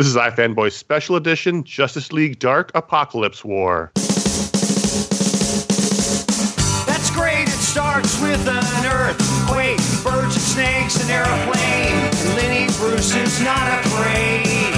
This 0.00 0.08
is 0.08 0.16
iFanboy 0.16 0.72
Special 0.72 1.16
Edition 1.16 1.62
Justice 1.62 2.10
League 2.10 2.38
Dark 2.38 2.72
Apokolips 2.72 3.44
War. 3.44 3.92
That's 6.88 7.10
great, 7.10 7.44
it 7.44 7.60
starts 7.60 8.18
with 8.22 8.40
an 8.48 8.86
earthquake, 8.88 9.76
birds 10.00 10.40
and 10.40 10.46
snakes, 10.56 11.04
an 11.04 11.10
airplane. 11.12 11.92
And 12.16 12.32
Lenny 12.32 12.72
Bruce 12.80 13.14
is 13.14 13.44
not 13.44 13.60
afraid. 13.84 14.72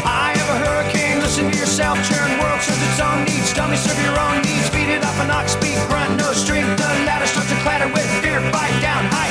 I 0.00 0.32
have 0.32 0.48
a 0.48 0.64
hurricane, 0.64 1.20
listen 1.20 1.52
to 1.52 1.58
yourself, 1.58 2.00
churn 2.08 2.40
world 2.40 2.62
serves 2.62 2.80
its 2.88 2.98
own 2.98 3.22
needs. 3.26 3.52
Dummy 3.52 3.76
serve 3.76 4.00
your 4.00 4.18
own 4.18 4.40
needs, 4.40 4.70
beat 4.70 4.88
it 4.88 5.04
up 5.04 5.20
an 5.20 5.28
ox 5.30 5.52
speed, 5.52 5.76
grunt, 5.92 6.16
no 6.16 6.32
strength. 6.32 6.72
The 6.80 6.88
ladder 7.04 7.26
starts 7.26 7.50
to 7.50 7.56
clatter 7.60 7.92
with 7.92 8.08
fear, 8.24 8.40
fight 8.48 8.80
down, 8.80 9.04
high 9.12 9.25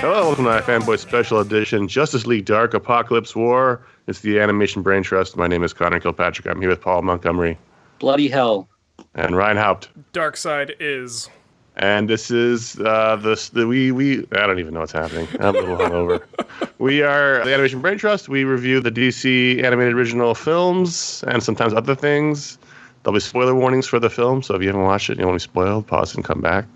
Hello, 0.00 0.26
welcome 0.28 0.44
to 0.44 0.50
iFanboy 0.50 0.98
Special 0.98 1.40
Edition 1.40 1.88
Justice 1.88 2.26
League 2.26 2.44
Dark 2.44 2.72
Apokolips 2.72 3.34
War. 3.34 3.84
It's 4.06 4.20
the 4.20 4.38
Animation 4.38 4.80
Brain 4.82 5.02
Trust. 5.02 5.36
My 5.36 5.48
name 5.48 5.64
is 5.64 5.72
Conor 5.72 5.98
Kilpatrick. 5.98 6.46
I'm 6.46 6.60
here 6.60 6.70
with 6.70 6.80
Paul 6.80 7.02
Montgomery 7.02 7.58
Bloody 7.98 8.28
hell. 8.28 8.68
and 9.16 9.36
Ryan 9.36 9.56
Haupt. 9.56 9.88
Darkseid 10.12 10.74
is. 10.78 11.28
And 11.76 12.08
this 12.08 12.30
is 12.30 12.78
uh, 12.80 13.16
the, 13.16 13.50
the 13.52 13.66
we 13.66 13.90
we 13.90 14.20
I 14.32 14.46
don't 14.46 14.60
even 14.60 14.72
know 14.74 14.80
what's 14.80 14.92
happening. 14.92 15.26
I'm 15.40 15.56
a 15.56 15.60
little 15.60 15.76
hungover. 15.76 16.22
we 16.78 17.02
are 17.02 17.44
the 17.44 17.52
Animation 17.52 17.80
Brain 17.80 17.98
Trust. 17.98 18.28
We 18.28 18.44
review 18.44 18.80
the 18.80 18.92
DC 18.92 19.62
animated 19.64 19.94
original 19.94 20.34
films 20.34 21.24
and 21.26 21.42
sometimes 21.42 21.74
other 21.74 21.94
things. 21.96 22.58
There'll 23.02 23.14
be 23.14 23.20
spoiler 23.20 23.54
warnings 23.54 23.86
for 23.86 23.98
the 23.98 24.10
film, 24.10 24.42
so 24.42 24.54
if 24.54 24.62
you 24.62 24.68
haven't 24.68 24.82
watched 24.84 25.08
it 25.10 25.12
and 25.14 25.20
you 25.20 25.26
want 25.26 25.40
to 25.40 25.48
be 25.48 25.50
spoiled, 25.52 25.86
pause 25.86 26.14
and 26.14 26.24
come 26.24 26.40
back. 26.40 26.66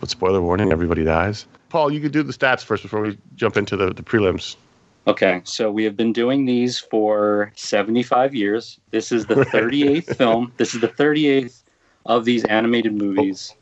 But 0.00 0.08
spoiler 0.10 0.40
warning: 0.40 0.72
everybody 0.72 1.04
dies. 1.04 1.46
Paul, 1.72 1.90
you 1.90 2.00
could 2.00 2.12
do 2.12 2.22
the 2.22 2.34
stats 2.34 2.62
first 2.62 2.82
before 2.82 3.00
we 3.00 3.16
jump 3.34 3.56
into 3.56 3.78
the, 3.78 3.94
the 3.94 4.02
prelims. 4.02 4.56
Okay, 5.06 5.40
so 5.44 5.72
we 5.72 5.84
have 5.84 5.96
been 5.96 6.12
doing 6.12 6.44
these 6.44 6.78
for 6.78 7.50
75 7.56 8.34
years. 8.34 8.78
This 8.90 9.10
is 9.10 9.24
the 9.24 9.36
38th 9.36 10.04
film. 10.18 10.52
This 10.58 10.74
is 10.74 10.82
the 10.82 10.88
38th 10.88 11.62
of 12.04 12.26
these 12.26 12.44
animated 12.44 12.92
movies 12.94 13.54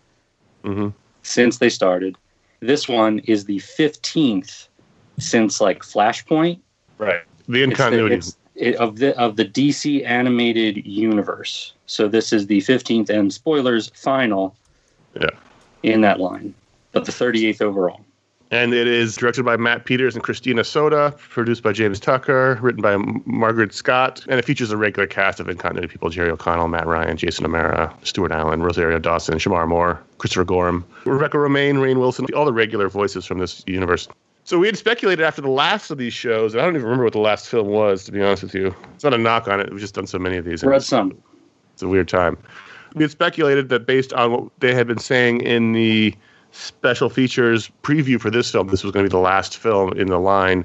hmm 0.65 0.89
since 1.23 1.59
they 1.59 1.69
started. 1.69 2.17
This 2.59 2.89
one 2.89 3.21
is 3.21 3.45
the 3.45 3.59
15th 3.59 4.67
since 5.19 5.61
like 5.61 5.83
Flashpoint. 5.83 6.59
Right. 6.99 7.21
The 7.49 7.63
incontinuity. 7.63 8.35
it- 8.57 8.75
of 8.77 8.97
the 8.97 9.17
of 9.17 9.37
the 9.37 9.45
DC 9.45 10.05
animated 10.05 10.85
universe. 10.85 11.75
So 11.87 12.09
this 12.09 12.33
is 12.33 12.49
the 12.49 12.59
15th 12.59 13.09
and 13.09 13.33
spoilers 13.33 13.91
final 13.95 14.57
Yeah. 15.15 15.31
in 15.85 16.01
that 16.01 16.19
line, 16.19 16.55
but 16.93 17.05
the 17.05 17.13
38th 17.13 17.63
overall. 17.63 18.01
And 18.53 18.75
it 18.75 18.89
is 18.89 19.15
directed 19.15 19.45
by 19.45 19.57
Matt 19.57 19.85
Peters 19.85 20.17
and 20.17 20.25
Christina 20.25 20.63
Sotta, 20.63 21.17
produced 21.17 21.63
by 21.63 21.73
James 21.73 22.01
Tucker, 22.01 22.59
written 22.61 22.83
by 22.83 22.97
Mairghread 22.97 23.73
Scott, 23.73 24.25
and 24.29 24.41
it 24.41 24.45
features 24.45 24.73
a 24.73 24.77
regular 24.77 25.07
cast 25.07 25.39
of 25.39 25.49
incontinuity 25.49 25.87
people: 25.89 26.11
Jerry 26.11 26.31
O'Connell, 26.31 26.67
Matt 26.67 26.87
Ryan, 26.89 27.17
Jason 27.17 27.47
O'Mara, 27.47 27.95
Stuart 28.03 28.33
Allan, 28.33 28.61
Rosario 28.63 28.99
Dawson, 28.99 29.39
Shemar 29.39 29.69
Moore, 29.69 30.03
Christopher 30.19 30.45
Gorham, 30.45 30.85
Rebecca 31.05 31.37
Romijn, 31.37 31.77
Rainn 31.77 32.01
Wilson, 32.01 32.27
all 32.35 32.45
the 32.45 32.53
regular 32.53 32.89
voices 32.89 33.25
from 33.25 33.39
this 33.39 33.63
universe. 33.69 34.09
So 34.43 34.59
we 34.59 34.67
had 34.67 34.77
speculated 34.77 35.23
after 35.25 35.41
the 35.41 35.51
last 35.51 35.93
of 35.93 35.99
these 35.99 36.15
shows, 36.15 36.53
and 36.53 36.61
I 36.61 36.65
don't 36.65 36.75
even 36.75 36.87
remember 36.87 37.05
what 37.05 37.13
the 37.13 37.21
last 37.21 37.49
film 37.49 37.69
was, 37.69 38.03
to 38.05 38.13
be 38.13 38.21
honest 38.21 38.43
with 38.43 38.55
you. 38.55 38.75
It's 38.95 39.05
not 39.05 39.15
a 39.15 39.19
knock 39.19 39.47
on 39.47 39.61
it; 39.61 39.71
we've 39.71 39.79
just 39.81 39.95
done 39.95 40.09
so 40.09 40.19
many 40.19 40.39
of 40.39 40.45
these. 40.45 40.65
Red 40.65 40.83
Sun. 40.83 41.17
It's 41.75 41.83
a 41.83 41.89
weird 41.89 42.09
time. 42.09 42.37
We 42.95 43.05
had 43.05 43.13
speculated 43.13 43.69
that 43.69 43.87
based 43.87 44.13
on 44.13 44.33
what 44.33 44.45
they 44.59 44.75
had 44.75 44.89
been 44.89 44.99
saying 44.99 45.43
in 45.43 45.73
the 45.73 46.17
special 46.53 47.09
features 47.09 47.71
preview 47.83 48.21
for 48.21 48.31
this 48.31 48.51
film, 48.51 48.69
this 48.69 48.83
was 48.83 48.93
going 48.93 49.05
to 49.05 49.09
be 49.09 49.13
the 49.13 49.21
last 49.23 49.57
film 49.57 49.93
in 49.95 50.09
the 50.09 50.19
line 50.19 50.65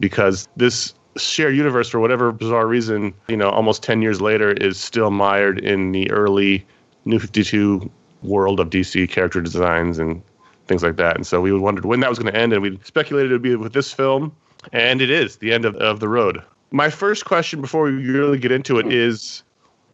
because 0.00 0.48
this 0.56 0.94
shared 1.16 1.56
universe, 1.56 1.88
for 1.88 2.00
whatever 2.00 2.32
bizarre 2.32 2.66
reason, 2.66 3.12
you 3.28 3.36
know, 3.36 3.50
almost 3.50 3.82
10 3.82 4.02
years 4.02 4.20
later, 4.20 4.52
is 4.52 4.78
still 4.78 5.10
mired 5.10 5.58
in 5.58 5.92
the 5.92 6.10
early 6.10 6.64
New 7.04 7.18
52 7.18 7.90
world 8.22 8.60
of 8.60 8.70
DC 8.70 9.08
character 9.08 9.40
designs 9.40 9.98
and 9.98 10.22
things 10.66 10.82
like 10.82 10.96
that. 10.96 11.16
And 11.16 11.26
so 11.26 11.40
we 11.40 11.52
wondered 11.52 11.84
when 11.84 12.00
that 12.00 12.10
was 12.10 12.18
going 12.18 12.32
to 12.32 12.38
end, 12.38 12.52
and 12.52 12.62
we 12.62 12.78
speculated 12.84 13.30
it 13.30 13.34
would 13.34 13.42
be 13.42 13.56
with 13.56 13.72
this 13.72 13.92
film, 13.92 14.34
and 14.72 15.00
it 15.00 15.10
is 15.10 15.36
the 15.36 15.52
end 15.52 15.64
of, 15.64 15.74
of 15.76 16.00
the 16.00 16.08
road. 16.08 16.42
My 16.70 16.90
first 16.90 17.24
question 17.24 17.60
before 17.60 17.84
we 17.84 17.92
really 17.92 18.38
get 18.38 18.52
into 18.52 18.78
it 18.78 18.92
is 18.92 19.42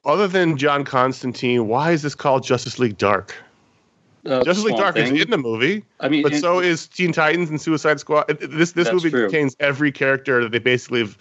other 0.05 0.27
than 0.27 0.57
John 0.57 0.85
Constantine, 0.85 1.69
why 1.69 1.93
is 1.93 2.03
this 2.03 2.15
called 2.15 2.43
Justice 2.43 2.79
League 2.79 2.99
Dark? 2.99 3.35
Uh, 4.27 4.43
Justice 4.43 4.65
League 4.65 4.77
Dark 4.77 4.95
Thing. 4.95 5.15
is 5.17 5.23
in 5.23 5.31
the 5.31 5.39
movie, 5.39 5.85
I 6.01 6.09
mean, 6.09 6.23
but 6.23 6.33
and- 6.33 6.41
so 6.41 6.59
is 6.61 6.89
Teen 6.89 7.13
Titans 7.13 7.51
and 7.51 7.61
Suicide 7.61 8.01
Squad. 8.01 8.27
This 8.41 8.73
this 8.73 8.91
movie 8.93 9.11
true. 9.11 9.23
contains 9.29 9.55
every 9.61 9.93
character 9.93 10.43
that 10.43 10.51
they 10.53 10.59
basically 10.59 11.01
have 11.01 11.19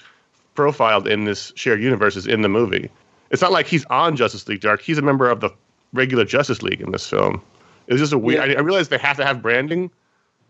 profiled 0.56 1.08
in 1.08 1.26
this 1.26 1.52
shared 1.56 1.82
universe 1.82 2.16
is 2.16 2.28
in 2.28 2.42
the 2.44 2.50
movie. 2.50 2.90
It's 3.32 3.42
not 3.42 3.52
like 3.52 3.66
he's 3.68 3.84
on 3.86 4.16
Justice 4.16 4.48
League 4.48 4.62
Dark. 4.62 4.82
He's 4.82 4.98
a 4.98 5.02
member 5.02 5.30
of 5.30 5.40
the 5.42 5.50
regular 5.94 6.24
Justice 6.26 6.62
League 6.62 6.80
in 6.82 6.92
this 6.92 7.10
film. 7.10 7.42
It 7.88 7.94
was 7.94 8.00
just 8.02 8.14
a 8.14 8.18
weird. 8.18 8.48
Yeah. 8.50 8.56
I, 8.56 8.58
I 8.60 8.62
realize 8.62 8.88
they 8.90 8.98
have 9.00 9.18
to 9.18 9.26
have 9.26 9.42
branding, 9.42 9.90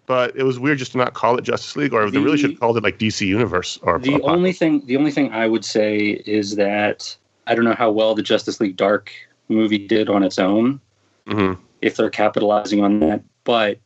but 0.05 0.35
it 0.35 0.43
was 0.43 0.59
weird 0.59 0.77
just 0.77 0.91
to 0.91 0.97
not 0.97 1.13
call 1.13 1.37
it 1.37 1.43
Justice 1.43 1.75
League, 1.75 1.93
or 1.93 2.11
they 2.11 2.19
really 2.19 2.37
should 2.37 2.51
have 2.51 2.59
called 2.59 2.77
it 2.77 2.83
like 2.83 2.99
DC 2.99 3.25
Universe 3.25 3.79
or 3.81 3.97
the 3.97 4.09
Apocalypse. 4.15 4.35
only 4.37 4.53
thing 4.53 4.85
the 4.85 4.97
only 4.97 5.11
thing 5.11 5.31
I 5.31 5.47
would 5.47 5.65
say 5.65 6.21
is 6.27 6.55
that 6.57 7.15
I 7.47 7.55
don't 7.55 7.65
know 7.65 7.73
how 7.73 7.89
well 7.89 8.13
the 8.13 8.21
Justice 8.21 8.59
League 8.59 8.75
Dark 8.75 9.11
movie 9.49 9.79
did 9.79 10.09
on 10.09 10.21
its 10.23 10.37
own 10.37 10.79
Mhm. 11.27 11.57
If 11.83 11.95
they're 11.97 12.09
capitalizing 12.09 12.83
on 12.83 12.99
that, 13.01 13.21
but 13.43 13.79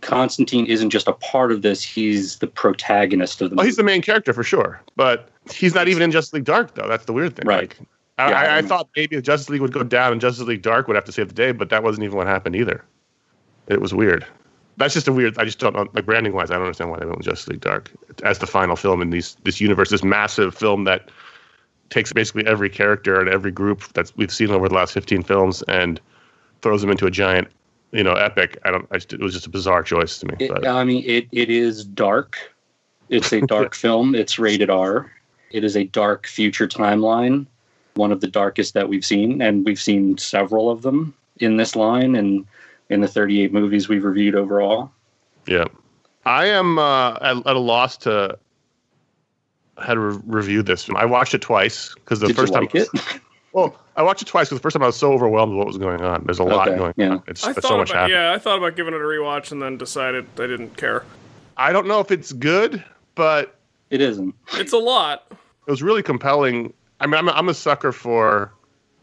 Constantine 0.00 0.66
isn't 0.66 0.90
just 0.90 1.08
a 1.08 1.12
part 1.14 1.52
of 1.52 1.62
this; 1.62 1.82
he's 1.82 2.38
the 2.38 2.46
protagonist 2.46 3.40
of 3.42 3.50
the 3.50 3.54
Oh, 3.54 3.58
movie. 3.58 3.68
he's 3.68 3.76
the 3.76 3.82
main 3.82 4.02
character 4.02 4.32
for 4.32 4.42
sure, 4.42 4.80
but 4.96 5.28
he's 5.52 5.74
not 5.74 5.88
even 5.88 6.02
in 6.02 6.10
Justice 6.10 6.32
League 6.34 6.44
Dark 6.44 6.74
though. 6.74 6.88
That's 6.88 7.04
the 7.06 7.12
weird 7.12 7.36
thing. 7.36 7.46
Right. 7.46 7.68
Like, 7.78 7.88
I, 8.18 8.30
Yeah, 8.30 8.38
I, 8.38 8.44
I 8.44 8.56
I 8.58 8.62
thought 8.62 8.88
maybe 8.96 9.16
the 9.16 9.22
Justice 9.22 9.48
League 9.50 9.60
would 9.62 9.72
go 9.72 9.82
down 9.82 10.12
and 10.12 10.20
Justice 10.20 10.46
League 10.46 10.62
Dark 10.62 10.86
would 10.86 10.94
have 10.96 11.04
to 11.06 11.12
save 11.12 11.28
the 11.28 11.34
day, 11.34 11.52
but 11.52 11.70
that 11.70 11.82
wasn't 11.82 12.04
even 12.04 12.16
what 12.16 12.26
happened 12.26 12.56
either. 12.56 12.84
It 13.68 13.80
was 13.80 13.94
weird. 13.94 14.26
That's 14.76 14.94
just 14.94 15.08
a 15.08 15.12
weird. 15.12 15.38
I 15.38 15.44
just 15.44 15.58
don't 15.58 15.74
know. 15.74 15.86
Like 15.92 16.06
branding 16.06 16.32
wise, 16.32 16.50
I 16.50 16.54
don't 16.54 16.62
understand 16.62 16.90
why 16.90 16.98
they 16.98 17.04
went 17.06 17.18
with 17.18 17.26
Justice 17.26 17.48
League 17.48 17.60
Dark 17.60 17.90
as 18.22 18.38
the 18.38 18.46
final 18.46 18.76
film 18.76 19.02
in 19.02 19.10
these 19.10 19.36
this 19.44 19.60
universe, 19.60 19.90
this 19.90 20.02
massive 20.04 20.54
film 20.54 20.84
that 20.84 21.10
takes 21.90 22.12
basically 22.12 22.46
every 22.46 22.70
character 22.70 23.20
and 23.20 23.28
every 23.28 23.50
group 23.50 23.92
that 23.94 24.12
we've 24.16 24.32
seen 24.32 24.50
over 24.50 24.68
the 24.68 24.74
last 24.74 24.92
fifteen 24.94 25.22
films 25.22 25.62
and 25.62 26.00
throws 26.62 26.80
them 26.80 26.90
into 26.90 27.06
a 27.06 27.10
giant, 27.10 27.48
you 27.92 28.02
know, 28.02 28.12
epic. 28.12 28.58
I 28.64 28.70
don't. 28.70 28.86
I 28.90 28.96
it 28.96 29.20
was 29.20 29.34
just 29.34 29.46
a 29.46 29.50
bizarre 29.50 29.82
choice 29.82 30.18
to 30.18 30.26
me. 30.26 30.34
It, 30.38 30.50
but. 30.50 30.66
I 30.66 30.84
mean, 30.84 31.04
it, 31.06 31.28
it 31.32 31.50
is 31.50 31.84
dark. 31.84 32.36
It's 33.08 33.32
a 33.32 33.40
dark 33.46 33.74
film. 33.74 34.14
It's 34.14 34.38
rated 34.38 34.70
R. 34.70 35.10
It 35.50 35.64
is 35.64 35.76
a 35.76 35.84
dark 35.84 36.26
future 36.26 36.68
timeline, 36.68 37.46
one 37.94 38.12
of 38.12 38.20
the 38.20 38.28
darkest 38.28 38.74
that 38.74 38.88
we've 38.88 39.04
seen, 39.04 39.42
and 39.42 39.64
we've 39.64 39.80
seen 39.80 40.16
several 40.16 40.70
of 40.70 40.82
them 40.82 41.12
in 41.38 41.56
this 41.56 41.74
line 41.74 42.14
and 42.14 42.46
in 42.88 43.00
the 43.00 43.08
38 43.08 43.52
movies 43.52 43.88
we've 43.88 44.04
reviewed 44.04 44.34
overall. 44.36 44.92
Yeah, 45.46 45.64
I 46.24 46.46
am 46.46 46.78
uh, 46.78 47.14
at, 47.14 47.36
at 47.38 47.56
a 47.56 47.58
loss 47.58 47.96
to 47.98 48.38
how 49.78 49.94
to 49.94 50.00
re- 50.00 50.20
review 50.26 50.62
this. 50.62 50.88
I 50.94 51.04
watched 51.04 51.34
it 51.34 51.40
twice 51.40 51.94
because 51.94 52.20
the 52.20 52.28
Did 52.28 52.36
first 52.36 52.52
you 52.52 52.60
like 52.60 52.72
time. 52.72 52.86
it? 52.94 53.20
Well, 53.52 53.76
I 53.96 54.02
watched 54.02 54.22
it 54.22 54.26
twice 54.28 54.48
because 54.48 54.58
the 54.58 54.62
first 54.62 54.74
time 54.74 54.82
I 54.82 54.86
was 54.86 54.96
so 54.96 55.12
overwhelmed 55.12 55.50
with 55.52 55.58
what 55.58 55.66
was 55.66 55.78
going 55.78 56.00
on. 56.02 56.22
There's 56.24 56.38
a 56.38 56.44
lot 56.44 56.68
Okay, 56.68 56.78
going 56.78 56.94
yeah. 56.96 57.08
on. 57.10 57.22
It's, 57.26 57.44
I 57.44 57.50
it's 57.50 57.60
thought 57.60 57.68
so 57.68 57.76
much 57.78 57.90
about, 57.90 58.02
happening. 58.10 58.16
yeah, 58.18 58.32
I 58.32 58.38
thought 58.38 58.58
about 58.58 58.76
giving 58.76 58.94
it 58.94 58.98
a 59.00 59.04
rewatch 59.04 59.50
and 59.52 59.60
then 59.60 59.76
decided 59.76 60.26
I 60.38 60.46
didn't 60.46 60.76
care. 60.76 61.04
I 61.56 61.72
don't 61.72 61.86
know 61.86 62.00
if 62.00 62.10
it's 62.10 62.32
good, 62.32 62.82
but 63.14 63.56
It 63.90 64.00
isn't. 64.00 64.34
It's 64.54 64.72
a 64.72 64.78
lot. 64.78 65.26
it 65.30 65.70
was 65.70 65.82
really 65.82 66.02
compelling. 66.02 66.72
I 67.00 67.06
mean, 67.06 67.14
I'm 67.14 67.28
a, 67.28 67.32
I'm 67.32 67.48
a 67.48 67.54
sucker 67.54 67.92
for 67.92 68.52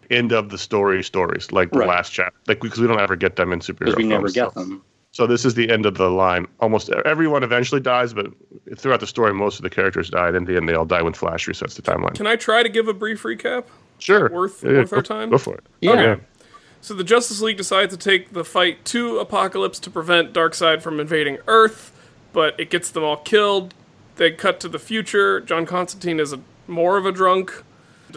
end 0.09 0.31
of 0.31 0.49
the 0.49 0.57
story 0.57 1.03
stories, 1.03 1.51
like 1.51 1.71
the 1.71 1.79
Right. 1.79 1.89
last 1.89 2.11
chapter, 2.13 2.37
like 2.47 2.61
because 2.61 2.79
we 2.79 2.87
don't 2.87 2.99
ever 3.01 3.17
get 3.17 3.35
them 3.35 3.51
in 3.51 3.59
superhero 3.59 3.79
Because 3.79 3.95
we 3.97 4.03
never 4.05 4.29
get 4.29 4.53
so- 4.53 4.59
them. 4.61 4.81
So 5.11 5.25
this 5.25 5.45
is 5.45 5.55
the 5.55 5.69
end 5.71 5.85
of 5.87 5.95
the 5.97 6.11
line. 6.11 6.47
Almost 6.59 6.89
everyone 7.05 7.41
eventually 7.41 7.81
dies, 7.81 8.13
but 8.13 8.27
throughout 8.77 8.99
the 8.99 9.07
story, 9.07 9.33
most 9.33 9.57
of 9.57 9.63
the 9.63 9.69
characters 9.69 10.09
died. 10.11 10.35
In 10.35 10.45
the 10.45 10.55
end, 10.57 10.69
they 10.69 10.75
all 10.75 10.85
die 10.85 11.01
when 11.01 11.13
Flash 11.13 11.47
resets 11.47 11.73
the 11.75 11.81
timeline. 11.81 12.13
Can 12.13 12.27
I 12.27 12.35
try 12.35 12.61
to 12.61 12.69
give 12.69 12.87
a 12.87 12.93
brief 12.93 13.23
recap? 13.23 13.63
Sure, 13.99 14.29
worth- 14.29 14.63
worth 14.63 14.93
our 14.93 14.99
go- 14.99 15.01
time? 15.01 15.29
Go 15.29 15.37
for 15.37 15.55
it. 15.55 15.63
Yeah. 15.81 15.91
Okay. 15.91 16.21
So 16.81 16.93
the 16.93 17.03
Justice 17.03 17.41
League 17.41 17.57
decides 17.57 17.93
to 17.93 17.97
take 17.97 18.33
the 18.33 18.45
fight 18.45 18.85
to 18.85 19.15
Apokolips 19.15 19.79
to 19.81 19.89
prevent 19.89 20.33
Darkseid 20.33 20.81
from 20.81 20.99
invading 20.99 21.37
Earth, 21.47 21.91
but 22.33 22.57
it 22.59 22.69
gets 22.69 22.91
them 22.91 23.03
all 23.03 23.17
killed. 23.17 23.73
They 24.15 24.31
cut 24.31 24.59
to 24.61 24.69
the 24.69 24.79
future. 24.79 25.41
John 25.41 25.65
Constantine 25.65 26.19
is 26.19 26.33
a, 26.33 26.39
more 26.67 26.97
of 26.97 27.05
a 27.05 27.11
drunk. 27.11 27.63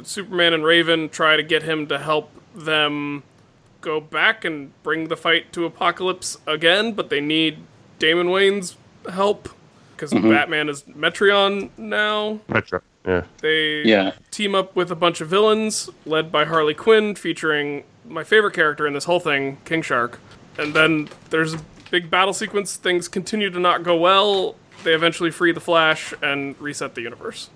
Superman 0.02 0.52
and 0.52 0.64
Raven 0.64 1.08
try 1.08 1.36
to 1.36 1.42
get 1.42 1.62
him 1.62 1.86
to 1.88 1.98
help 1.98 2.30
them 2.54 3.22
go 3.80 4.00
back 4.00 4.44
and 4.44 4.70
bring 4.82 5.08
the 5.08 5.16
fight 5.16 5.52
to 5.54 5.68
Apokolips 5.68 6.38
again, 6.46 6.92
but 6.92 7.10
they 7.10 7.20
need 7.20 7.58
Damian 7.98 8.30
Wayne's 8.30 8.76
help 9.10 9.48
because 9.96 10.12
mm-hmm. 10.12 10.30
Batman 10.30 10.68
is 10.68 10.82
Metron 10.82 11.70
now. 11.76 12.40
Metro. 12.48 12.80
Yeah. 13.06 13.22
They 13.40 13.82
Yeah. 13.84 14.12
team 14.30 14.54
up 14.54 14.76
with 14.76 14.90
a 14.90 14.94
bunch 14.94 15.20
of 15.20 15.28
villains 15.28 15.88
led 16.04 16.30
by 16.30 16.44
Harley 16.44 16.74
Quinn, 16.74 17.14
featuring 17.14 17.84
my 18.08 18.24
favorite 18.24 18.52
character 18.54 18.86
in 18.86 18.92
this 18.92 19.04
whole 19.04 19.20
thing, 19.20 19.58
King 19.64 19.82
Shark. 19.82 20.18
And 20.58 20.74
then 20.74 21.08
there's 21.30 21.54
a 21.54 21.60
big 21.90 22.10
battle 22.10 22.34
sequence, 22.34 22.76
things 22.76 23.08
continue 23.08 23.50
to 23.50 23.58
not 23.58 23.82
go 23.82 23.96
well. 23.96 24.56
They 24.84 24.94
eventually 24.94 25.30
free 25.30 25.52
the 25.52 25.60
Flash 25.60 26.12
and 26.22 26.54
reset 26.60 26.94
the 26.94 27.02
universe. 27.02 27.50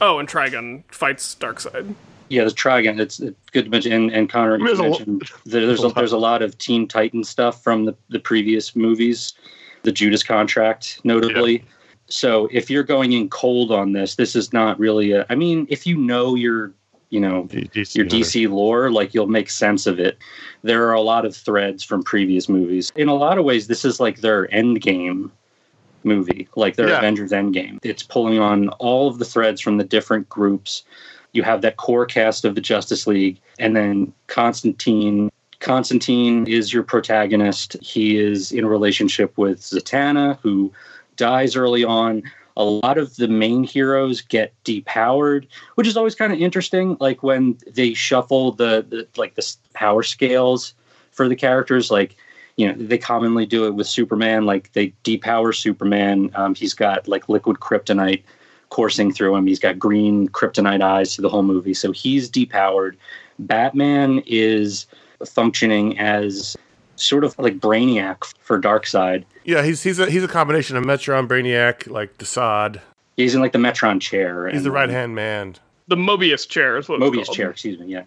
Oh, 0.00 0.18
and 0.18 0.28
Trigon 0.28 0.82
fights 0.88 1.36
Darkseid. 1.38 1.94
Yeah, 2.28 2.44
the 2.44 2.50
Trigon. 2.50 2.98
It's, 2.98 3.20
it's 3.20 3.36
good 3.52 3.64
to 3.66 3.70
mention. 3.70 3.92
And, 3.92 4.10
and 4.10 4.28
Connor 4.30 4.58
you 4.58 4.66
There's 4.66 4.78
a 4.80 4.82
mentioned 4.82 5.30
there- 5.44 5.66
there's 5.66 5.84
a, 5.84 5.88
there's 5.94 6.12
a 6.12 6.18
lot 6.18 6.42
of 6.42 6.56
Teen 6.58 6.88
Titan 6.88 7.22
stuff 7.22 7.62
from 7.62 7.84
the, 7.84 7.94
the 8.08 8.18
previous 8.18 8.74
movies, 8.74 9.34
the 9.82 9.92
Judas 9.92 10.22
Contract, 10.24 11.00
notably. 11.04 11.64
So 12.08 12.48
if 12.52 12.70
you're 12.70 12.82
going 12.82 13.12
in 13.12 13.28
cold 13.28 13.72
on 13.72 13.92
this, 13.92 14.16
this 14.16 14.36
is 14.36 14.52
not 14.52 14.78
really 14.78 15.12
a. 15.12 15.26
I 15.30 15.34
mean, 15.34 15.66
if 15.70 15.86
you 15.86 15.96
know 15.96 16.34
your, 16.34 16.72
you 17.10 17.20
know, 17.20 17.44
DC 17.44 17.94
your. 17.94 18.06
DC 18.06 18.50
lore, 18.50 18.90
like 18.90 19.14
you'll 19.14 19.26
make 19.26 19.50
sense 19.50 19.86
of 19.86 19.98
it. 19.98 20.18
There 20.62 20.86
are 20.88 20.92
a 20.92 21.00
lot 21.00 21.24
of 21.24 21.34
threads 21.34 21.82
from 21.82 22.02
previous 22.02 22.48
movies. 22.48 22.92
In 22.96 23.08
a 23.08 23.14
lot 23.14 23.38
of 23.38 23.44
ways, 23.44 23.66
this 23.66 23.84
is 23.84 24.00
like 24.00 24.20
their 24.20 24.46
Endgame 24.48 25.30
movie, 26.04 26.48
like 26.56 26.76
their 26.76 26.88
Yeah. 26.88 26.98
Avengers 26.98 27.32
Endgame. 27.32 27.78
It's 27.82 28.02
pulling 28.02 28.38
on 28.38 28.68
all 28.80 29.08
of 29.08 29.18
the 29.18 29.24
threads 29.24 29.60
from 29.60 29.78
the 29.78 29.84
different 29.84 30.28
groups. 30.28 30.84
You 31.32 31.42
have 31.42 31.62
that 31.62 31.76
core 31.76 32.06
cast 32.06 32.44
of 32.44 32.54
the 32.54 32.60
Justice 32.60 33.06
League, 33.06 33.40
and 33.58 33.74
then 33.74 34.12
Constantine. 34.28 35.30
Constantine 35.60 36.46
is 36.46 36.72
your 36.72 36.82
protagonist. 36.82 37.76
He 37.80 38.18
is 38.18 38.52
in 38.52 38.64
a 38.64 38.68
relationship 38.68 39.36
with 39.38 39.60
Zatanna, 39.60 40.38
who 40.42 40.70
dies 41.16 41.56
early 41.56 41.84
on. 41.84 42.22
A 42.56 42.64
lot 42.64 42.98
of 42.98 43.16
the 43.16 43.26
main 43.26 43.64
heroes 43.64 44.20
get 44.20 44.52
depowered, 44.64 45.46
which 45.74 45.86
is 45.86 45.96
always 45.96 46.14
kind 46.14 46.32
of 46.32 46.38
interesting. 46.38 46.96
Like 47.00 47.22
when 47.22 47.58
they 47.72 47.94
shuffle 47.94 48.52
the, 48.52 48.86
the 48.88 49.08
like 49.16 49.34
the 49.34 49.56
power 49.72 50.02
scales 50.02 50.74
for 51.10 51.28
the 51.28 51.34
characters, 51.34 51.90
like 51.90 52.16
you 52.56 52.68
know 52.68 52.74
they 52.74 52.98
commonly 52.98 53.44
do 53.44 53.66
it 53.66 53.74
with 53.74 53.88
Superman. 53.88 54.46
Like 54.46 54.72
they 54.72 54.92
depower 55.02 55.54
Superman. 55.54 56.30
Um, 56.34 56.54
he's 56.54 56.74
got 56.74 57.08
like 57.08 57.28
liquid 57.28 57.56
kryptonite 57.56 58.22
coursing 58.70 59.12
through 59.12 59.34
him. 59.34 59.46
He's 59.46 59.58
got 59.58 59.78
green 59.78 60.28
kryptonite 60.28 60.82
eyes 60.82 61.14
through 61.14 61.22
the 61.22 61.28
whole 61.28 61.42
movie, 61.42 61.74
so 61.74 61.90
he's 61.90 62.30
depowered. 62.30 62.94
Batman 63.40 64.22
is 64.26 64.86
functioning 65.26 65.98
as 65.98 66.56
sort 66.96 67.24
of 67.24 67.38
like 67.38 67.58
Brainiac 67.58 68.24
for 68.40 68.60
Darkseid. 68.60 69.24
Yeah, 69.44 69.62
he's 69.64 69.82
he's 69.82 69.98
a 69.98 70.10
he's 70.10 70.24
a 70.24 70.28
combination 70.28 70.76
of 70.76 70.84
Metron, 70.84 71.26
Brainiac, 71.26 71.90
like 71.90 72.16
Desaad. 72.18 72.80
He's 73.16 73.34
in 73.34 73.40
like 73.40 73.52
the 73.52 73.58
Metron 73.58 74.00
chair. 74.00 74.48
He's 74.48 74.58
and, 74.58 74.66
the 74.66 74.70
right 74.70 74.88
hand 74.88 75.14
man. 75.14 75.56
The 75.88 75.96
Mobius 75.96 76.48
chair 76.48 76.76
is 76.78 76.88
what 76.88 77.00
Mobius 77.00 77.26
called. 77.26 77.36
chair, 77.36 77.50
excuse 77.50 77.78
me. 77.78 77.86
Yeah. 77.86 78.04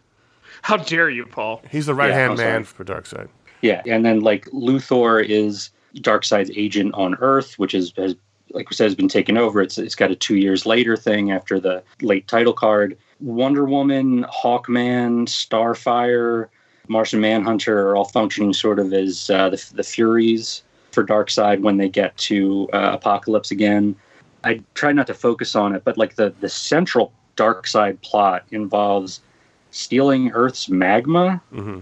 How 0.64 0.78
dare 0.78 1.10
you, 1.10 1.26
Paul? 1.26 1.62
He's 1.70 1.86
the 1.86 1.94
right 1.94 2.12
hand 2.12 2.32
I'm 2.32 2.38
man 2.38 2.64
for 2.64 2.84
Darkseid. 2.84 3.30
Yeah, 3.62 3.82
and 3.86 4.06
then 4.06 4.22
like 4.22 4.46
Luthor 4.48 5.24
is 5.24 5.70
Darkseid's 5.96 6.52
agent 6.56 6.94
on 6.94 7.16
Earth, 7.16 7.58
which 7.58 7.74
is 7.74 7.94
has 7.98 8.16
like 8.52 8.70
we 8.70 8.76
said 8.76 8.86
has 8.86 8.96
been 8.96 9.08
taken 9.08 9.38
over. 9.38 9.62
It's 9.62 9.78
it's 9.78 9.96
got 9.96 10.12
a 10.12 10.16
two 10.16 10.36
years 10.36 10.66
later 10.66 10.96
thing 10.96 11.32
after 11.32 11.60
the 11.60 11.84
late 12.02 12.28
title 12.28 12.54
card. 12.54 12.98
Wonder 13.20 13.66
Woman, 13.66 14.24
Hawkman, 14.26 15.28
Starfire, 15.28 16.50
Martian 16.88 17.20
Manhunter 17.20 17.90
are 17.90 17.96
all 17.96 18.06
functioning 18.06 18.54
sort 18.54 18.80
of 18.80 18.94
as 18.94 19.30
uh, 19.30 19.50
the 19.50 19.72
the 19.76 19.84
Furies 19.84 20.64
for 20.92 21.06
Darkseid 21.06 21.62
when 21.62 21.78
they 21.78 21.90
get 21.90 22.18
to 22.18 22.68
uh, 22.74 22.98
Apokolips 22.98 23.52
again. 23.52 23.96
I 24.44 24.62
try 24.76 24.92
not 24.92 25.08
to 25.08 25.14
focus 25.14 25.56
on 25.56 25.76
it, 25.76 25.84
but 25.84 25.98
like 25.98 26.16
the 26.16 26.34
the 26.40 26.50
central 26.50 27.12
Darkseid 27.36 28.02
plot 28.02 28.46
involves 28.52 29.22
stealing 29.72 30.32
Earth's 30.32 30.70
magma 30.70 31.42
hmm 31.52 31.80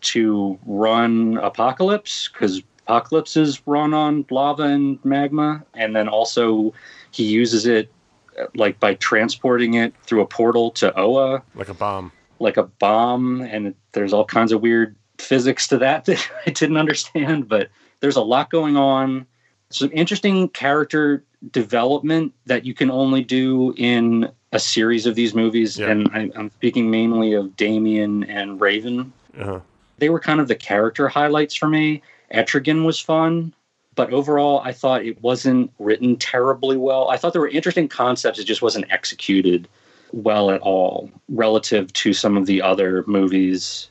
to 0.00 0.58
run 0.64 1.34
Apokolips 1.34 2.32
because 2.32 2.62
Apokolips 2.88 3.36
is 3.36 3.60
run 3.66 3.92
on 3.92 4.24
lava 4.30 4.62
and 4.62 4.98
magma, 5.04 5.62
and 5.74 5.94
then 5.94 6.08
also 6.08 6.72
he 7.10 7.24
uses 7.24 7.66
it 7.66 7.90
uh, 8.38 8.46
like 8.54 8.78
by 8.80 8.94
transporting 8.94 9.74
it 9.74 9.92
through 10.04 10.22
a 10.22 10.26
portal 10.26 10.70
to 10.72 10.96
Oa, 10.98 11.42
Like 11.54 11.68
a 11.68 11.74
bomb. 11.74 12.12
Like 12.40 12.56
a 12.56 12.64
bomb, 12.64 13.40
and 13.42 13.74
there's 13.92 14.12
all 14.12 14.24
kinds 14.24 14.52
of 14.52 14.60
weird 14.60 14.94
physics 15.18 15.66
to 15.68 15.78
that 15.78 16.04
that 16.06 16.30
I 16.46 16.50
didn't 16.50 16.76
understand, 16.76 17.48
but 17.48 17.68
there's 18.00 18.16
a 18.16 18.22
lot 18.22 18.50
going 18.50 18.76
on. 18.76 19.26
Some 19.70 19.90
interesting 19.92 20.48
character 20.50 21.24
development 21.52 22.32
that 22.46 22.64
you 22.64 22.74
can 22.74 22.90
only 22.90 23.22
do 23.22 23.74
in 23.76 24.30
a 24.52 24.58
series 24.58 25.04
of 25.06 25.14
these 25.14 25.34
movies, 25.34 25.78
Yeah. 25.78 25.90
and 25.90 26.08
I, 26.12 26.30
I'm 26.36 26.50
speaking 26.50 26.90
mainly 26.90 27.34
of 27.34 27.54
Damian 27.56 28.24
and 28.24 28.60
Raven 28.60 29.12
Uh-huh. 29.38 29.60
they 29.98 30.08
were 30.08 30.20
kind 30.20 30.40
of 30.40 30.48
the 30.48 30.54
character 30.54 31.06
highlights 31.08 31.54
for 31.54 31.68
me. 31.68 32.02
Etrigan 32.32 32.84
was 32.86 32.98
fun, 32.98 33.52
but 33.94 34.10
overall, 34.12 34.60
I 34.64 34.72
thought 34.72 35.04
it 35.04 35.20
wasn't 35.22 35.70
written 35.78 36.16
terribly 36.16 36.76
well. 36.76 37.08
I 37.10 37.16
thought 37.18 37.32
there 37.32 37.42
were 37.42 37.48
interesting 37.48 37.88
concepts, 37.88 38.38
it 38.38 38.44
just 38.44 38.62
wasn't 38.62 38.86
executed 38.90 39.68
well 40.12 40.50
at 40.50 40.60
all 40.60 41.10
relative 41.28 41.92
to 41.92 42.12
some 42.12 42.36
of 42.36 42.46
the 42.46 42.62
other 42.62 43.04
movies. 43.06 43.90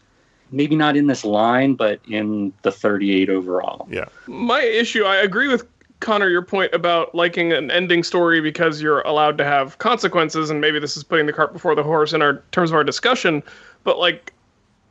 Maybe 0.51 0.75
not 0.75 0.95
in 0.95 1.07
this 1.07 1.25
line, 1.25 1.75
but 1.75 1.99
in 2.07 2.53
the 2.61 2.71
38 2.71 3.29
overall. 3.29 3.87
Yeah. 3.91 4.05
My 4.27 4.61
issue, 4.61 5.03
I 5.03 5.17
agree 5.17 5.47
with 5.47 5.67
Connor, 5.99 6.29
your 6.29 6.41
point 6.41 6.73
about 6.73 7.13
liking 7.15 7.51
an 7.51 7.71
ending 7.71 8.03
story 8.03 8.39
because 8.39 8.81
you're 8.81 9.01
allowed 9.01 9.37
to 9.39 9.43
have 9.43 9.77
consequences, 9.79 10.49
and 10.49 10.61
maybe 10.61 10.79
this 10.79 10.95
is 10.95 11.03
putting 11.03 11.25
the 11.25 11.33
cart 11.33 11.53
before 11.53 11.75
the 11.75 11.83
horse 11.83 12.13
in 12.13 12.21
our 12.21 12.43
terms 12.51 12.69
of 12.69 12.75
our 12.75 12.83
discussion. 12.83 13.41
But 13.83 13.97
like, 13.97 14.33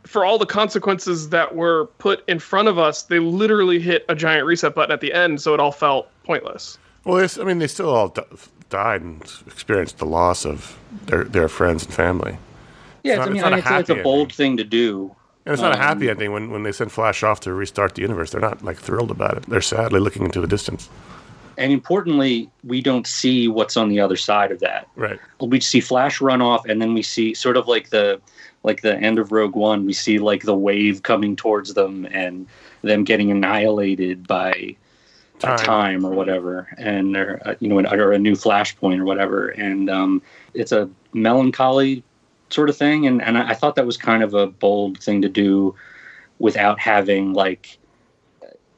for 0.05 0.25
all 0.25 0.38
the 0.38 0.46
consequences 0.46 1.31
that 1.31 1.55
were 1.55 1.87
put 1.99 2.29
in 2.29 2.38
front 2.38 2.69
of 2.69 2.79
us, 2.79 3.02
they 3.02 3.19
literally 3.19 3.79
hit 3.79 4.05
a 4.08 4.14
giant 4.14 4.46
reset 4.46 4.75
button 4.75 4.93
at 4.93 5.00
the 5.00 5.12
end, 5.12 5.40
so 5.40 5.55
it 5.55 5.61
all 5.61 5.72
felt 5.72 6.08
pointless. 6.25 6.79
Well, 7.05 7.19
it's, 7.19 7.38
I 7.38 7.44
mean, 7.44 7.58
they 7.58 7.69
still 7.69 7.90
all 7.90 8.08
d- 8.08 8.22
died 8.71 9.03
and 9.03 9.23
experienced 9.47 9.99
the 9.99 10.07
loss 10.07 10.45
of 10.45 10.79
their 11.07 11.25
their 11.25 11.49
friends 11.49 11.85
and 11.85 11.95
family. 11.95 12.39
Yeah, 13.03 13.17
not- 13.17 13.29
I 13.29 13.31
mean, 13.31 13.37
it's 13.37 13.43
not 13.45 13.53
I 13.53 13.59
a 13.59 13.63
mean, 13.71 13.81
it's, 13.81 13.91
it's 13.91 14.01
a 14.01 14.03
bold 14.03 14.19
ending. 14.21 14.37
thing 14.37 14.57
to 14.59 14.65
do. 14.65 15.15
And 15.45 15.53
it's 15.53 15.63
not 15.63 15.73
a 15.75 15.77
happy 15.77 16.07
Um, 16.07 16.17
ending 16.17 16.33
when, 16.33 16.51
when 16.51 16.65
they 16.65 16.73
send 16.73 16.91
Flash 16.91 17.23
off 17.23 17.39
to 17.41 17.53
restart 17.55 17.95
the 17.95 18.03
universe. 18.03 18.33
They're 18.33 18.41
not 18.41 18.65
like 18.65 18.79
thrilled 18.79 19.13
about 19.13 19.37
it. 19.37 19.45
They're 19.45 19.61
sadly 19.61 20.01
looking 20.01 20.25
into 20.25 20.41
the 20.41 20.49
distance. 20.49 20.89
And 21.57 21.73
importantly, 21.73 22.51
we 22.65 22.83
don't 22.83 23.07
see 23.07 23.47
what's 23.47 23.77
on 23.77 23.89
the 23.89 24.01
other 24.01 24.17
side 24.17 24.51
of 24.51 24.59
that. 24.61 24.89
Right. 24.97 25.21
we 25.41 25.61
see 25.61 25.81
Flash 25.81 26.21
run 26.21 26.43
off, 26.43 26.67
and 26.67 26.83
then 26.83 26.93
we 26.95 27.03
see 27.03 27.33
sort 27.33 27.57
of 27.57 27.69
like 27.69 27.91
the 27.91 28.21
like 28.65 28.83
the 28.83 28.97
end 28.97 29.21
of 29.21 29.31
Rogue 29.31 29.55
One. 29.55 29.87
We 29.87 29.93
see 29.93 30.19
like 30.19 30.43
the 30.43 30.57
wave 30.57 31.05
coming 31.05 31.37
towards 31.37 31.75
them 31.75 32.07
and 32.11 32.47
them 32.83 33.05
getting 33.05 33.31
annihilated 33.31 34.27
by 34.27 34.75
Time. 35.38 35.59
time, 35.59 36.05
or 36.06 36.11
whatever, 36.12 36.67
and 36.79 37.15
or, 37.17 37.41
uh, 37.44 37.55
you 37.60 37.69
know, 37.69 37.79
an- 37.79 37.87
or 37.87 38.13
a 38.13 38.19
new 38.19 38.32
Flashpoint 38.32 38.99
or 38.99 39.05
whatever. 39.05 39.49
And 39.49 39.91
um, 39.91 40.22
it's 40.55 40.72
a 40.72 40.89
melancholy 41.13 42.03
sort 42.49 42.70
of 42.70 42.77
thing, 42.77 43.06
and 43.06 43.20
and 43.22 43.37
I 43.37 43.51
I 43.51 43.55
thought 43.55 43.75
that 43.77 43.84
was 43.87 43.96
kind 43.99 44.22
of 44.22 44.32
a 44.34 44.46
bold 44.46 44.99
thing 44.99 45.20
to 45.22 45.29
do 45.29 45.75
without 46.39 46.79
having 46.81 47.32
like 47.34 47.77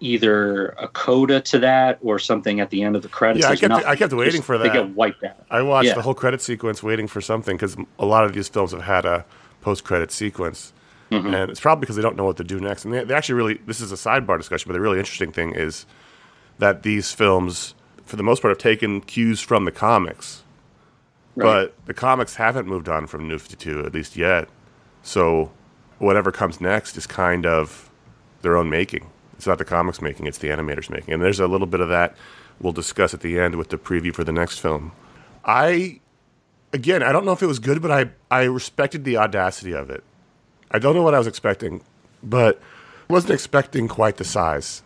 either 0.00 0.68
a 0.78 0.86
coda 0.88 1.40
to 1.40 1.58
that 1.58 1.98
or 2.02 2.18
something 2.18 2.60
at 2.60 2.70
the 2.70 2.82
end 2.82 2.94
of 2.94 3.02
the 3.02 3.08
credits. 3.08 3.44
Yeah, 3.44 3.50
I 3.52 3.56
kept- 3.56 3.86
I 3.86 3.96
kept 3.96 4.12
waiting 4.12 4.32
Just- 4.34 4.44
for 4.44 4.56
They 4.56 4.68
that. 4.68 4.72
get 4.74 4.88
wiped 4.90 5.24
out. 5.24 5.44
I 5.50 5.62
watched 5.62 5.88
Yeah. 5.88 5.94
the 5.94 6.02
whole 6.02 6.14
credit 6.14 6.40
sequence 6.40 6.82
waiting 6.82 7.08
for 7.08 7.20
something 7.20 7.56
because 7.56 7.76
a 7.98 8.06
lot 8.06 8.24
of 8.24 8.32
these 8.32 8.48
films 8.48 8.70
have 8.72 8.82
had 8.82 9.04
a 9.04 9.24
post 9.60 9.82
credit 9.84 10.12
sequence. 10.12 10.72
Mm-hmm. 11.10 11.34
And 11.34 11.50
it's 11.50 11.58
probably 11.58 11.80
because 11.80 11.96
they 11.96 12.02
don't 12.02 12.16
know 12.16 12.24
what 12.24 12.36
to 12.36 12.44
do 12.44 12.60
next. 12.60 12.84
And 12.84 12.94
they, 12.94 13.02
they 13.02 13.14
actually 13.14 13.34
really, 13.36 13.60
this 13.66 13.80
is 13.80 13.90
a 13.90 13.96
sidebar 13.96 14.36
discussion, 14.38 14.68
but 14.68 14.74
the 14.74 14.80
really 14.80 14.98
interesting 14.98 15.32
thing 15.32 15.52
is 15.54 15.84
that 16.58 16.82
these 16.82 17.12
films, 17.12 17.74
for 18.04 18.16
the 18.16 18.22
most 18.22 18.42
part, 18.42 18.50
have 18.50 18.58
taken 18.58 19.00
cues 19.00 19.40
from 19.40 19.64
the 19.64 19.72
comics. 19.72 20.42
Right. 21.34 21.44
But 21.44 21.86
the 21.86 21.94
comics 21.94 22.34
haven't 22.34 22.66
moved 22.66 22.88
on 22.88 23.06
from 23.06 23.28
New 23.28 23.38
52, 23.38 23.84
at 23.86 23.94
least 23.94 24.16
yet. 24.16 24.48
So 25.02 25.52
whatever 25.98 26.32
comes 26.32 26.60
next 26.60 26.96
is 26.96 27.06
kind 27.06 27.46
of 27.46 27.90
their 28.42 28.56
own 28.56 28.70
making. 28.70 29.08
It's 29.34 29.46
not 29.46 29.58
the 29.58 29.64
comics 29.64 30.02
making, 30.02 30.26
it's 30.26 30.38
the 30.38 30.48
animators 30.48 30.90
making. 30.90 31.14
And 31.14 31.22
there's 31.22 31.38
a 31.38 31.46
little 31.46 31.66
bit 31.66 31.80
of 31.80 31.88
that 31.88 32.16
we'll 32.60 32.72
discuss 32.72 33.14
at 33.14 33.20
the 33.20 33.38
end 33.38 33.54
with 33.54 33.68
the 33.68 33.78
preview 33.78 34.14
for 34.14 34.24
the 34.24 34.32
next 34.32 34.58
film. 34.58 34.92
I, 35.44 36.00
again, 36.72 37.02
I 37.02 37.12
don't 37.12 37.24
know 37.24 37.32
if 37.32 37.42
it 37.42 37.46
was 37.46 37.58
good, 37.58 37.80
but 37.80 37.90
I, 37.90 38.10
I 38.30 38.44
respected 38.44 39.04
the 39.04 39.16
audacity 39.16 39.72
of 39.72 39.90
it. 39.90 40.02
I 40.70 40.78
don't 40.78 40.94
know 40.94 41.02
what 41.02 41.14
I 41.14 41.18
was 41.18 41.26
expecting, 41.26 41.82
but 42.22 42.60
I 43.08 43.12
wasn't 43.12 43.34
expecting 43.34 43.88
quite 43.88 44.16
the 44.16 44.24
size. 44.24 44.82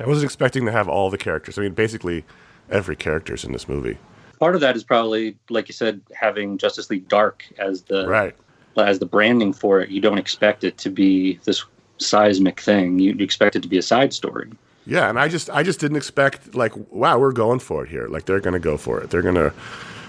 I 0.00 0.06
wasn't 0.06 0.24
expecting 0.26 0.64
to 0.66 0.72
have 0.72 0.88
all 0.88 1.10
the 1.10 1.18
characters. 1.18 1.58
I 1.58 1.62
mean, 1.62 1.72
basically, 1.72 2.24
every 2.70 2.96
character's 2.96 3.44
in 3.44 3.52
this 3.52 3.68
movie. 3.68 3.98
part 4.38 4.54
of 4.54 4.60
that 4.60 4.76
is 4.76 4.84
probably 4.84 5.36
like 5.50 5.68
you 5.68 5.72
said 5.74 6.00
having 6.14 6.58
justice 6.58 6.90
league 6.90 7.08
dark 7.08 7.44
as 7.58 7.82
the 7.82 8.06
Right. 8.06 8.34
as 8.76 8.98
the 9.00 9.06
branding 9.06 9.52
for 9.52 9.80
it 9.80 9.88
you 9.90 10.00
don't 10.00 10.18
expect 10.18 10.62
it 10.64 10.78
to 10.78 10.90
be 10.90 11.40
this 11.44 11.64
seismic 11.98 12.60
thing 12.60 12.98
you 13.00 13.16
expect 13.18 13.56
it 13.56 13.62
to 13.62 13.68
be 13.68 13.78
a 13.78 13.82
side 13.82 14.12
story 14.12 14.48
Yeah, 14.86 15.08
and 15.08 15.18
I 15.18 15.26
just 15.28 15.50
I 15.50 15.62
just 15.64 15.80
didn't 15.80 15.96
expect 15.96 16.54
like 16.54 16.72
wow 16.92 17.18
we're 17.18 17.32
going 17.32 17.58
for 17.58 17.84
it 17.84 17.88
here 17.90 18.06
like 18.06 18.26
they're 18.26 18.38
gonna 18.40 18.60
go 18.60 18.76
for 18.76 19.00
it 19.00 19.10
they're 19.10 19.22
gonna 19.22 19.52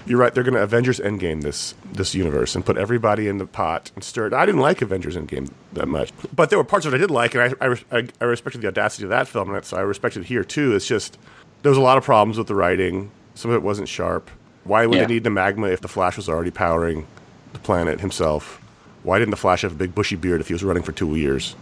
you're 0.06 0.18
right. 0.18 0.32
They're 0.34 0.42
going 0.44 0.54
to 0.54 0.62
Avengers 0.62 0.98
Endgame 1.00 1.42
this 1.42 1.74
this 1.92 2.14
universe 2.14 2.54
and 2.54 2.64
put 2.64 2.76
everybody 2.76 3.28
in 3.28 3.38
the 3.38 3.46
pot 3.46 3.90
and 3.94 4.02
stir 4.04 4.26
it. 4.28 4.32
I 4.32 4.46
didn't 4.46 4.60
like 4.60 4.82
Avengers 4.82 5.16
Endgame 5.16 5.50
that 5.74 5.88
much, 5.88 6.12
but 6.34 6.50
there 6.50 6.58
were 6.58 6.64
parts 6.64 6.86
of 6.86 6.92
it 6.94 6.96
I 6.96 7.00
did 7.00 7.10
like, 7.10 7.34
and 7.34 7.56
I 7.60 7.76
I, 7.92 8.08
I, 8.20 8.24
respected 8.24 8.60
the 8.62 8.68
audacity 8.68 9.04
of 9.04 9.10
that 9.10 9.28
film, 9.28 9.52
and 9.54 9.64
so 9.64 9.76
I 9.76 9.80
respected 9.80 10.22
it 10.22 10.26
here 10.26 10.44
too. 10.44 10.74
It's 10.74 10.86
just 10.86 11.18
there 11.62 11.70
was 11.70 11.78
a 11.78 11.82
lot 11.82 11.98
of 11.98 12.04
problems 12.04 12.38
with 12.38 12.46
the 12.46 12.54
writing. 12.54 13.10
Some 13.34 13.50
of 13.50 13.56
it 13.56 13.62
wasn't 13.62 13.88
sharp. 13.88 14.30
Why 14.64 14.86
would 14.86 14.96
Yeah. 14.96 15.06
they 15.06 15.14
need 15.14 15.24
the 15.24 15.30
magma 15.30 15.68
if 15.68 15.80
the 15.80 15.88
Flash 15.88 16.16
was 16.16 16.28
already 16.28 16.50
powering 16.50 17.06
the 17.52 17.58
planet 17.58 18.00
himself? 18.00 18.60
Why 19.02 19.18
didn't 19.18 19.30
the 19.30 19.36
Flash 19.36 19.62
have 19.62 19.72
a 19.72 19.76
big 19.76 19.94
bushy 19.94 20.16
beard 20.16 20.40
if 20.40 20.48
he 20.48 20.52
was 20.54 20.62
running 20.62 20.82
for 20.82 20.92
two 20.92 21.16
years 21.16 21.54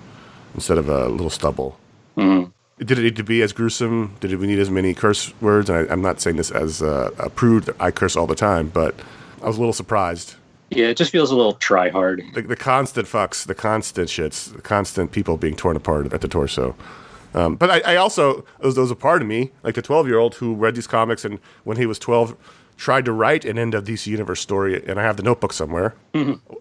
instead 0.54 0.78
of 0.78 0.88
a 0.88 1.09
little 1.09 1.30
stubble? 1.30 1.78
Mm-hmm. 2.16 2.50
Did 2.78 2.99
it 2.99 3.02
need 3.02 3.16
to 3.16 3.25
be 3.25 3.42
as 3.42 3.52
gruesome? 3.52 4.16
Did 4.20 4.38
we 4.38 4.47
need 4.47 4.58
as 4.58 4.70
many 4.70 4.94
curse 4.94 5.32
words? 5.40 5.68
And 5.68 5.88
I, 5.88 5.92
I'm 5.92 6.02
not 6.02 6.20
saying 6.20 6.37
this 6.37 6.50
as 6.50 6.82
uh, 6.82 7.11
a 7.18 7.28
prude. 7.28 7.75
I 7.80 7.90
curse 7.90 8.16
all 8.16 8.26
the 8.26 8.37
time, 8.37 8.68
but 8.68 8.94
I 9.42 9.47
was 9.47 9.56
a 9.56 9.61
little 9.61 9.73
surprised. 9.73 10.37
Yeah, 10.70 10.87
it 10.87 10.97
just 10.97 11.11
feels 11.11 11.30
a 11.30 11.37
little 11.37 11.54
try 11.54 11.88
hard. 11.88 12.23
The, 12.35 12.42
the 12.42 12.56
constant 12.56 13.08
fucks, 13.08 13.47
the 13.47 13.54
constant 13.54 14.08
shits, 14.08 14.52
the 14.52 14.61
constant 14.61 15.12
people 15.12 15.37
being 15.37 15.56
torn 15.56 15.76
apart 15.76 16.12
at 16.12 16.20
the 16.20 16.28
torso. 16.28 16.76
Um, 17.35 17.56
but 17.56 17.70
I, 17.70 17.94
I 17.94 17.97
also, 17.97 18.44
there 18.58 18.66
was, 18.66 18.78
was 18.78 18.90
a 18.90 18.97
part 18.97 19.23
of 19.23 19.28
me, 19.28 19.50
like 19.62 19.75
the 19.75 19.82
12 19.82 20.06
year 20.06 20.18
old 20.18 20.37
who 20.37 20.54
read 20.54 20.75
these 20.75 20.87
comics 20.87 21.25
and 21.25 21.38
when 21.64 21.76
he 21.76 21.87
was 21.87 21.99
12 21.99 22.37
tried 22.76 23.04
to 23.04 23.12
write 23.12 23.44
an 23.44 23.58
end 23.58 23.75
of 23.75 23.85
DC 23.85 24.06
Universe 24.06 24.40
story, 24.40 24.82
and 24.87 24.99
I 25.00 25.02
have 25.02 25.16
the 25.16 25.23
notebook 25.23 25.52
somewhere. 25.52 25.94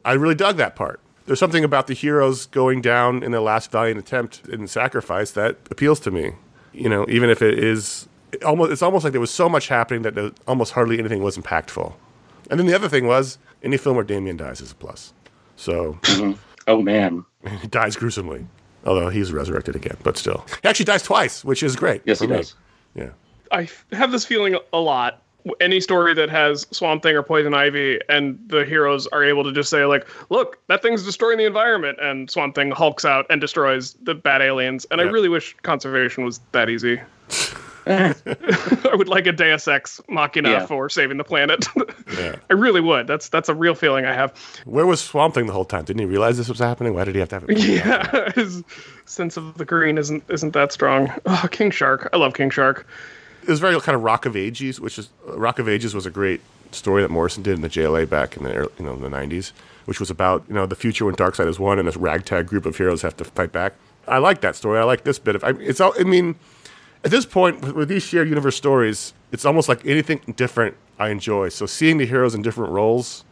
I 0.03 0.13
really 0.13 0.35
dug 0.35 0.57
that 0.57 0.75
part. 0.75 0.99
There's 1.27 1.39
something 1.39 1.63
about 1.63 1.87
the 1.87 1.93
heroes 1.93 2.47
going 2.47 2.81
down 2.81 3.21
in 3.21 3.31
their 3.31 3.41
last 3.41 3.71
valiant 3.71 3.99
attempt 3.99 4.41
in 4.49 4.67
sacrifice 4.67 5.31
that 5.31 5.57
appeals 5.69 5.99
to 6.01 6.11
me. 6.11 6.31
You 6.73 6.89
know, 6.89 7.05
even 7.09 7.29
if 7.29 7.41
it 7.41 7.59
is 7.59 8.07
it 8.31 8.43
almost, 8.43 8.71
it's 8.71 8.81
almost 8.81 9.03
like 9.03 9.11
there 9.13 9.21
was 9.21 9.31
so 9.31 9.47
much 9.47 9.67
happening 9.67 10.01
that 10.03 10.15
there, 10.15 10.31
almost 10.47 10.73
hardly 10.73 10.99
anything 10.99 11.21
was 11.23 11.37
impactful. 11.37 11.93
And 12.49 12.59
then 12.59 12.65
the 12.67 12.73
other 12.73 12.89
thing 12.89 13.07
was 13.07 13.37
any 13.63 13.77
film 13.77 13.95
where 13.95 14.05
Damian 14.05 14.37
dies 14.37 14.61
is 14.61 14.71
a 14.71 14.75
plus. 14.75 15.13
So 15.55 15.99
Oh 16.67 16.81
man, 16.81 17.23
he 17.61 17.67
dies 17.67 17.95
gruesomely, 17.95 18.45
although 18.85 19.09
he's 19.09 19.31
resurrected 19.31 19.75
again. 19.75 19.97
But 20.03 20.17
still, 20.17 20.45
he 20.61 20.67
actually 20.69 20.85
dies 20.85 21.03
twice, 21.03 21.43
which 21.45 21.63
is 21.63 21.75
great. 21.75 22.01
yes, 22.05 22.17
for 22.19 22.25
he 22.25 22.31
me. 22.31 22.37
does. 22.37 22.55
Yeah. 22.95 23.09
I 23.51 23.63
f- 23.63 23.85
have 23.93 24.11
this 24.11 24.25
feeling 24.25 24.57
a 24.73 24.79
lot. 24.79 25.21
Any 25.61 25.79
story 25.79 26.13
that 26.13 26.29
has 26.29 26.67
Swamp 26.71 27.03
Thing 27.03 27.15
or 27.15 27.23
Poison 27.23 27.53
Ivy, 27.53 27.99
and 28.09 28.37
the 28.47 28.65
heroes 28.65 29.07
are 29.07 29.23
able 29.23 29.43
to 29.45 29.53
just 29.53 29.69
say, 29.69 29.85
like, 29.85 30.05
"Look, 30.29 30.57
that 30.67 30.81
thing's 30.81 31.05
destroying 31.05 31.37
the 31.37 31.45
environment," 31.45 31.99
and 32.01 32.29
Swamp 32.29 32.53
Thing 32.55 32.71
hulks 32.71 33.05
out 33.05 33.25
and 33.29 33.39
destroys 33.39 33.93
the 34.03 34.13
bad 34.13 34.41
aliens. 34.41 34.85
And 34.91 34.99
I 34.99 35.05
really 35.05 35.29
wish 35.29 35.55
conservation 35.63 36.25
was 36.25 36.41
that 36.51 36.69
easy. 36.69 36.99
I 37.89 38.13
would 38.95 39.07
like 39.07 39.27
a 39.27 39.31
Deus 39.31 39.65
Ex 39.65 40.01
Machina 40.09 40.49
Yeah. 40.49 40.65
for 40.65 40.89
saving 40.89 41.17
the 41.17 41.23
planet. 41.23 41.65
Yeah. 42.17 42.37
I 42.49 42.53
really 42.53 42.81
would. 42.81 43.05
That's 43.05 43.29
that's 43.29 43.47
a 43.47 43.53
real 43.53 43.75
feeling 43.75 44.05
I 44.05 44.13
have. 44.13 44.33
Where 44.65 44.85
was 44.87 44.99
Swamp 45.01 45.35
Thing 45.35 45.45
the 45.45 45.53
whole 45.53 45.65
time? 45.65 45.83
Didn't 45.85 45.99
he 45.99 46.05
realize 46.05 46.37
this 46.37 46.49
was 46.49 46.57
happening? 46.57 46.93
Why 46.95 47.03
did 47.03 47.13
he 47.15 47.19
have 47.19 47.29
to 47.29 47.35
have 47.39 47.49
it? 47.49 47.59
Yeah, 47.59 48.31
his 48.31 48.63
sense 49.05 49.37
of 49.37 49.57
the 49.57 49.65
green 49.65 49.97
isn't 49.97 50.23
isn't 50.29 50.51
that 50.53 50.71
strong. 50.71 51.13
Oh, 51.25 51.47
King 51.51 51.69
Shark. 51.69 52.09
I 52.13 52.17
love 52.17 52.33
King 52.33 52.49
Shark. 52.49 52.87
It 53.47 53.51
was 53.51 53.59
very 53.59 53.79
kind 53.79 53.95
of 53.95 54.03
Rock 54.03 54.25
of 54.25 54.35
Ages, 54.35 54.79
which 54.81 54.99
is 54.99 55.09
Rock 55.25 55.57
of 55.57 55.69
Ages 55.69 55.95
was 55.95 56.05
a 56.05 56.11
great 56.11 56.41
story 56.71 57.01
that 57.01 57.09
Morrison 57.09 57.43
did 57.43 57.55
in 57.55 57.61
the 57.61 57.69
JLA 57.69 58.09
back 58.09 58.35
in 58.35 58.43
the 58.43 58.69
you 58.77 58.85
know 58.85 58.93
in 58.93 59.01
the 59.01 59.09
'90s, 59.09 59.53
which 59.85 59.99
was 59.99 60.09
about 60.09 60.43
you 60.49 60.53
know 60.53 60.65
the 60.65 60.75
future 60.75 61.05
when 61.05 61.15
Darkseid 61.15 61.47
is 61.47 61.57
won 61.57 61.79
and 61.79 61.87
this 61.87 61.95
ragtag 61.95 62.47
group 62.47 62.65
of 62.65 62.75
heroes 62.77 63.01
have 63.01 63.15
to 63.17 63.23
fight 63.23 63.51
back. 63.51 63.73
I 64.07 64.17
like 64.17 64.41
that 64.41 64.55
story. 64.55 64.79
I 64.79 64.83
like 64.83 65.03
this 65.05 65.17
bit 65.17 65.35
of. 65.35 65.43
I, 65.43 65.51
it's 65.59 65.79
all. 65.79 65.93
I 65.97 66.03
mean, 66.03 66.35
at 67.05 67.11
this 67.11 67.25
point 67.25 67.61
with, 67.61 67.71
with 67.73 67.87
these 67.89 68.03
shared 68.03 68.27
universe 68.27 68.57
stories, 68.57 69.13
it's 69.31 69.45
almost 69.45 69.69
like 69.69 69.85
anything 69.85 70.19
different 70.35 70.75
I 70.99 71.09
enjoy. 71.09 71.49
So 71.49 71.65
seeing 71.65 71.97
the 71.97 72.05
heroes 72.05 72.35
in 72.35 72.41
different 72.41 72.71
roles, 72.73 73.23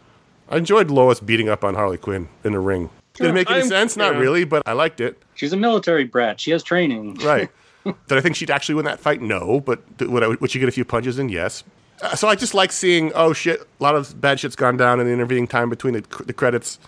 I 0.49 0.57
enjoyed 0.57 0.89
Lois 0.89 1.19
beating 1.19 1.49
up 1.49 1.63
on 1.63 1.75
Harley 1.75 1.97
Quinn 1.97 2.29
in 2.43 2.53
the 2.53 2.59
ring. 2.59 2.89
Did 3.15 3.27
it 3.27 3.33
make 3.33 3.49
any 3.49 3.59
I'm- 3.59 3.67
sense? 3.67 3.97
Not 3.97 4.15
really, 4.15 4.45
but 4.45 4.63
I 4.65 4.73
liked 4.73 5.01
it. 5.01 5.21
She's 5.35 5.51
a 5.51 5.57
military 5.57 6.05
brat. 6.05 6.39
She 6.39 6.51
has 6.51 6.63
training. 6.63 7.15
Right. 7.15 7.49
Did 8.07 8.17
I 8.17 8.21
think 8.21 8.35
she'd 8.35 8.51
actually 8.51 8.75
win 8.75 8.85
that 8.85 8.99
fight? 8.99 9.21
No. 9.21 9.59
But 9.61 9.81
would, 10.01 10.23
I, 10.23 10.27
would 10.27 10.51
she 10.51 10.59
get 10.59 10.69
a 10.69 10.71
few 10.71 10.85
punches 10.85 11.19
in? 11.19 11.29
Yes. 11.29 11.63
Uh, 12.01 12.15
so 12.15 12.27
I 12.27 12.35
just 12.35 12.53
like 12.53 12.71
seeing, 12.71 13.11
oh 13.15 13.31
shit, 13.33 13.61
a 13.61 13.83
lot 13.83 13.95
of 13.95 14.19
bad 14.19 14.39
shit's 14.39 14.55
gone 14.55 14.77
down 14.77 14.99
in 14.99 15.05
the 15.07 15.13
intervening 15.13 15.47
time 15.47 15.69
between 15.69 15.93
the, 15.93 16.23
the 16.25 16.33
credits. 16.33 16.79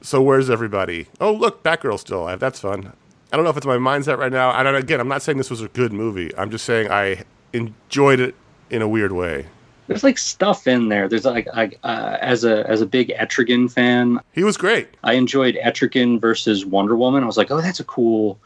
So 0.00 0.22
where's 0.22 0.48
everybody? 0.48 1.06
Oh, 1.20 1.32
look, 1.32 1.62
Batgirl's 1.62 2.02
still 2.02 2.22
alive. 2.22 2.40
That's 2.40 2.60
fun. 2.60 2.92
I 3.32 3.36
don't 3.36 3.44
know 3.44 3.50
if 3.50 3.56
it's 3.56 3.66
my 3.66 3.78
mindset 3.78 4.18
right 4.18 4.32
now. 4.32 4.52
And 4.52 4.68
again, 4.76 5.00
I'm 5.00 5.08
not 5.08 5.22
saying 5.22 5.38
this 5.38 5.50
was 5.50 5.60
a 5.60 5.68
good 5.68 5.92
movie. 5.92 6.30
I'm 6.36 6.50
just 6.50 6.64
saying 6.64 6.90
I 6.90 7.24
enjoyed 7.52 8.20
it 8.20 8.34
in 8.70 8.80
a 8.82 8.88
weird 8.88 9.12
way. 9.12 9.46
There's 9.86 10.04
like 10.04 10.18
stuff 10.18 10.66
in 10.66 10.88
there. 10.88 11.08
There's 11.08 11.24
like, 11.24 11.48
I, 11.52 11.72
uh, 11.82 12.16
as 12.20 12.44
a 12.44 12.68
as 12.70 12.80
a 12.80 12.86
big 12.86 13.08
Etrigan 13.08 13.70
fan, 13.70 14.20
He 14.32 14.44
was 14.44 14.56
great. 14.56 14.88
I 15.02 15.14
enjoyed 15.14 15.56
Etrigan 15.56 16.20
versus 16.20 16.64
Wonder 16.64 16.96
Woman. 16.96 17.22
I 17.22 17.26
was 17.26 17.36
like, 17.36 17.50
oh, 17.50 17.60
that's 17.60 17.80
a 17.80 17.84
cool 17.84 18.38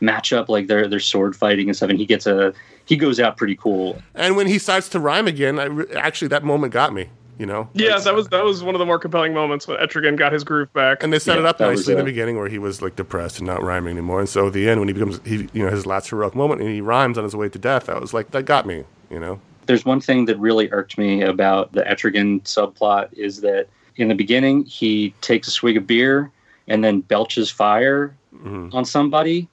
matchup. 0.00 0.48
Like 0.48 0.66
they're 0.66 0.88
they're 0.88 1.00
sword 1.00 1.36
fighting 1.36 1.68
and 1.68 1.76
stuff, 1.76 1.90
and 1.90 1.98
he 1.98 2.06
gets 2.06 2.26
a 2.26 2.54
he 2.84 2.96
goes 2.96 3.20
out 3.20 3.36
pretty 3.36 3.56
cool. 3.56 4.00
And 4.14 4.36
when 4.36 4.46
he 4.46 4.58
starts 4.58 4.88
to 4.90 5.00
rhyme 5.00 5.26
again, 5.26 5.58
I 5.58 5.64
re- 5.64 5.86
actually 5.94 6.28
that 6.28 6.44
moment 6.44 6.72
got 6.72 6.92
me. 6.92 7.08
You 7.38 7.44
know. 7.44 7.68
Yeah, 7.74 7.98
that 7.98 8.14
was 8.14 8.28
that 8.28 8.44
was 8.44 8.62
one 8.62 8.74
of 8.74 8.78
the 8.78 8.86
more 8.86 8.98
compelling 8.98 9.34
moments 9.34 9.68
when 9.68 9.76
Etrigan 9.76 10.16
got 10.16 10.32
his 10.32 10.42
groove 10.42 10.72
back. 10.72 11.02
And 11.02 11.12
they 11.12 11.18
set 11.18 11.34
Yeah, 11.34 11.40
it 11.40 11.46
up 11.46 11.58
that 11.58 11.68
was, 11.68 11.80
nicely 11.80 11.92
in 11.92 11.98
the 11.98 12.04
beginning 12.04 12.38
where 12.38 12.48
he 12.48 12.58
was 12.58 12.80
like 12.80 12.96
depressed 12.96 13.38
and 13.38 13.46
not 13.46 13.62
rhyming 13.62 13.92
anymore. 13.92 14.20
And 14.20 14.28
so 14.28 14.46
at 14.46 14.54
the 14.54 14.66
end, 14.70 14.80
when 14.80 14.88
he 14.88 14.94
becomes, 14.94 15.20
he, 15.22 15.46
you 15.52 15.62
know, 15.62 15.70
his 15.70 15.84
last 15.84 16.08
heroic 16.08 16.34
moment 16.34 16.62
and 16.62 16.70
he 16.70 16.80
rhymes 16.80 17.18
on 17.18 17.24
his 17.24 17.36
way 17.36 17.50
to 17.50 17.58
death, 17.58 17.90
I 17.90 17.98
was 17.98 18.14
like, 18.14 18.30
that 18.30 18.44
got 18.44 18.64
me, 18.64 18.84
you 19.10 19.20
know? 19.20 19.38
There's 19.66 19.84
one 19.84 20.00
thing 20.00 20.24
that 20.26 20.38
really 20.38 20.70
irked 20.72 20.96
me 20.96 21.20
about 21.20 21.72
the 21.72 21.82
Etrigan 21.82 22.40
subplot 22.44 23.12
is 23.12 23.42
that 23.42 23.68
in 23.96 24.08
the 24.08 24.14
beginning 24.14 24.64
he 24.64 25.12
takes 25.20 25.46
a 25.46 25.50
swig 25.50 25.76
of 25.76 25.86
beer 25.86 26.30
and 26.68 26.82
then 26.82 27.02
belches 27.02 27.50
fire 27.50 28.16
mm-hmm. 28.34 28.74
on 28.74 28.86
somebody, 28.86 29.46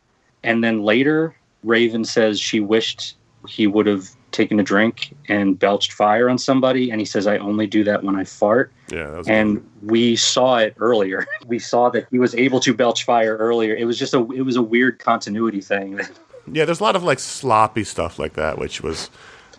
and 0.44 0.64
then 0.64 0.84
later 0.84 1.36
Raven 1.64 2.04
says 2.06 2.40
she 2.40 2.60
wished 2.60 3.16
he 3.48 3.68
would 3.68 3.86
have 3.88 4.10
taken 4.32 4.60
a 4.60 4.64
drink 4.64 5.16
and 5.28 5.58
belched 5.58 5.94
fire 5.94 6.30
on 6.30 6.38
somebody, 6.38 6.90
and 6.90 7.00
he 7.00 7.06
says 7.06 7.28
I 7.28 7.38
only 7.38 7.68
do 7.68 7.84
that 7.84 8.04
when 8.04 8.16
I 8.16 8.24
fart. 8.24 8.72
Yeah. 8.90 9.10
That 9.10 9.18
was 9.18 9.28
and 9.28 9.70
we 9.84 10.16
saw 10.16 10.58
it 10.58 10.76
earlier. 10.80 11.26
We 11.46 11.60
saw 11.60 11.90
that 11.90 12.08
he 12.10 12.20
was 12.20 12.34
able 12.36 12.62
to 12.62 12.74
belch 12.74 13.04
fire 13.04 13.36
earlier. 13.38 13.76
It 13.76 13.86
was 13.86 14.00
just 14.00 14.14
a 14.14 14.20
it 14.32 14.42
was 14.42 14.56
a 14.56 14.62
weird 14.62 14.98
continuity 15.00 15.62
thing. 15.62 16.00
yeah, 16.52 16.66
there's 16.66 16.80
a 16.80 16.84
lot 16.84 16.96
of 16.96 17.04
like 17.04 17.20
sloppy 17.20 17.84
stuff 17.84 18.18
like 18.18 18.34
that, 18.34 18.58
which 18.58 18.82
was 18.82 19.10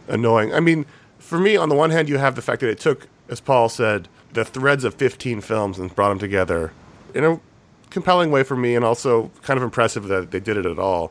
annoying. 0.08 0.52
I 0.52 0.60
mean, 0.60 0.86
for 1.18 1.38
me, 1.38 1.56
on 1.56 1.68
the 1.68 1.74
one 1.74 1.90
hand, 1.90 2.08
you 2.08 2.18
have 2.18 2.36
the 2.36 2.42
fact 2.42 2.60
that 2.60 2.70
it 2.70 2.80
took, 2.80 3.06
as 3.28 3.40
Paul 3.40 3.68
said, 3.68 4.08
the 4.32 4.44
threads 4.44 4.82
of 4.82 4.94
15 4.94 5.40
films 5.40 5.78
and 5.78 5.94
brought 5.94 6.08
them 6.08 6.18
together 6.18 6.72
in 7.14 7.24
a 7.24 7.40
compelling 7.94 8.30
way 8.30 8.42
for 8.42 8.56
me, 8.56 8.74
and 8.74 8.84
also 8.84 9.30
kind 9.42 9.56
of 9.56 9.64
impressive 9.64 10.08
that 10.08 10.30
they 10.32 10.40
did 10.40 10.58
it 10.58 10.66
at 10.66 10.78
all. 10.78 11.10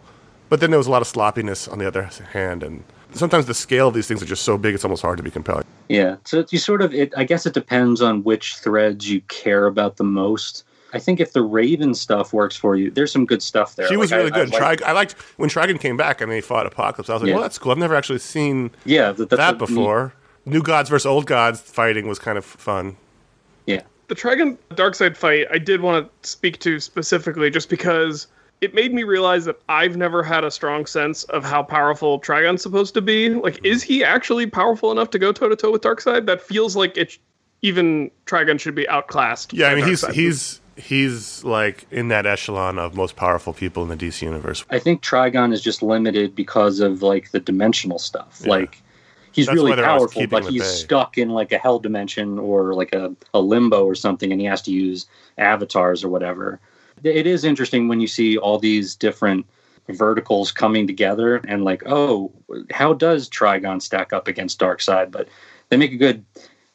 But 0.50 0.60
then 0.60 0.70
there 0.70 0.78
was 0.78 0.86
a 0.86 0.92
lot 0.92 1.02
of 1.02 1.08
sloppiness 1.08 1.68
on 1.68 1.80
the 1.80 1.88
other 1.88 2.04
hand, 2.34 2.62
and 2.62 2.84
sometimes 3.14 3.48
the 3.48 3.56
scale 3.56 3.88
of 3.88 3.96
these 3.96 4.08
things 4.08 4.22
are 4.22 4.28
just 4.28 4.44
so 4.44 4.58
big, 4.58 4.76
it's 4.76 4.84
almost 4.86 5.02
hard 5.02 5.18
to 5.18 5.24
be 5.24 5.32
compelling. 5.32 5.66
yeah, 5.90 6.18
so 6.26 6.46
you 6.52 6.60
sort 6.60 6.82
of 6.84 6.94
it. 6.94 7.12
I 7.18 7.24
guess 7.24 7.46
it 7.48 7.54
depends 7.56 8.02
on 8.02 8.24
which 8.24 8.56
threads 8.58 9.10
you 9.10 9.22
care 9.30 9.66
about 9.66 9.98
the 9.98 10.04
most. 10.04 10.64
I 10.96 11.00
think 11.00 11.20
if 11.20 11.34
the 11.34 11.42
Raven 11.42 11.96
stuff 11.96 12.34
works 12.34 12.56
for 12.56 12.76
you, 12.76 12.92
there's 12.92 13.12
some 13.12 13.26
good 13.26 13.42
stuff 13.42 13.76
there. 13.76 13.88
She 13.88 13.98
was 13.98 14.12
Like, 14.12 14.18
really 14.20 14.32
I- 14.32 14.36
good. 14.46 14.54
I 14.54 14.60
like- 14.60 14.78
Trig- 14.80 14.88
I 14.88 14.92
liked 14.92 15.14
when 15.38 15.50
Trigon 15.50 15.80
came 15.80 15.98
back 15.98 16.22
and 16.22 16.32
they 16.32 16.40
fought 16.40 16.72
Apokolips. 16.72 17.10
I 17.10 17.14
was 17.14 17.24
like, 17.24 17.30
Yeah. 17.30 17.34
well, 17.36 17.42
that's 17.42 17.58
cool. 17.58 17.72
I've 17.72 17.80
never 17.80 17.96
actually 17.96 18.20
seen 18.20 18.70
yeah, 18.86 19.12
that, 19.12 19.30
that 19.32 19.40
a 19.40 19.52
neat- 19.54 19.58
before. 19.58 20.14
New 20.46 20.62
gods 20.62 20.90
versus 20.92 21.08
old 21.08 21.26
gods 21.26 21.60
fighting 21.62 22.08
was 22.08 22.20
kind 22.20 22.38
of 22.38 22.46
fun. 22.46 22.98
yeah, 23.66 23.82
the 24.08 24.16
Trigon 24.16 24.58
Darkseid 24.72 25.16
fight, 25.18 25.48
I 25.52 25.58
did 25.58 25.82
want 25.82 26.10
to 26.22 26.30
speak 26.30 26.60
to 26.60 26.80
specifically 26.80 27.50
just 27.50 27.70
because 27.70 28.28
it 28.62 28.74
made 28.74 28.94
me 28.94 29.04
realize 29.04 29.46
that 29.46 29.60
I've 29.68 29.98
never 29.98 30.24
had 30.24 30.44
a 30.44 30.52
strong 30.52 30.86
sense 30.86 31.26
of 31.26 31.44
how 31.44 31.64
powerful 31.64 32.20
Trigon's 32.20 32.62
supposed 32.62 32.94
to 32.94 33.02
be. 33.02 33.30
Like, 33.30 33.64
is 33.66 33.84
he 33.84 34.04
actually 34.04 34.48
powerful 34.48 34.92
enough 34.92 35.10
to 35.12 35.20
go 35.20 35.32
toe 35.32 35.50
to 35.50 35.56
toe 35.56 35.72
with 35.72 35.82
Darkseid? 35.82 36.26
That 36.26 36.42
feels 36.42 36.76
like 36.76 36.98
it. 36.98 37.18
Even 37.62 38.12
Trigon 38.26 38.60
should 38.60 38.76
be 38.76 38.88
outclassed. 38.90 39.54
Yeah, 39.54 39.68
I 39.68 39.72
by 39.72 39.76
mean, 39.78 39.88
he's 39.88 40.04
Darkseid. 40.04 40.14
he's 40.14 40.62
he's 40.76 41.44
like 41.44 41.86
in 41.92 42.08
that 42.10 42.26
echelon 42.26 42.80
of 42.80 42.96
most 42.96 43.16
powerful 43.16 43.54
people 43.54 43.84
in 43.84 43.90
the 43.90 43.98
DC 43.98 44.22
universe. 44.22 44.66
I 44.70 44.80
think 44.80 45.02
Trigon 45.02 45.54
is 45.54 45.62
just 45.62 45.82
limited 45.82 46.36
because 46.36 46.80
of 46.80 47.02
like 47.02 47.32
the 47.32 47.40
dimensional 47.40 48.00
stuff. 48.00 48.42
Yeah. 48.44 48.50
Like 48.50 48.82
he's 49.34 49.48
That's 49.48 49.56
really 49.56 49.72
why 49.72 49.76
they're 49.78 49.90
always 49.90 50.14
powerful, 50.14 50.28
but 50.28 50.46
he's 50.46 50.66
stuck 50.66 51.18
in 51.18 51.30
like 51.30 51.52
a 51.52 51.58
hell 51.58 51.80
dimension 51.80 52.40
or 52.40 52.74
like 52.74 52.94
a, 52.94 53.16
a 53.34 53.42
limbo 53.42 53.86
or 53.86 53.96
something, 53.96 54.32
and 54.32 54.40
he 54.40 54.48
has 54.48 54.62
to 54.64 54.72
use 54.72 55.08
avatars 55.38 56.04
or 56.04 56.10
whatever. 56.10 56.60
It 57.04 57.28
is 57.28 57.44
interesting 57.44 57.88
when 57.88 58.00
you 58.00 58.08
see 58.08 58.38
all 58.38 58.60
these 58.60 58.96
different 58.96 59.46
verticals 59.90 60.52
coming 60.52 60.88
together 60.88 61.38
and 61.48 61.66
like, 61.66 61.84
oh, 61.86 62.32
how 62.72 62.94
does 62.94 63.30
Trigon 63.30 63.82
stack 63.82 64.14
up 64.14 64.28
against 64.28 64.60
Darkseid? 64.60 65.12
But 65.12 65.28
they 65.70 65.78
make 65.78 65.92
a 65.92 65.98
good 65.98 66.24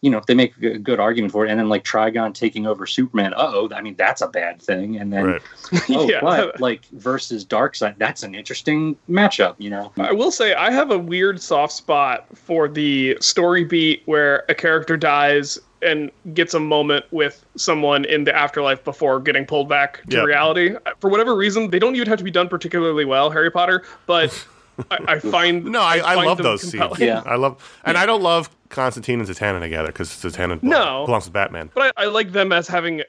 you 0.00 0.10
know, 0.10 0.18
if 0.18 0.26
they 0.26 0.34
make 0.34 0.56
a 0.56 0.60
good- 0.60 0.84
good 0.84 1.00
argument 1.00 1.32
for 1.32 1.44
it. 1.44 1.50
And 1.50 1.58
then 1.58 1.68
like 1.68 1.82
Trigon 1.84 2.32
taking 2.32 2.66
over 2.66 2.86
Superman. 2.86 3.34
Uh 3.34 3.50
oh, 3.52 3.68
I 3.74 3.80
mean 3.82 3.96
that's 3.96 4.20
a 4.22 4.28
bad 4.28 4.62
thing. 4.62 4.96
And 4.96 5.12
then 5.12 5.24
Right. 5.24 5.42
oh, 5.90 6.08
Yeah. 6.08 6.20
but 6.20 6.60
like 6.60 6.84
versus 6.92 7.44
Darkseid, 7.44 7.96
that's 7.98 8.22
an 8.22 8.34
interesting 8.34 8.96
matchup. 9.10 9.56
You 9.58 9.70
know, 9.70 9.92
I 9.98 10.12
will 10.12 10.30
say 10.30 10.54
I 10.54 10.70
have 10.70 10.90
a 10.92 10.98
weird 10.98 11.42
soft 11.42 11.72
spot 11.72 12.26
for 12.36 12.68
the 12.68 13.16
story 13.20 13.64
beat 13.64 14.02
where 14.06 14.44
a 14.48 14.54
character 14.54 14.96
dies 14.96 15.58
and 15.82 16.10
gets 16.34 16.54
a 16.54 16.60
moment 16.60 17.04
with 17.12 17.44
someone 17.56 18.04
in 18.04 18.22
the 18.24 18.34
afterlife 18.34 18.82
before 18.84 19.20
getting 19.20 19.46
pulled 19.46 19.68
back 19.68 20.02
to 20.10 20.16
Yep. 20.18 20.26
reality. 20.26 20.74
For 21.00 21.08
whatever 21.10 21.34
reason, 21.36 21.70
they 21.70 21.78
don't 21.80 21.94
even 21.96 22.08
have 22.08 22.18
to 22.18 22.24
be 22.24 22.30
done 22.32 22.48
particularly 22.48 23.04
well, 23.04 23.30
Harry 23.30 23.50
Potter, 23.50 23.84
but 24.06 24.46
I, 24.92 24.98
I 25.08 25.18
find 25.18 25.64
No, 25.64 25.80
I, 25.80 25.94
I, 25.94 26.14
find 26.14 26.26
love 26.26 26.38
those 26.38 26.62
compelling. 26.70 26.94
scenes. 26.96 27.06
Yeah. 27.08 27.22
I 27.26 27.34
love, 27.36 27.80
and 27.84 27.96
I 27.98 28.06
don't 28.06 28.22
love 28.22 28.48
Constantine 28.68 29.20
and 29.20 29.28
Zatanna 29.28 29.60
together 29.60 29.88
because 29.88 30.08
Zatanna 30.10 30.62
No. 30.62 31.04
belongs 31.06 31.24
to 31.26 31.30
Batman. 31.30 31.70
But 31.74 31.94
I, 31.96 32.04
I 32.04 32.06
like 32.06 32.32
them 32.32 32.52
as 32.52 32.68
having 32.68 33.02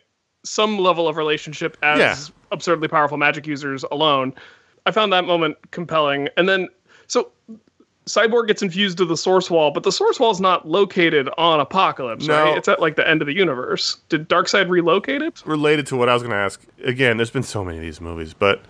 some 0.44 0.78
level 0.80 1.08
of 1.08 1.18
relationship 1.18 1.78
as 1.84 2.00
Yeah. 2.00 2.16
absurdly 2.52 2.88
powerful 2.88 3.18
magic 3.18 3.46
users 3.48 3.84
alone. 3.92 4.34
I 4.86 4.92
found 4.92 5.12
that 5.14 5.26
moment 5.26 5.58
compelling. 5.72 6.30
And 6.38 6.48
then, 6.48 6.70
so 7.08 7.32
Cyborg 8.06 8.48
gets 8.48 8.62
infused 8.64 8.98
to 8.98 9.06
the 9.06 9.18
source 9.18 9.52
wall, 9.52 9.70
but 9.72 9.84
the 9.84 9.92
source 9.92 10.20
wall 10.20 10.32
is 10.32 10.40
not 10.42 10.68
located 10.68 11.30
on 11.38 11.64
Apokolips, 11.64 12.28
No. 12.28 12.44
right? 12.44 12.58
It's 12.58 12.68
at 12.68 12.80
like 12.80 12.96
the 12.96 13.08
end 13.08 13.22
of 13.22 13.28
the 13.28 13.36
universe. 13.36 13.98
Did 14.10 14.28
Darkseid 14.30 14.70
relocate 14.70 15.22
it? 15.22 15.44
Related 15.46 15.86
to 15.88 15.96
what 15.96 16.10
I 16.10 16.14
was 16.14 16.24
going 16.24 16.32
to 16.32 16.38
ask 16.38 16.62
again, 16.84 17.18
there's 17.18 17.30
been 17.30 17.44
so 17.44 17.64
many 17.64 17.78
of 17.78 17.84
these 17.84 18.02
movies, 18.02 18.34
but 18.34 18.62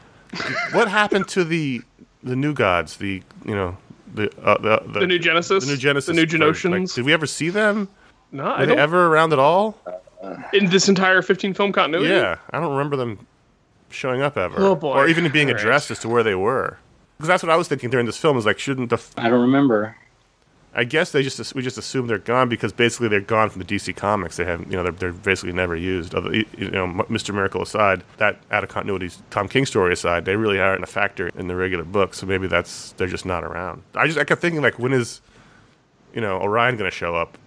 what 0.74 0.88
happened 0.89 1.27
to 1.29 1.43
the 1.43 1.81
the 2.24 2.36
new 2.36 2.53
gods? 2.53 2.98
The 2.98 3.24
you 3.46 3.55
know 3.55 3.77
the 4.13 4.30
uh, 4.44 4.58
the, 4.60 4.82
the 4.94 5.00
The 5.01 5.08
new 5.08 5.20
Genesis? 5.20 5.66
the 5.66 5.72
new 5.72 5.78
Genesis, 5.78 6.08
The 6.08 6.13
new 6.13 6.28
first, 6.28 6.66
like, 6.66 6.74
Genotions? 6.82 6.96
did 6.96 7.06
we 7.06 7.13
ever 7.13 7.25
see 7.25 7.50
them? 7.50 7.88
no, 8.32 8.44
Were 8.44 8.50
I 8.51 8.60
they 8.66 8.66
don't. 8.68 8.80
ever 8.80 9.08
around 9.08 9.34
at 9.34 9.39
all? 9.39 9.78
in 10.54 10.70
this 10.70 10.89
entire 10.89 11.22
15 11.22 11.54
film 11.54 11.72
continuity? 11.72 12.10
Yeah, 12.13 12.38
I 12.51 12.60
don't 12.60 12.72
remember 12.72 12.96
them 12.98 13.25
showing 13.89 14.22
up 14.22 14.38
ever, 14.38 14.56
Oh, 14.60 14.75
boy. 14.75 14.94
or 14.96 15.08
even 15.08 15.30
being 15.32 15.48
All 15.48 15.54
right. 15.54 15.62
addressed 15.62 15.92
as 15.92 16.00
to 16.00 16.10
where 16.10 16.24
they 16.24 16.36
were. 16.36 16.78
Because 17.18 17.28
that's 17.28 17.42
what 17.44 17.50
I 17.51 17.56
was 17.56 17.68
thinking 17.68 17.89
during 17.89 18.06
this 18.06 18.18
film. 18.18 18.38
Is 18.38 18.46
like, 18.46 18.60
shouldn't 18.60 18.89
the? 18.89 18.96
f- 18.98 19.12
I 19.18 19.30
don't 19.30 19.42
remember. 19.42 19.96
I 20.74 20.84
guess 20.84 21.12
they 21.12 21.24
just 21.24 21.56
we 21.56 21.64
just 21.64 21.80
assume 21.80 22.06
they're 22.08 22.20
gone 22.20 22.48
because 22.48 22.72
basically 22.72 23.08
they're 23.08 23.22
gone 23.22 23.50
from 23.50 23.62
the 23.62 23.66
DC 23.66 23.96
comics. 23.96 24.38
They 24.38 24.46
have 24.46 24.62
you 24.70 24.78
know 24.78 24.84
they're, 24.84 24.92
they're 24.92 25.14
basically 25.14 25.52
never 25.52 25.76
used. 25.76 26.14
Other 26.14 26.36
you 26.36 26.70
know, 26.70 26.88
Mr. 27.10 27.34
Miracle 27.34 27.64
aside, 27.64 28.04
that 28.18 28.40
out 28.52 28.64
of 28.64 28.70
continuity 28.70 29.10
Tom 29.32 29.48
King 29.48 29.66
story 29.66 29.94
aside, 29.94 30.26
they 30.26 30.36
really 30.36 30.60
aren't 30.60 30.84
a 30.84 30.88
factor 30.88 31.30
in 31.30 31.48
the 31.48 31.56
regular 31.56 31.84
book. 31.84 32.14
So 32.14 32.28
maybe 32.28 32.48
that's 32.48 32.92
they're 32.94 33.08
just 33.08 33.26
not 33.26 33.44
around. 33.44 33.82
I 33.96 34.06
just 34.06 34.20
I 34.20 34.24
kept 34.24 34.42
thinking 34.42 34.62
like, 34.62 34.78
when 34.78 34.94
is 34.94 35.22
you 36.14 36.22
know 36.22 36.40
Orion 36.40 36.78
going 36.78 36.90
to 36.90 36.96
show 36.96 37.16
up? 37.16 37.38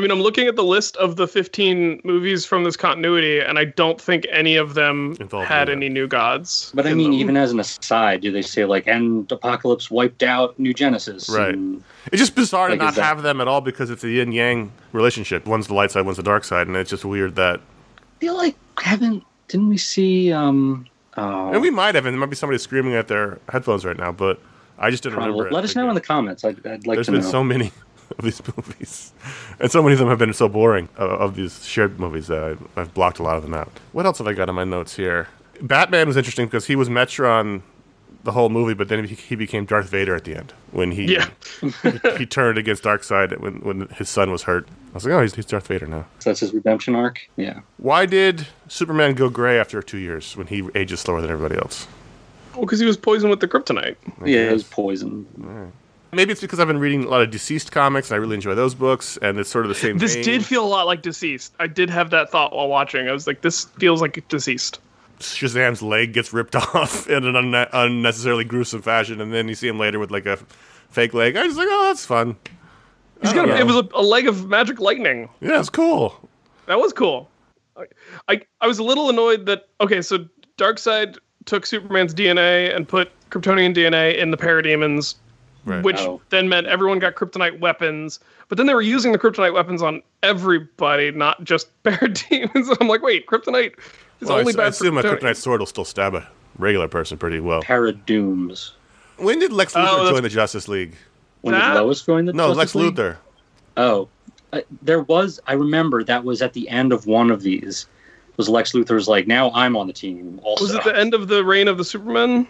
I 0.00 0.02
mean, 0.02 0.10
I'm 0.10 0.22
looking 0.22 0.46
at 0.48 0.56
the 0.56 0.64
list 0.64 0.96
of 0.96 1.16
the 1.16 1.28
15 1.28 2.00
movies 2.04 2.46
from 2.46 2.64
this 2.64 2.74
continuity, 2.74 3.38
and 3.38 3.58
I 3.58 3.66
don't 3.66 4.00
think 4.00 4.26
any 4.30 4.56
of 4.56 4.72
them 4.72 5.14
Involved 5.20 5.46
had 5.46 5.68
any 5.68 5.90
new 5.90 6.06
gods. 6.08 6.72
But 6.74 6.86
I 6.86 6.94
mean, 6.94 7.10
them. 7.10 7.20
even 7.20 7.36
as 7.36 7.52
an 7.52 7.60
aside, 7.60 8.22
do 8.22 8.32
they 8.32 8.40
say 8.40 8.64
like, 8.64 8.86
"And 8.86 9.28
Apokolips 9.28 9.90
wiped 9.90 10.22
out 10.22 10.58
New 10.58 10.72
Genesis"? 10.72 11.28
Right. 11.28 11.52
And 11.52 11.84
It's 12.06 12.18
just 12.18 12.34
bizarre 12.34 12.70
Like, 12.70 12.78
to 12.78 12.84
not 12.86 12.94
that- 12.94 13.02
have 13.04 13.22
them 13.22 13.42
at 13.42 13.46
all 13.48 13.60
because 13.60 13.90
it's 13.90 14.02
a 14.02 14.08
yin 14.08 14.32
yang 14.32 14.72
relationship. 14.94 15.44
One's 15.46 15.66
the 15.66 15.74
light 15.74 15.90
side, 15.90 16.06
one's 16.06 16.16
the 16.16 16.22
dark 16.22 16.44
side, 16.44 16.66
and 16.66 16.76
it's 16.78 16.88
just 16.88 17.04
weird 17.04 17.36
that. 17.36 17.60
I 17.60 18.20
feel 18.20 18.36
like 18.38 18.56
haven't 18.78 19.22
didn't 19.48 19.68
we 19.68 19.76
see? 19.76 20.32
um 20.32 20.86
oh, 21.18 21.50
And 21.52 21.60
we 21.60 21.68
might 21.68 21.94
have, 21.94 22.06
and 22.06 22.14
there 22.14 22.20
might 22.20 22.30
be 22.30 22.36
somebody 22.36 22.56
screaming 22.58 22.94
at 22.94 23.08
their 23.08 23.38
headphones 23.50 23.84
right 23.84 23.98
now, 23.98 24.12
but 24.12 24.40
I 24.78 24.90
just 24.90 25.02
didn't 25.02 25.16
probably- 25.16 25.32
remember. 25.32 25.48
it. 25.48 25.52
Let 25.52 25.64
us 25.64 25.76
know 25.76 25.86
in 25.90 25.94
the 25.94 26.00
comments. 26.00 26.42
I'd, 26.42 26.66
I'd 26.66 26.86
like 26.86 26.96
There's 26.96 27.06
to 27.06 27.12
been 27.12 27.22
so 27.22 27.44
many 27.44 27.70
of 28.18 28.24
these 28.24 28.42
movies, 28.56 29.12
and 29.60 29.70
so 29.70 29.82
many 29.82 29.92
of 29.94 29.98
them 29.98 30.08
have 30.08 30.18
been 30.18 30.32
so 30.32 30.48
boring 30.48 30.88
uh, 30.98 31.02
of 31.08 31.36
these 31.36 31.64
shared 31.66 31.98
movies 32.00 32.26
that 32.28 32.56
I, 32.76 32.80
I've 32.80 32.94
blocked 32.94 33.18
a 33.18 33.22
lot 33.22 33.36
of 33.36 33.42
them 33.42 33.54
out. 33.54 33.70
What 33.92 34.06
else 34.06 34.18
have 34.18 34.26
I 34.26 34.32
got 34.32 34.48
in 34.48 34.54
my 34.54 34.64
notes 34.64 34.96
here? 34.96 35.28
Batman 35.62 36.06
was 36.06 36.16
interesting 36.16 36.46
because 36.46 36.66
he 36.66 36.76
was 36.76 36.88
Metron 36.88 37.62
the 38.22 38.32
whole 38.32 38.50
movie, 38.50 38.74
but 38.74 38.88
then 38.88 39.04
he, 39.06 39.14
he 39.14 39.34
became 39.34 39.64
Darth 39.64 39.88
Vader 39.88 40.14
at 40.14 40.24
the 40.24 40.36
end 40.36 40.52
when 40.72 40.90
he 40.90 41.14
Yeah. 41.14 41.28
he, 41.82 42.00
he 42.18 42.26
turned 42.26 42.58
against 42.58 42.82
Darkseid 42.82 43.38
when 43.40 43.60
when 43.60 43.88
his 43.96 44.08
son 44.10 44.30
was 44.30 44.42
hurt. 44.42 44.68
I 44.90 44.94
was 44.94 45.04
like, 45.06 45.14
oh, 45.14 45.22
he's, 45.22 45.34
he's 45.34 45.46
Darth 45.46 45.66
Vader 45.68 45.86
now. 45.86 46.04
So 46.18 46.30
that's 46.30 46.40
his 46.40 46.52
redemption 46.52 46.94
arc. 46.94 47.20
Yeah. 47.36 47.60
Why 47.78 48.04
did 48.06 48.46
Superman 48.68 49.14
go 49.14 49.30
gray 49.30 49.58
after 49.58 49.82
two 49.82 49.98
years 49.98 50.36
when 50.36 50.48
he 50.48 50.68
ages 50.74 51.00
slower 51.00 51.20
than 51.22 51.30
everybody 51.30 51.58
else? 51.60 51.86
Well, 52.52 52.62
because 52.62 52.80
he 52.80 52.86
was 52.86 52.96
poisoned 52.98 53.30
with 53.30 53.40
the 53.40 53.48
kryptonite. 53.48 53.96
yeah, 54.24 54.40
it 54.40 54.44
guess. 54.46 54.52
was 54.52 54.64
poison. 54.64 55.72
Maybe 56.12 56.32
it's 56.32 56.40
because 56.40 56.58
I've 56.58 56.66
been 56.66 56.78
reading 56.78 57.04
a 57.04 57.08
lot 57.08 57.22
of 57.22 57.30
DCeased 57.30 57.70
comics 57.70 58.10
and 58.10 58.16
I 58.16 58.18
really 58.18 58.34
enjoy 58.34 58.54
those 58.54 58.74
books, 58.74 59.16
and 59.22 59.38
it's 59.38 59.50
sort 59.50 59.64
of 59.64 59.68
the 59.68 59.74
same. 59.76 59.98
This 59.98 60.14
vein. 60.14 60.24
did 60.24 60.44
feel 60.44 60.64
a 60.64 60.66
lot 60.66 60.86
like 60.86 61.02
DCeased. 61.02 61.50
I 61.60 61.66
did 61.66 61.88
have 61.90 62.10
that 62.10 62.30
thought 62.30 62.52
while 62.52 62.68
watching. 62.68 63.08
I 63.08 63.12
was 63.12 63.26
like, 63.26 63.42
this 63.42 63.64
feels 63.78 64.00
like 64.00 64.14
DCeased. 64.28 64.78
Shazam's 65.20 65.82
leg 65.82 66.12
gets 66.12 66.32
ripped 66.32 66.56
off 66.74 67.08
in 67.08 67.24
an 67.24 67.34
unne- 67.34 67.68
unnecessarily 67.72 68.44
gruesome 68.44 68.82
fashion, 68.82 69.20
and 69.20 69.32
then 69.32 69.48
you 69.48 69.54
see 69.54 69.68
him 69.68 69.78
later 69.78 69.98
with 69.98 70.10
like 70.10 70.26
a 70.26 70.38
fake 70.90 71.14
leg. 71.14 71.36
I 71.36 71.46
was 71.46 71.56
like, 71.56 71.68
oh, 71.70 71.84
that's 71.86 72.04
fun. 72.04 72.36
He's 73.22 73.32
got 73.32 73.48
a, 73.48 73.56
it 73.58 73.66
was 73.66 73.76
a, 73.76 73.88
a 73.94 74.02
leg 74.02 74.26
of 74.26 74.48
magic 74.48 74.80
lightning. 74.80 75.28
Yeah, 75.40 75.60
it's 75.60 75.68
cool. 75.68 76.28
That 76.66 76.78
was 76.78 76.92
cool. 76.92 77.28
I, 77.76 77.84
I 78.28 78.40
I 78.62 78.66
was 78.66 78.78
a 78.78 78.82
little 78.82 79.10
annoyed 79.10 79.46
that 79.46 79.68
okay, 79.80 80.00
so 80.02 80.26
Darkseid 80.56 81.18
took 81.44 81.66
Superman's 81.66 82.14
DNA 82.14 82.74
and 82.74 82.88
put 82.88 83.10
Kryptonian 83.30 83.74
DNA 83.74 84.16
in 84.16 84.30
the 84.30 84.36
parademons, 84.36 85.16
Right. 85.66 85.84
which 85.84 85.98
Oh. 85.98 86.20
then 86.30 86.48
meant 86.48 86.66
everyone 86.66 86.98
got 87.00 87.14
kryptonite 87.16 87.60
weapons. 87.60 88.18
But 88.48 88.56
then 88.58 88.66
they 88.66 88.74
were 88.74 88.80
using 88.82 89.12
the 89.12 89.18
kryptonite 89.18 89.52
weapons 89.52 89.82
on 89.82 90.02
everybody, 90.22 91.10
not 91.12 91.44
just 91.44 91.68
parademons. 91.84 92.74
I'm 92.80 92.88
like, 92.88 93.02
wait, 93.02 93.26
kryptonite 93.26 93.74
is 94.20 94.28
Well, 94.28 94.36
I, 94.38 94.40
only 94.40 94.50
s- 94.52 94.56
I 94.56 94.58
bad 94.58 94.74
for 94.74 94.84
assume 94.84 94.98
a 94.98 95.02
Kryptonian. 95.02 95.18
kryptonite 95.20 95.36
sword 95.36 95.60
will 95.60 95.66
still 95.66 95.84
stab 95.84 96.14
a 96.14 96.26
regular 96.58 96.88
person 96.88 97.18
pretty 97.18 97.40
well. 97.40 97.62
Paradooms. 97.62 98.72
When 99.18 99.38
did 99.38 99.52
Lex 99.52 99.74
Luthor 99.74 99.86
Oh, 99.88 100.10
join 100.10 100.22
the 100.22 100.28
Justice 100.30 100.66
League? 100.68 100.94
When 101.42 101.54
That- 101.54 101.74
did 101.74 101.80
Lois 101.80 102.02
join 102.02 102.24
the 102.24 102.32
Justice 102.32 102.34
League? 102.34 102.36
No, 102.36 102.54
Justice 102.54 102.74
Lex 102.74 102.74
League? 102.74 102.94
Luthor. 102.96 103.16
Oh, 103.76 104.08
uh, 104.52 104.60
there 104.82 105.02
was. 105.02 105.40
I 105.46 105.52
remember 105.52 106.02
that 106.04 106.24
was 106.24 106.42
at 106.42 106.54
the 106.54 106.68
end 106.70 106.92
of 106.92 107.06
one 107.06 107.30
of 107.30 107.42
these. 107.42 107.86
Was 108.36 108.48
Lex 108.48 108.72
Luthor's 108.72 109.06
like, 109.08 109.26
now 109.26 109.50
I'm 109.52 109.76
on 109.76 109.86
the 109.86 109.92
team. 109.92 110.40
Also, 110.42 110.64
Was 110.64 110.74
it 110.74 110.82
the 110.84 110.96
end 110.98 111.12
of 111.14 111.28
the 111.28 111.44
reign 111.44 111.68
of 111.68 111.76
the 111.78 111.84
Superman? 111.84 112.46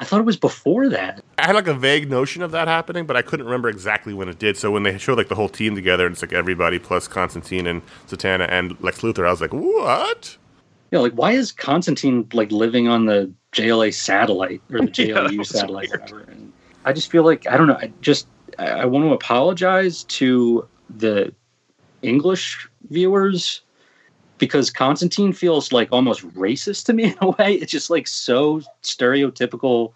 I 0.00 0.04
thought 0.04 0.18
it 0.18 0.24
was 0.24 0.38
before 0.38 0.88
that. 0.88 1.22
I 1.36 1.46
had 1.46 1.54
like 1.54 1.66
a 1.66 1.74
vague 1.74 2.10
notion 2.10 2.40
of 2.42 2.52
that 2.52 2.68
happening, 2.68 3.04
but 3.04 3.18
I 3.18 3.22
couldn't 3.22 3.44
remember 3.44 3.68
exactly 3.68 4.14
when 4.14 4.30
it 4.30 4.38
did. 4.38 4.56
So 4.56 4.70
when 4.70 4.82
they 4.82 4.96
showed 4.96 5.18
like 5.18 5.28
the 5.28 5.34
whole 5.34 5.48
team 5.48 5.74
together, 5.74 6.06
and 6.06 6.14
it's 6.14 6.22
like 6.22 6.32
everybody 6.32 6.78
plus 6.78 7.06
Constantine 7.06 7.66
and 7.66 7.82
Zatanna 8.08 8.48
and 8.50 8.82
Lex 8.82 9.02
Luthor, 9.02 9.26
I 9.26 9.30
was 9.30 9.42
like, 9.42 9.52
what? 9.52 10.38
You 10.90 10.96
know, 10.98 11.02
like 11.02 11.12
why 11.12 11.32
is 11.32 11.52
Constantine 11.52 12.26
like 12.32 12.50
living 12.50 12.88
on 12.88 13.04
the 13.04 13.30
JLA 13.52 13.92
satellite 13.92 14.62
or 14.72 14.80
the 14.80 14.84
Yeah, 15.04 15.16
JLU 15.16 15.38
was 15.38 15.50
satellite? 15.50 15.92
And 16.28 16.50
I 16.86 16.94
just 16.94 17.10
feel 17.10 17.22
like 17.22 17.46
I 17.46 17.58
don't 17.58 17.66
know. 17.66 17.76
I 17.78 17.92
just 18.00 18.26
I, 18.58 18.70
I 18.70 18.84
want 18.86 19.04
to 19.04 19.12
apologize 19.12 20.04
to 20.04 20.66
the 20.88 21.34
English 22.00 22.66
viewers 22.88 23.60
because 24.40 24.70
Constantine 24.70 25.32
feels 25.32 25.70
like 25.70 25.88
almost 25.92 26.26
racist 26.34 26.86
to 26.86 26.92
me 26.92 27.04
in 27.12 27.16
a 27.20 27.30
way. 27.30 27.54
It's 27.54 27.70
just 27.70 27.90
like 27.90 28.08
so 28.08 28.62
stereotypical, 28.82 29.92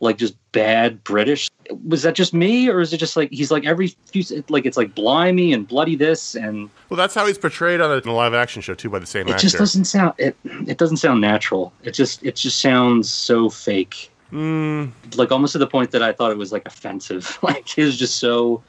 like 0.00 0.16
just 0.16 0.34
bad 0.50 1.04
British. 1.04 1.48
Was 1.86 2.02
that 2.02 2.14
just 2.14 2.34
me, 2.34 2.68
or 2.68 2.80
is 2.80 2.92
it 2.92 2.96
just 2.96 3.16
like 3.16 3.30
he's 3.30 3.52
like 3.52 3.64
every 3.64 3.88
few 4.06 4.44
like 4.48 4.66
it's 4.66 4.76
like 4.76 4.94
blimey 4.94 5.52
and 5.52 5.68
bloody 5.68 5.94
this 5.94 6.34
and 6.34 6.68
Well, 6.88 6.96
that's 6.96 7.14
how 7.14 7.26
he's 7.26 7.38
portrayed 7.38 7.80
on 7.80 7.92
a, 7.92 7.96
in 7.96 8.08
a 8.08 8.14
live 8.14 8.34
action 8.34 8.62
show 8.62 8.74
too 8.74 8.88
by 8.90 8.98
the 8.98 9.06
same 9.06 9.28
it 9.28 9.32
actor. 9.32 9.42
just 9.42 9.58
doesn't 9.58 9.84
sound 9.84 10.14
it 10.18 10.36
it 10.44 10.78
doesn't 10.78 10.96
sound 10.96 11.20
natural. 11.20 11.72
It 11.84 11.92
just 11.92 12.24
it 12.24 12.36
just 12.36 12.60
sounds 12.60 13.12
so 13.12 13.48
fake. 13.50 14.10
Mm, 14.32 14.90
like 15.16 15.30
almost 15.30 15.52
to 15.52 15.58
the 15.58 15.68
point 15.68 15.92
that 15.92 16.02
i 16.02 16.12
thought 16.12 16.32
it 16.32 16.38
was 16.38 16.50
like 16.50 16.66
offensive. 16.66 17.38
Like 17.42 17.78
it 17.78 17.84
was 17.84 17.96
just 17.96 18.16
so 18.16 18.62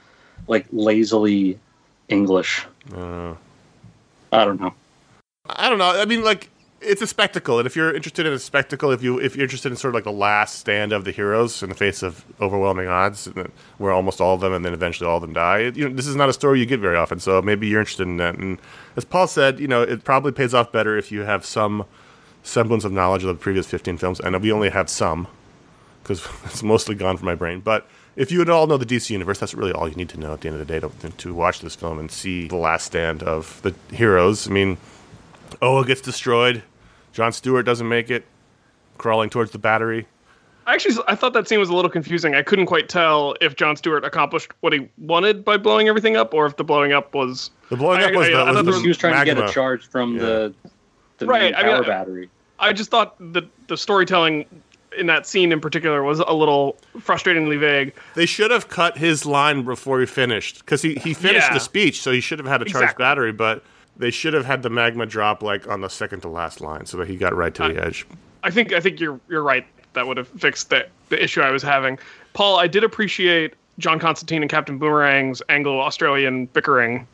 like 0.48 0.68
lazily 0.72 1.58
english. 2.10 2.66
Uh, 2.94 3.34
i 4.32 4.46
don't 4.46 4.60
know 4.60 4.74
I 5.50 5.70
don't 5.70 5.78
know. 5.78 5.90
I 5.90 6.06
mean, 6.06 6.24
like 6.24 6.50
it's 6.80 7.02
a 7.02 7.08
spectacle, 7.08 7.58
and 7.60 7.66
if 7.66 7.76
you're 7.76 7.94
interested 7.94 8.26
in 8.26 8.34
a 8.34 8.40
spectacle, 8.40 8.92
if 8.92 9.02
you 9.02 9.20
if 9.20 9.36
you're 9.36 9.44
interested 9.44 9.72
in 9.72 9.76
sort 9.78 9.92
of 9.92 9.96
like 9.96 10.04
the 10.04 10.12
last 10.12 10.60
stand 10.60 10.94
of 10.94 11.06
the 11.06 11.12
heroes 11.12 11.64
in 11.64 11.70
the 11.70 11.76
face 11.76 12.04
of 12.04 12.24
overwhelming 12.40 12.88
odds, 12.88 13.30
where 13.78 13.92
almost 13.92 14.22
all 14.22 14.36
of 14.36 14.42
them 14.42 14.54
and 14.54 14.64
then 14.64 14.74
eventually 14.74 15.10
all 15.10 15.18
of 15.18 15.22
them 15.22 15.34
die, 15.34 15.72
you 15.74 15.88
know, 15.88 15.96
this 15.96 16.08
is 16.08 16.16
not 16.16 16.30
a 16.30 16.34
story 16.34 16.60
you 16.60 16.66
get 16.66 16.80
very 16.80 16.96
often. 16.96 17.20
So 17.20 17.42
maybe 17.42 17.68
you're 17.68 17.80
interested 17.80 18.08
in 18.08 18.18
that. 18.18 18.36
And 18.36 18.60
as 18.96 19.06
Paul 19.06 19.28
said, 19.28 19.60
you 19.60 19.68
know, 19.68 19.82
it 19.82 20.04
probably 20.04 20.32
pays 20.32 20.54
off 20.54 20.72
better 20.72 20.98
if 20.98 21.12
you 21.12 21.22
have 21.22 21.46
some 21.46 21.86
semblance 22.44 22.84
of 22.84 22.92
knowledge 22.92 23.24
of 23.24 23.30
the 23.30 23.36
previous 23.36 23.68
15 23.68 23.98
films, 23.98 24.20
and 24.20 24.40
we 24.42 24.52
only 24.52 24.70
have 24.70 24.90
some 24.90 25.28
because 26.04 26.28
it's 26.46 26.64
mostly 26.64 26.96
gone 26.96 27.18
from 27.18 27.26
my 27.26 27.36
brain. 27.36 27.60
But 27.60 27.88
if 28.16 28.32
you 28.32 28.40
would 28.40 28.50
all 28.50 28.68
know 28.68 28.78
the 28.78 28.86
DC 28.86 29.10
universe, 29.10 29.40
that's 29.40 29.54
really 29.54 29.72
all 29.72 29.88
you 29.90 29.96
need 29.96 30.10
to 30.10 30.20
know 30.20 30.34
at 30.34 30.42
the 30.42 30.48
end 30.48 30.60
of 30.60 30.68
the 30.68 30.74
day 30.74 30.80
to, 30.80 31.10
to 31.10 31.34
watch 31.34 31.62
this 31.62 31.76
film 31.76 32.00
and 32.00 32.12
see 32.12 32.48
the 32.48 32.56
last 32.56 32.86
stand 32.86 33.24
of 33.24 33.62
the 33.64 33.76
heroes. 33.96 34.48
I 34.48 34.52
mean, 34.52 34.78
Oa 35.62 35.86
gets 35.86 36.02
destroyed. 36.02 36.64
John 37.14 37.32
Stewart 37.32 37.66
doesn't 37.66 37.88
make 37.88 38.10
it, 38.12 38.26
crawling 38.98 39.30
towards 39.30 39.52
the 39.52 39.58
battery. 39.60 40.08
I 40.66 40.74
actually 40.74 40.96
I 41.08 41.16
thought 41.16 41.32
that 41.34 41.48
scene 41.48 41.60
was 41.60 41.70
a 41.70 41.74
little 41.74 41.90
confusing. 41.90 42.36
I 42.36 42.42
couldn't 42.42 42.66
quite 42.66 42.90
tell 42.90 43.36
if 43.40 43.56
John 43.56 43.76
Stewart 43.78 44.04
accomplished 44.04 44.52
what 44.60 44.74
he 44.74 44.90
wanted 44.98 45.46
by 45.46 45.56
blowing 45.58 45.88
everything 45.88 46.18
up, 46.18 46.34
or 46.34 46.46
if 46.46 46.58
the 46.58 46.64
blowing 46.66 46.92
up 46.92 47.14
was 47.16 47.52
The 47.70 47.78
blowing 47.78 48.02
I- 48.02 48.06
up 48.08 48.14
was 48.14 48.28
I- 48.28 48.32
the, 48.32 48.36
I 48.38 48.44
was 48.44 48.56
thought 48.58 48.66
the 48.66 48.72
there 48.72 48.82
he 48.82 48.88
was 48.90 48.98
trying 48.98 49.18
to 49.20 49.26
get 49.34 49.38
a 49.50 49.52
charge 49.52 49.88
from 49.88 50.16
Yeah. 50.16 50.22
the 50.22 50.54
the 51.20 51.26
Right, 51.26 51.42
main 51.42 51.56
I 51.56 51.64
mean, 51.64 51.72
power 51.76 51.84
battery. 51.84 52.30
I 52.60 52.74
just 52.74 52.92
thought 52.92 53.16
the 53.20 53.44
the 53.68 53.78
storytelling 53.78 54.46
in 54.98 55.06
that 55.08 55.26
scene 55.26 55.52
in 55.52 55.60
particular 55.62 56.04
was 56.04 56.20
a 56.20 56.34
little 56.34 56.76
frustratingly 56.98 57.60
vague. 57.60 57.94
They 58.16 58.26
should 58.26 58.52
have 58.52 58.68
cut 58.68 58.98
his 58.98 59.26
line 59.26 59.64
before 59.64 60.00
he 60.00 60.06
finished 60.06 60.60
because 60.60 60.82
he, 60.82 60.96
he 60.96 61.14
finished 61.14 61.48
Yeah. 61.50 61.54
the 61.54 61.60
speech, 61.60 62.02
so 62.02 62.12
he 62.12 62.20
should 62.20 62.40
have 62.40 62.48
had 62.48 62.62
a 62.62 62.66
charged 62.66 62.84
Exactly. 62.84 63.04
battery. 63.04 63.32
But 63.32 63.64
they 63.98 64.12
should 64.12 64.34
have 64.34 64.46
had 64.46 64.62
the 64.64 64.70
magma 64.70 65.06
drop 65.06 65.42
like 65.44 65.68
on 65.68 65.82
the 65.82 65.90
second 65.90 66.22
to 66.22 66.28
last 66.30 66.62
line, 66.62 66.86
so 66.86 66.98
that 66.98 67.08
he 67.08 67.16
got 67.18 67.36
right 67.36 67.54
to 67.56 67.68
the 67.74 67.84
edge. 67.86 68.06
I 68.44 68.50
think 68.52 68.72
I 68.74 68.80
think 68.80 69.00
you're 69.00 69.20
you're 69.30 69.44
right. 69.44 69.66
That 69.94 70.06
would 70.08 70.18
have 70.18 70.28
fixed 70.28 70.70
the 70.70 70.88
the 71.10 71.22
issue 71.24 71.42
I 71.42 71.52
was 71.52 71.64
having. 71.64 71.98
Paul, 72.34 72.58
I 72.58 72.68
did 72.68 72.84
appreciate 72.84 73.54
John 73.80 74.00
Constantine 74.00 74.42
and 74.44 74.52
Captain 74.52 74.78
Boomerang's 74.80 75.42
Anglo-Australian 75.50 76.46
bickering. 76.48 77.08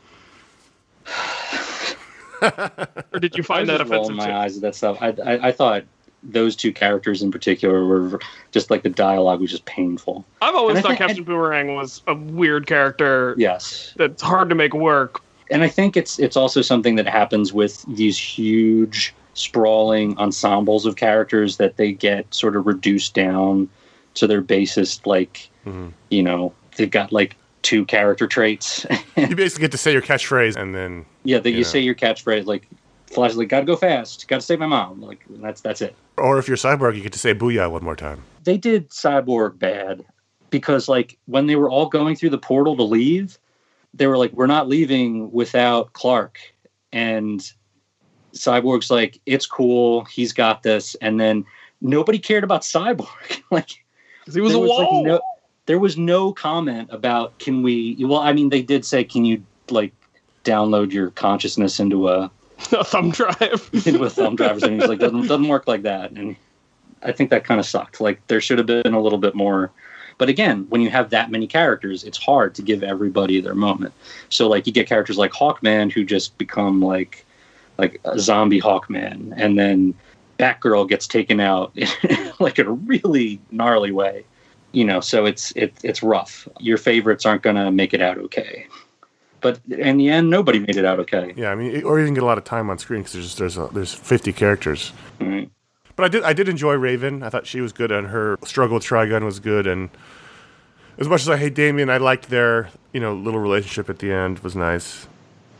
or 2.42 3.20
did 3.20 3.36
you 3.36 3.44
I 3.44 3.46
find 3.46 3.62
was 3.62 3.68
that 3.70 3.78
just 3.80 3.90
rolling 3.92 4.12
offensive 4.12 4.16
my 4.18 4.26
too? 4.28 4.32
eyes 4.32 4.56
at 4.58 4.62
that 4.64 4.76
stuff. 4.76 4.98
I, 5.02 5.08
I 5.26 5.48
I 5.48 5.52
thought 5.52 5.84
those 6.24 6.56
two 6.56 6.72
characters 6.72 7.22
in 7.22 7.32
particular 7.32 7.86
were 7.86 8.20
just 8.52 8.70
like 8.70 8.84
the 8.84 8.90
dialogue 8.90 9.42
was 9.42 9.52
just 9.52 9.66
painful. 9.66 10.24
I've 10.42 10.56
always 10.56 10.78
And 10.78 10.84
thought 10.84 10.90
think- 10.98 11.00
Captain 11.00 11.24
Boomerang 11.24 11.76
was 11.76 12.02
a 12.08 12.16
weird 12.16 12.66
character 12.66 13.36
Yes, 13.38 13.94
that's 13.98 14.22
hard 14.22 14.50
to 14.50 14.56
make 14.56 14.74
work. 14.74 15.22
And 15.52 15.64
I 15.64 15.68
think 15.68 15.96
it's 15.98 16.20
it's 16.20 16.36
also 16.38 16.62
something 16.62 16.96
that 16.96 17.08
happens 17.08 17.54
with 17.54 17.84
these 17.88 18.18
huge 18.18 19.14
sprawling 19.36 20.18
ensembles 20.18 20.86
of 20.86 20.96
characters 20.96 21.58
that 21.58 21.78
they 21.78 21.92
get 21.92 22.32
sort 22.34 22.56
of 22.56 22.68
reduced 22.68 23.14
down 23.14 23.68
to 24.14 24.28
their 24.28 24.42
basest 24.42 25.08
like 25.08 25.50
mm-hmm. 25.66 25.90
you 26.10 26.22
know 26.24 26.54
they've 26.78 26.92
got 26.92 27.12
like 27.12 27.36
two 27.64 27.86
character 27.86 28.28
traits. 28.28 28.86
You 29.16 29.36
basically 29.36 29.62
get 29.62 29.72
to 29.72 29.78
say 29.78 29.92
your 29.94 30.02
catchphrase, 30.02 30.56
and 30.56 30.74
then 30.76 31.06
yeah 31.24 31.40
that 31.40 31.52
you 31.52 31.58
Yeah. 31.58 31.64
say 31.64 31.80
your 31.80 31.96
catchphrase 31.96 32.46
like 32.46 32.68
flash 33.08 33.36
like 33.36 33.48
gotta 33.50 33.66
go 33.66 33.76
fast. 33.76 34.28
Gotta 34.28 34.42
save 34.42 34.60
my 34.60 34.66
mom. 34.68 35.02
Like 35.02 35.24
that's 35.30 35.62
that's 35.62 35.82
it. 35.82 35.96
Or 36.18 36.38
if 36.40 36.48
you're 36.48 36.58
cyborg, 36.58 36.96
you 36.96 37.02
get 37.02 37.14
to 37.14 37.20
say 37.20 37.34
"booyah" 37.34 37.72
one 37.72 37.84
more 37.84 37.96
time. 37.96 38.22
they 38.44 38.58
did 38.58 38.90
cyborg 38.90 39.58
bad 39.60 40.04
because 40.50 40.88
like 40.90 41.18
when 41.26 41.48
they 41.48 41.56
were 41.56 41.70
all 41.70 41.88
going 41.88 42.16
through 42.16 42.30
the 42.32 42.38
portal 42.38 42.76
to 42.76 42.84
leave 42.84 43.38
they 43.94 44.08
were 44.08 44.18
like 44.18 44.32
we're 44.34 44.48
not 44.48 44.68
leaving 44.68 45.32
without 45.32 45.94
clark 45.94 46.40
and 46.92 47.52
cyborg's 48.34 48.90
like 48.90 49.20
it's 49.26 49.46
cool 49.46 50.06
he's 50.06 50.34
got 50.34 50.64
this 50.64 50.96
and 50.96 51.20
then 51.20 51.46
nobody 51.82 52.18
cared 52.18 52.44
about 52.44 52.62
cyborg 52.62 53.42
like 53.52 53.70
he 54.32 54.40
was 54.40 54.54
a 54.54 54.60
was, 54.60 54.70
like, 54.70 54.90
wall. 54.90 55.04
no, 55.04 55.22
there 55.66 55.80
was 55.80 55.98
no 55.98 56.32
comment 56.32 56.90
about 56.92 57.38
can 57.40 57.62
we 57.62 57.98
well 58.06 58.20
i 58.20 58.34
mean 58.34 58.50
they 58.50 58.62
did 58.62 58.86
say 58.86 59.04
can 59.04 59.26
you 59.26 59.44
like 59.70 59.94
download 60.44 60.92
your 60.92 61.12
consciousness 61.12 61.80
into 61.80 62.10
a 62.10 62.32
a 62.72 62.84
thumb 62.84 63.12
drive. 63.12 63.70
into 63.86 64.04
a 64.04 64.10
thumb 64.10 64.36
drive 64.36 64.58
or 64.58 64.60
something. 64.60 64.80
He's 64.80 64.90
like, 64.90 65.00
doesn't 65.00 65.28
doesn't 65.28 65.48
work 65.48 65.68
like 65.68 65.84
that. 65.84 66.12
And 66.12 66.36
I 67.02 67.12
think 67.12 67.30
that 67.32 67.44
kind 67.44 67.60
of 67.60 67.66
sucked. 67.66 68.00
Like 68.00 68.26
there 68.28 68.42
should 68.42 68.58
have 68.58 68.68
been 68.68 68.94
a 68.94 69.02
little 69.02 69.20
bit 69.20 69.36
more. 69.36 69.72
But 70.24 70.30
again, 70.30 70.68
when 70.70 70.80
you 70.80 70.90
have 70.90 71.10
that 71.10 71.32
many 71.32 71.48
characters, 71.48 72.06
it's 72.06 72.18
hard 72.18 72.56
to 72.56 72.62
give 72.62 72.82
everybody 72.82 73.42
their 73.42 73.56
moment. 73.56 73.94
So 74.30 74.48
like 74.48 74.66
you 74.66 74.72
get 74.72 74.88
characters 74.88 75.18
like 75.18 75.34
Hawkman 75.34 75.92
who 75.92 76.06
just 76.06 76.38
become 76.38 76.82
like 76.82 77.26
like 77.78 78.00
a 78.06 78.18
zombie 78.18 78.62
Hawkman, 78.62 79.34
and 79.36 79.60
then 79.60 79.94
Batgirl 80.40 80.88
gets 80.88 81.08
taken 81.08 81.42
out 81.42 81.78
like 82.40 82.58
in 82.58 82.68
a 82.68 82.72
really 82.72 83.42
gnarly 83.52 83.92
way. 83.92 84.24
You 84.72 84.86
know, 84.86 85.02
so 85.02 85.26
it's 85.26 85.52
it, 85.58 85.74
it's 85.84 86.02
rough. 86.02 86.48
Your 86.62 86.78
favorites 86.78 87.26
aren't 87.26 87.42
gonna 87.42 87.70
make 87.70 87.94
it 87.94 88.02
out 88.02 88.18
okay. 88.18 88.66
But 89.42 89.60
in 89.70 89.98
the 89.98 90.08
end, 90.08 90.30
nobody 90.30 90.60
made 90.60 90.78
it 90.78 90.86
out 90.86 91.02
okay. 91.02 91.34
Yeah, 91.36 91.52
I 91.52 91.56
mean, 91.56 91.84
or 91.84 92.00
you 92.00 92.06
can 92.06 92.14
get 92.14 92.24
a 92.24 92.26
lot 92.26 92.38
of 92.38 92.46
time 92.46 92.70
on 92.70 92.78
screen 92.78 93.02
because 93.02 93.12
there's 93.12 93.36
there's 93.36 93.58
a, 93.58 93.68
there's 93.74 93.94
50 93.94 94.32
characters. 94.32 94.94
Right. 95.20 95.52
But 95.96 96.06
I 96.06 96.08
did 96.08 96.24
I 96.24 96.34
did 96.34 96.50
enjoy 96.50 96.74
Raven. 96.76 97.24
I 97.24 97.30
thought 97.30 97.46
she 97.46 97.62
was 97.62 97.72
good, 97.72 97.92
and 97.92 98.08
her 98.08 98.38
struggle 98.44 98.76
with 98.76 98.84
Trigon 98.84 99.24
was 99.24 99.40
good. 99.40 99.68
And 99.68 99.90
as 100.98 101.08
much 101.08 101.22
as 101.22 101.30
I 101.30 101.38
hate 101.38 101.54
Damian, 101.54 101.90
I 101.90 101.98
liked 101.98 102.30
their 102.30 102.70
you 102.94 103.00
know 103.00 103.14
little 103.14 103.40
relationship 103.40 103.90
at 103.90 104.00
the 104.00 104.12
end 104.12 104.40
was 104.40 104.56
nice. 104.56 105.08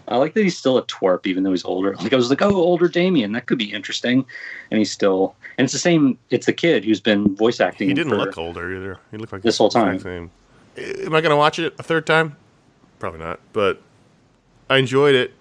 I 0.08 0.18
like 0.18 0.34
that 0.34 0.44
he's 0.44 0.58
still 0.58 0.78
a 0.78 0.84
twerp, 0.86 1.26
even 1.26 1.44
though 1.44 1.52
he's 1.52 1.64
older. 1.64 1.96
Like 1.96 2.12
I 2.12 2.16
was 2.16 2.30
like, 2.30 2.42
oh, 2.42 2.54
older 2.54 2.88
Damian, 2.88 3.32
that 3.34 3.46
could 3.46 3.58
be 3.58 3.72
interesting. 3.72 4.26
And 4.70 4.78
he's 4.78 4.92
still, 4.92 5.36
and 5.58 5.64
it's 5.64 5.74
the 5.74 5.80
same. 5.80 6.18
It's 6.30 6.46
the 6.46 6.54
kid 6.54 6.84
who's 6.84 7.00
been 7.00 7.36
voice 7.36 7.62
acting. 7.62 7.88
He 7.88 7.94
didn't 7.94 8.18
look 8.18 8.38
older 8.38 8.76
either. 8.76 9.00
He 9.12 9.18
looked 9.18 9.32
like 9.32 9.44
This 9.44 9.58
whole 9.58 9.70
time. 9.70 10.00
Same. 10.00 10.30
Am 10.78 11.14
I 11.14 11.22
gonna 11.22 11.38
watch 11.38 11.60
it 11.60 11.74
a 11.80 11.84
third 11.84 12.06
time? 12.06 12.36
Probably 13.00 13.20
not. 13.20 13.40
But 13.54 13.82
I 14.70 14.78
enjoyed 14.78 15.16
it. 15.16 15.34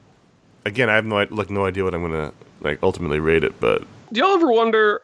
Again, 0.65 0.89
I 0.89 0.95
have 0.95 1.07
no 1.07 1.27
like 1.31 1.51
no 1.51 1.65
idea 1.67 1.83
what 1.83 1.95
I'm 1.95 2.03
gonna 2.03 2.33
like 2.61 2.79
ultimately 2.83 3.19
rate 3.19 3.43
it, 3.43 3.59
but 3.59 3.83
Do 4.13 4.21
y'all 4.21 4.35
ever 4.35 4.51
wonder 4.53 5.03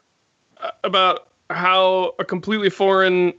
uh, 0.61 0.71
about 0.85 1.29
how 1.51 2.15
a 2.19 2.25
completely 2.25 2.69
foreign 2.71 3.33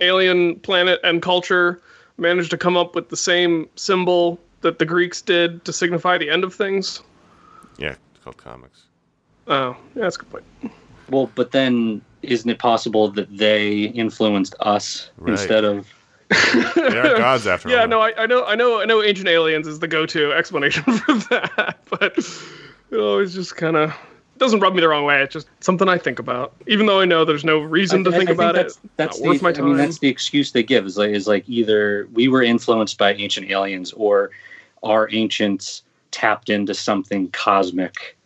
alien 0.00 0.58
planet 0.60 0.98
and 1.04 1.20
culture 1.20 1.80
managed 2.16 2.50
to 2.52 2.56
come 2.58 2.76
up 2.76 2.94
with 2.94 3.10
the 3.10 3.16
same 3.16 3.68
symbol 3.76 4.38
that 4.62 4.78
the 4.78 4.86
Greeks 4.86 5.20
did 5.20 5.64
to 5.66 5.72
signify 5.72 6.16
the 6.18 6.30
end 6.30 6.42
of 6.44 6.54
things? 6.54 7.02
yeah, 7.76 7.96
it's 8.14 8.24
called 8.24 8.36
comics. 8.38 8.84
Oh, 9.46 9.76
yeah, 9.94 10.02
that's 10.02 10.16
a 10.16 10.20
good 10.20 10.30
point. 10.30 10.44
Well, 11.10 11.30
but 11.34 11.50
then 11.50 12.00
isn't 12.22 12.48
it 12.48 12.58
possible 12.58 13.10
that 13.10 13.36
they 13.36 13.82
influenced 13.82 14.54
us 14.60 15.10
Right. 15.18 15.32
instead 15.32 15.64
of? 15.64 15.86
They 16.30 16.98
are 16.98 17.18
gods 17.18 17.46
after 17.46 17.68
all. 17.68 17.74
Yeah, 17.74 17.84
no, 17.84 18.00
I, 18.00 18.22
I 18.22 18.26
know, 18.26 18.44
I 18.46 18.54
know, 18.54 18.80
I 18.80 18.86
know. 18.86 19.02
Ancient 19.02 19.28
aliens 19.28 19.66
is 19.66 19.80
the 19.80 19.88
go-to 19.88 20.32
explanation 20.38 20.82
for 20.84 21.14
that, 21.28 21.76
but 21.90 22.16
it 22.90 22.96
always 22.96 23.34
just 23.34 23.54
kind 23.56 23.76
of 23.76 23.94
doesn't 24.38 24.60
rub 24.60 24.74
me 24.74 24.80
the 24.80 24.88
wrong 24.88 25.04
way. 25.04 25.22
It's 25.22 25.32
just 25.32 25.48
something 25.60 25.88
I 25.88 25.98
think 25.98 26.18
about, 26.18 26.54
even 26.66 26.86
though 26.86 27.00
I 27.00 27.04
know 27.04 27.24
there's 27.24 27.44
no 27.44 27.58
reason 27.58 28.04
to 28.04 28.10
I- 28.10 28.18
think 28.18 28.30
I 28.30 28.32
about 28.32 28.54
that's, 28.54 28.76
it. 28.76 28.90
That's 28.96 29.20
Not 29.20 29.28
worth 29.28 29.38
the, 29.38 29.44
my 29.44 29.50
I 29.50 29.60
mean, 29.66 29.76
that's 29.76 29.98
the 29.98 30.08
excuse 30.08 30.52
they 30.52 30.62
give 30.62 30.86
is 30.86 30.96
like 30.96 31.10
is 31.10 31.26
like 31.26 31.48
either 31.48 32.08
we 32.12 32.28
were 32.28 32.42
influenced 32.42 32.98
by 32.98 33.14
ancient 33.14 33.50
aliens 33.50 33.92
or 33.92 34.30
our 34.82 35.08
ancients 35.12 35.82
tapped 36.10 36.50
into 36.50 36.74
something 36.74 37.30
cosmic, 37.30 38.16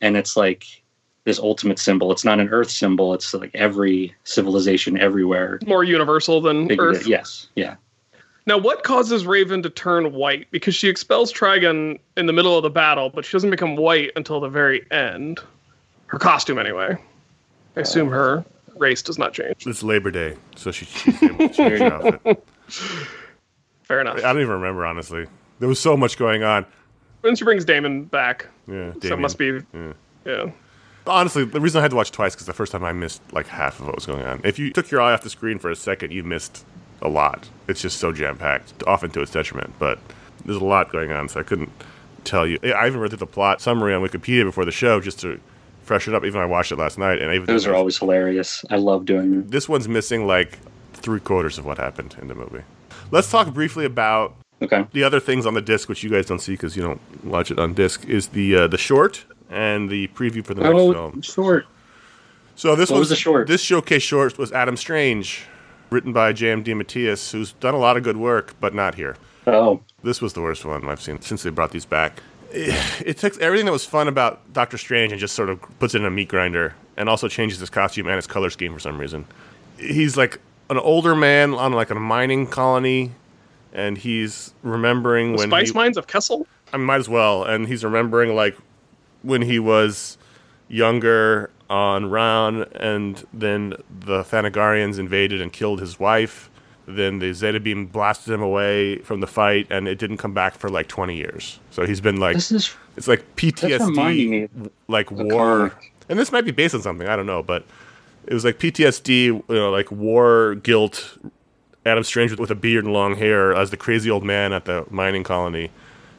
and 0.00 0.16
it's 0.16 0.36
like 0.36 0.64
this 1.24 1.38
ultimate 1.38 1.78
symbol. 1.78 2.10
It's 2.12 2.24
not 2.24 2.40
an 2.40 2.48
Earth 2.48 2.70
symbol. 2.70 3.12
It's 3.14 3.32
like 3.34 3.50
every 3.54 4.14
civilization 4.24 4.98
everywhere. 4.98 5.58
More 5.66 5.84
universal 5.84 6.40
than 6.40 6.68
figured 6.68 6.96
Earth. 6.96 7.02
it. 7.02 7.08
Yes, 7.08 7.48
yeah. 7.54 7.76
Now, 8.46 8.56
what 8.56 8.82
causes 8.82 9.26
Raven 9.26 9.62
to 9.62 9.68
turn 9.68 10.14
white? 10.14 10.50
Because 10.50 10.74
she 10.74 10.88
expels 10.88 11.30
Trigon 11.30 11.98
in 12.16 12.24
the 12.24 12.32
middle 12.32 12.56
of 12.56 12.62
the 12.62 12.70
battle, 12.70 13.10
but 13.10 13.26
she 13.26 13.32
doesn't 13.32 13.50
become 13.50 13.76
white 13.76 14.10
until 14.16 14.40
the 14.40 14.48
very 14.48 14.90
end. 14.90 15.38
Her 16.08 16.18
costume, 16.18 16.58
anyway. 16.58 16.96
I 17.76 17.80
assume 17.80 18.08
her 18.10 18.44
race 18.76 19.02
does 19.02 19.18
not 19.18 19.32
change. 19.32 19.66
It's 19.66 19.82
Labor 19.82 20.10
Day, 20.10 20.36
so 20.56 20.70
she, 20.70 20.84
she's 20.84 21.22
able 21.22 21.48
to 21.48 21.54
change 21.54 21.78
her 21.78 21.92
outfit. 21.92 22.44
Fair 23.82 24.00
enough. 24.00 24.18
I 24.18 24.20
don't 24.32 24.40
even 24.42 24.52
remember 24.54 24.84
honestly. 24.84 25.26
There 25.60 25.68
was 25.68 25.80
so 25.80 25.96
much 25.96 26.18
going 26.18 26.42
on. 26.42 26.66
Then 27.22 27.34
she 27.36 27.44
brings 27.44 27.64
Damian 27.64 28.04
back, 28.04 28.46
Yeah, 28.66 28.92
so 29.02 29.14
it 29.14 29.18
must 29.18 29.38
be. 29.38 29.60
Yeah. 29.72 29.92
Yeah. 30.24 30.50
Honestly, 31.06 31.44
the 31.44 31.60
reason 31.60 31.78
I 31.78 31.82
had 31.82 31.90
to 31.90 31.96
watch 31.96 32.12
twice 32.12 32.34
because 32.34 32.46
the 32.46 32.52
first 32.52 32.70
time 32.72 32.84
I 32.84 32.92
missed 32.92 33.22
like 33.32 33.46
half 33.46 33.80
of 33.80 33.86
what 33.86 33.94
was 33.94 34.06
going 34.06 34.24
on. 34.24 34.40
If 34.44 34.58
you 34.58 34.70
took 34.72 34.90
your 34.90 35.00
eye 35.00 35.14
off 35.14 35.22
the 35.22 35.30
screen 35.30 35.58
for 35.58 35.70
a 35.70 35.76
second, 35.76 36.12
you 36.12 36.22
missed 36.22 36.64
a 37.00 37.08
lot. 37.08 37.48
It's 37.66 37.80
just 37.80 37.98
so 37.98 38.12
jam 38.12 38.36
packed, 38.36 38.82
often 38.86 39.10
to 39.12 39.22
its 39.22 39.32
detriment. 39.32 39.72
But 39.78 39.98
there's 40.44 40.60
a 40.60 40.64
lot 40.64 40.92
going 40.92 41.10
on, 41.12 41.28
so 41.28 41.40
I 41.40 41.44
couldn't 41.44 41.70
tell 42.24 42.46
you. 42.46 42.58
I 42.62 42.86
even 42.86 43.00
read 43.00 43.10
through 43.10 43.18
the 43.18 43.26
plot 43.26 43.60
summary 43.62 43.94
on 43.94 44.02
Wikipedia 44.02 44.44
before 44.44 44.64
the 44.66 44.70
show 44.72 45.00
just 45.00 45.18
to 45.20 45.40
freshen 45.88 46.14
up. 46.14 46.24
Even 46.24 46.40
I 46.40 46.44
watched 46.46 46.70
it 46.70 46.76
last 46.78 46.98
night, 46.98 47.20
and 47.20 47.32
even 47.34 47.46
Those 47.46 47.66
are 47.66 47.74
always 47.74 47.98
hilarious. 47.98 48.64
I 48.70 48.76
love 48.76 49.04
doing 49.06 49.30
them. 49.32 49.48
this 49.48 49.68
one's 49.68 49.88
missing 49.88 50.26
like 50.26 50.58
three 50.92 51.18
quarters 51.20 51.58
of 51.58 51.64
what 51.64 51.78
happened 51.78 52.14
in 52.20 52.28
the 52.28 52.34
movie. 52.34 52.62
Let's 53.10 53.30
talk 53.30 53.52
briefly 53.52 53.84
about 53.84 54.34
Okay. 54.60 54.84
the 54.92 55.02
other 55.04 55.18
things 55.20 55.46
on 55.46 55.54
the 55.54 55.62
disc, 55.62 55.88
which 55.88 56.02
you 56.04 56.10
guys 56.10 56.26
don't 56.26 56.40
see 56.40 56.52
because 56.52 56.76
you 56.76 56.82
don't 56.82 57.00
watch 57.24 57.50
it 57.50 57.58
on 57.58 57.74
disc, 57.74 58.04
is 58.06 58.28
the 58.28 58.54
uh, 58.54 58.66
the 58.68 58.78
short 58.78 59.24
and 59.50 59.88
the 59.88 60.08
preview 60.08 60.44
for 60.44 60.54
the 60.54 60.62
next 60.62 60.74
Oh, 60.78 60.92
film. 60.92 61.22
short. 61.22 61.66
So 62.54 62.74
this 62.76 62.90
was, 62.90 62.98
was 63.00 63.08
the 63.08 63.16
short? 63.16 63.46
This 63.48 63.62
showcase 63.62 64.02
short 64.02 64.36
was 64.36 64.50
Adam 64.52 64.76
Strange, 64.76 65.46
written 65.90 66.12
by 66.12 66.32
J.M. 66.32 66.62
DeMatteis, 66.64 67.30
who's 67.30 67.52
done 67.52 67.72
a 67.74 67.78
lot 67.78 67.96
of 67.96 68.02
good 68.02 68.16
work, 68.16 68.54
but 68.60 68.74
not 68.74 68.96
here. 68.96 69.16
Oh, 69.46 69.80
This 70.02 70.20
was 70.20 70.32
the 70.34 70.42
worst 70.42 70.64
one 70.64 70.86
I've 70.88 71.00
seen 71.00 71.20
since 71.22 71.44
they 71.44 71.50
brought 71.50 71.70
these 71.70 71.86
back. 71.86 72.20
It, 72.50 73.06
it 73.06 73.18
takes 73.18 73.38
everything 73.38 73.66
that 73.66 73.72
was 73.72 73.84
fun 73.84 74.08
about 74.08 74.52
Doctor 74.52 74.78
Strange 74.78 75.12
and 75.12 75.20
just 75.20 75.34
sort 75.34 75.50
of 75.50 75.60
puts 75.78 75.94
it 75.94 75.98
in 75.98 76.06
a 76.06 76.10
meat 76.10 76.28
grinder, 76.28 76.74
and 76.96 77.08
also 77.08 77.28
changes 77.28 77.58
his 77.60 77.70
costume 77.70 78.06
and 78.06 78.16
his 78.16 78.26
color 78.26 78.50
scheme 78.50 78.72
for 78.72 78.80
some 78.80 78.98
reason. 78.98 79.26
He's 79.78 80.16
like 80.16 80.40
an 80.70 80.78
older 80.78 81.14
man 81.14 81.54
on 81.54 81.72
like 81.72 81.90
a 81.90 81.94
mining 81.94 82.46
colony, 82.46 83.12
and 83.72 83.96
he's 83.98 84.54
remembering 84.62 85.32
The 85.32 85.38
when 85.38 85.50
Spice 85.50 85.68
he, 85.68 85.74
Mines 85.74 85.96
of 85.96 86.06
Kessel? 86.06 86.46
I 86.72 86.76
might 86.76 86.96
as 86.96 87.08
well. 87.08 87.44
And 87.44 87.66
he's 87.66 87.84
remembering 87.84 88.34
like 88.34 88.56
when 89.22 89.42
he 89.42 89.58
was 89.58 90.18
younger 90.68 91.50
on 91.70 92.10
Rann, 92.10 92.62
and 92.74 93.24
then 93.32 93.74
the 94.00 94.22
Thanagarians 94.22 94.98
invaded 94.98 95.40
and 95.40 95.52
killed 95.52 95.80
his 95.80 96.00
wife. 96.00 96.50
Then 96.90 97.18
the 97.18 97.34
Zeta 97.34 97.60
beam 97.60 97.84
blasted 97.84 98.32
him 98.32 98.40
away 98.40 98.96
from 99.00 99.20
the 99.20 99.26
fight, 99.26 99.66
and 99.68 99.86
it 99.86 99.98
didn't 99.98 100.16
come 100.16 100.32
back 100.32 100.54
for 100.54 100.70
like 100.70 100.88
20 100.88 101.14
years. 101.14 101.60
So 101.70 101.84
he's 101.84 102.00
been 102.00 102.16
like, 102.18 102.34
This 102.34 102.50
is 102.50 102.74
it's 102.96 103.06
like 103.06 103.20
that's 103.36 103.84
reminding 103.84 104.30
me 104.30 104.48
PTSD, 104.48 104.70
like 104.88 105.10
war. 105.10 105.68
comic. 105.68 105.92
And 106.08 106.18
this 106.18 106.32
might 106.32 106.46
be 106.46 106.50
based 106.50 106.74
on 106.74 106.80
something 106.80 107.06
I 107.06 107.14
don't 107.14 107.26
know, 107.26 107.42
but 107.42 107.64
it 108.26 108.32
was 108.32 108.42
like 108.42 108.58
PTSD, 108.58 109.24
you 109.26 109.44
know, 109.48 109.70
like 109.70 109.90
war 109.92 110.54
guilt. 110.56 111.18
Adam 111.84 112.04
Strange 112.04 112.30
with, 112.30 112.40
with 112.40 112.50
a 112.50 112.54
beard 112.54 112.84
and 112.84 112.92
long 112.92 113.16
hair 113.16 113.54
as 113.54 113.70
the 113.70 113.76
crazy 113.76 114.10
old 114.10 114.24
man 114.24 114.52
at 114.54 114.64
the 114.64 114.84
mining 114.90 115.24
colony 115.24 115.70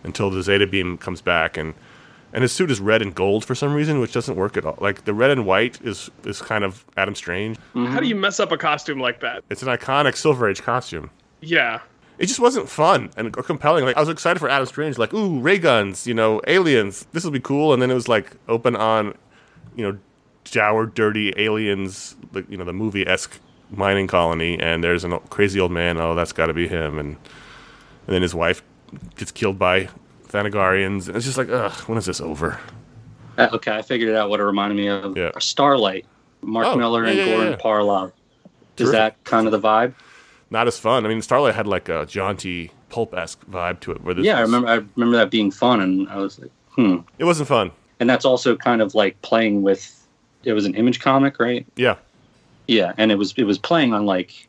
until 0.03 0.29
the 0.29 0.41
Zeta 0.43 0.67
beam 0.67 0.97
comes 0.97 1.19
back, 1.21 1.57
and 1.57 1.73
and 2.33 2.41
his 2.41 2.51
suit 2.51 2.69
is 2.71 2.79
red 2.79 3.01
and 3.01 3.13
gold 3.13 3.45
for 3.45 3.55
some 3.55 3.73
reason, 3.73 3.99
which 3.99 4.13
doesn't 4.13 4.35
work 4.35 4.57
at 4.57 4.65
all. 4.65 4.77
Like 4.79 5.05
the 5.05 5.13
red 5.13 5.31
and 5.31 5.45
white 5.45 5.81
is 5.81 6.09
is 6.23 6.41
kind 6.41 6.63
of 6.63 6.85
Adam 6.97 7.15
Strange. 7.15 7.57
How 7.73 7.99
do 7.99 8.07
you 8.07 8.15
mess 8.15 8.39
up 8.39 8.51
a 8.51 8.57
costume 8.57 8.99
like 8.99 9.19
that? 9.21 9.43
It's 9.49 9.63
an 9.63 9.69
iconic 9.69 10.15
Silver 10.15 10.49
Age 10.49 10.61
costume. 10.61 11.09
Yeah. 11.41 11.79
It 12.17 12.25
just 12.25 12.39
wasn't 12.39 12.67
fun 12.67 13.11
and 13.15 13.31
compelling. 13.33 13.85
Like 13.85 13.95
I 13.95 14.01
was 14.01 14.09
excited 14.09 14.39
for 14.39 14.49
Adam 14.49 14.67
Strange, 14.67 14.97
like 14.97 15.13
ooh 15.13 15.39
ray 15.39 15.57
guns, 15.57 16.05
you 16.05 16.13
know, 16.13 16.41
aliens. 16.47 17.07
This 17.13 17.23
will 17.23 17.31
be 17.31 17.39
cool. 17.39 17.73
And 17.73 17.81
then 17.81 17.89
it 17.89 17.93
was 17.93 18.07
like 18.07 18.35
open 18.47 18.75
on, 18.75 19.17
you 19.75 19.89
know, 19.89 19.97
dour, 20.51 20.85
dirty 20.85 21.33
aliens, 21.37 22.15
like 22.33 22.49
you 22.49 22.57
know, 22.57 22.65
the 22.65 22.73
movie 22.73 23.07
esque 23.07 23.39
mining 23.71 24.07
colony, 24.07 24.59
and 24.59 24.83
there's 24.83 25.03
a 25.03 25.19
crazy 25.29 25.59
old 25.59 25.71
man. 25.71 25.97
Oh, 25.97 26.15
that's 26.15 26.33
got 26.33 26.47
to 26.47 26.53
be 26.53 26.67
him. 26.67 26.99
And 26.99 27.15
and 28.07 28.15
then 28.15 28.21
his 28.21 28.35
wife 28.35 28.63
gets 29.15 29.31
killed 29.31 29.59
by 29.59 29.87
Thanagarians. 30.29 31.07
And 31.07 31.15
it's 31.17 31.25
just 31.25 31.37
like, 31.37 31.49
ugh, 31.49 31.73
when 31.87 31.97
is 31.97 32.05
this 32.05 32.21
over? 32.21 32.59
Uh, 33.37 33.49
okay, 33.53 33.75
I 33.75 33.81
figured 33.81 34.09
it 34.09 34.15
out. 34.15 34.29
What 34.29 34.39
it 34.39 34.43
reminded 34.43 34.75
me 34.75 34.87
of 34.87 35.17
Yeah. 35.17 35.31
Starlight, 35.39 36.05
Mark 36.41 36.67
Oh, 36.67 36.75
Millar 36.75 37.03
and 37.05 37.17
yeah, 37.17 37.25
yeah, 37.25 37.33
Goran 37.35 37.49
yeah. 37.51 37.57
Parlov. 37.57 38.07
Is 38.07 38.11
Terrific. 38.87 38.91
that 38.93 39.23
kind 39.23 39.45
of 39.47 39.51
the 39.51 39.59
vibe? 39.59 39.93
Not 40.49 40.67
as 40.67 40.79
fun. 40.79 41.05
I 41.05 41.09
mean, 41.09 41.21
Starlight 41.21 41.55
had 41.55 41.67
like 41.67 41.89
a 41.89 42.05
jaunty 42.05 42.71
pulp 42.89 43.13
esque 43.13 43.45
vibe 43.47 43.79
to 43.81 43.91
it. 43.91 44.03
Where 44.03 44.13
this 44.13 44.25
Yeah, 44.25 44.37
I 44.37 44.41
remember. 44.41 44.67
I 44.67 44.75
remember 44.95 45.17
that 45.17 45.29
being 45.29 45.51
fun, 45.51 45.79
and 45.81 46.07
I 46.09 46.17
was 46.17 46.39
like, 46.39 46.51
hmm. 46.71 46.97
It 47.17 47.25
wasn't 47.25 47.47
fun. 47.49 47.71
And 47.99 48.09
that's 48.09 48.25
also 48.25 48.55
kind 48.55 48.81
of 48.81 48.95
like 48.95 49.21
playing 49.21 49.61
with. 49.61 49.95
It 50.45 50.53
was 50.53 50.65
an 50.65 50.73
image 50.75 51.01
comic, 51.01 51.39
right? 51.39 51.65
Yeah. 51.75 51.95
Yeah, 52.67 52.93
and 52.97 53.11
it 53.11 53.15
was 53.15 53.33
it 53.37 53.43
was 53.43 53.57
playing 53.57 53.93
on 53.93 54.05
like 54.05 54.47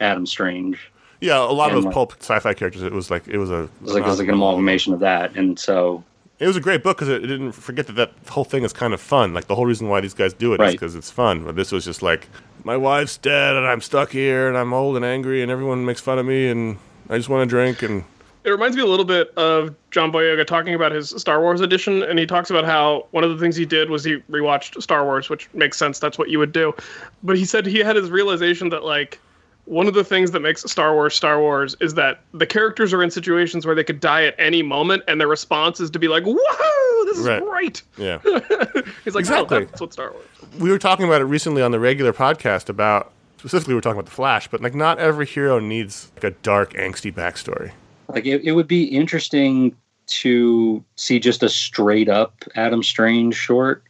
Adam 0.00 0.26
Strange. 0.26 0.90
Yeah, 1.22 1.38
a 1.38 1.46
lot 1.52 1.70
of 1.70 1.76
those 1.76 1.84
like- 1.84 1.94
pulp 1.94 2.14
sci-fi 2.20 2.52
characters. 2.52 2.82
It 2.82 2.92
was 2.92 3.10
like 3.10 3.28
it 3.28 3.38
was 3.38 3.50
a 3.50 3.62
It 3.62 3.70
was 3.82 3.94
like 3.94 4.04
it 4.04 4.08
was 4.08 4.18
like 4.18 4.28
an 4.28 4.34
amalgamation 4.34 4.92
of 4.92 5.00
that, 5.00 5.34
and 5.36 5.58
so 5.58 6.02
It 6.40 6.46
was 6.48 6.56
a 6.56 6.60
great 6.60 6.82
book 6.82 6.96
because 6.98 7.08
it, 7.08 7.22
it 7.22 7.28
didn't 7.28 7.52
forget 7.52 7.86
that 7.86 7.92
that 7.94 8.12
whole 8.28 8.44
thing 8.44 8.64
is 8.64 8.72
kind 8.72 8.92
of 8.92 9.00
fun. 9.00 9.32
Like 9.32 9.46
the 9.46 9.54
whole 9.54 9.66
reason 9.66 9.88
why 9.88 10.00
these 10.00 10.14
guys 10.14 10.32
do 10.34 10.52
it 10.52 10.56
is 10.56 10.58
Right. 10.60 10.72
because 10.72 10.96
it's 10.96 11.10
fun. 11.10 11.44
But 11.44 11.54
this 11.54 11.70
was 11.70 11.84
just 11.84 12.02
like 12.02 12.26
my 12.64 12.76
wife's 12.76 13.16
dead 13.16 13.54
and 13.56 13.64
I'm 13.66 13.80
stuck 13.80 14.10
here 14.10 14.48
and 14.48 14.58
I'm 14.58 14.72
old 14.72 14.96
and 14.96 15.04
angry 15.04 15.42
and 15.42 15.50
everyone 15.52 15.84
makes 15.84 16.00
fun 16.00 16.18
of 16.18 16.26
me 16.26 16.48
and 16.48 16.76
I 17.08 17.16
just 17.16 17.28
want 17.28 17.48
to 17.48 17.50
drink 17.50 17.82
and 17.82 18.02
It 18.44 18.50
reminds 18.50 18.76
me 18.76 18.82
a 18.82 18.86
little 18.86 19.04
bit 19.04 19.30
of 19.36 19.72
John 19.92 20.10
Boyega 20.10 20.44
talking 20.44 20.74
about 20.74 20.90
his 20.90 21.10
Star 21.10 21.40
Wars 21.40 21.60
edition, 21.60 22.02
and 22.02 22.18
he 22.18 22.26
talks 22.26 22.50
about 22.50 22.64
how 22.64 23.06
one 23.12 23.22
of 23.22 23.30
the 23.30 23.38
things 23.38 23.54
he 23.54 23.64
did 23.64 23.88
was 23.88 24.02
he 24.02 24.16
rewatched 24.28 24.82
Star 24.82 25.04
Wars, 25.04 25.30
which 25.30 25.48
makes 25.54 25.76
sense. 25.78 26.00
That's 26.00 26.18
what 26.18 26.28
you 26.28 26.40
would 26.40 26.50
do. 26.52 26.74
But 27.22 27.36
he 27.38 27.44
said 27.44 27.66
he 27.66 27.78
had 27.78 27.94
his 27.94 28.10
realization 28.10 28.70
that 28.70 28.82
like 28.82 29.20
one 29.66 29.86
of 29.86 29.94
the 29.94 30.04
things 30.04 30.32
that 30.32 30.40
makes 30.40 30.62
Star 30.70 30.92
Wars 30.94 31.14
Star 31.14 31.40
Wars 31.40 31.76
is 31.80 31.94
that 31.94 32.20
the 32.34 32.46
characters 32.46 32.92
are 32.92 33.02
in 33.02 33.10
situations 33.10 33.64
where 33.64 33.74
they 33.74 33.84
could 33.84 34.00
die 34.00 34.24
at 34.24 34.34
any 34.38 34.62
moment, 34.62 35.02
and 35.08 35.20
their 35.20 35.28
response 35.28 35.78
is 35.80 35.90
to 35.90 35.98
be 35.98 36.08
like, 36.08 36.24
"Woohoo! 36.24 37.04
This 37.06 37.18
is 37.18 37.26
Right. 37.26 37.42
great!" 37.42 37.82
yeah. 37.96 38.18
He's 39.04 39.14
like, 39.14 39.16
oh, 39.16 39.18
Exactly. 39.18 39.56
"Oh, 39.58 39.64
that's 39.64 39.80
what 39.80 39.92
Star 39.92 40.10
Wars." 40.12 40.26
we 40.58 40.70
were 40.70 40.78
talking 40.78 41.06
about 41.06 41.20
it 41.20 41.24
recently 41.24 41.62
on 41.62 41.70
the 41.70 41.80
regular 41.80 42.12
podcast 42.12 42.68
about 42.68 43.12
specifically 43.38 43.72
we 43.72 43.76
were 43.76 43.80
talking 43.80 43.98
about 43.98 44.06
the 44.10 44.14
Flash, 44.14 44.48
but 44.48 44.60
like 44.60 44.74
not 44.74 44.98
every 44.98 45.26
hero 45.26 45.58
needs 45.58 46.10
like 46.16 46.24
a 46.24 46.30
dark 46.42 46.72
angsty 46.74 47.12
backstory. 47.12 47.72
like 48.08 48.26
it, 48.26 48.42
it 48.44 48.52
would 48.52 48.68
be 48.68 48.84
interesting 48.84 49.74
to 50.08 50.84
see 50.96 51.18
just 51.20 51.42
a 51.44 51.48
straight 51.48 52.08
up 52.08 52.34
Adam 52.56 52.82
Strange 52.82 53.34
short. 53.36 53.84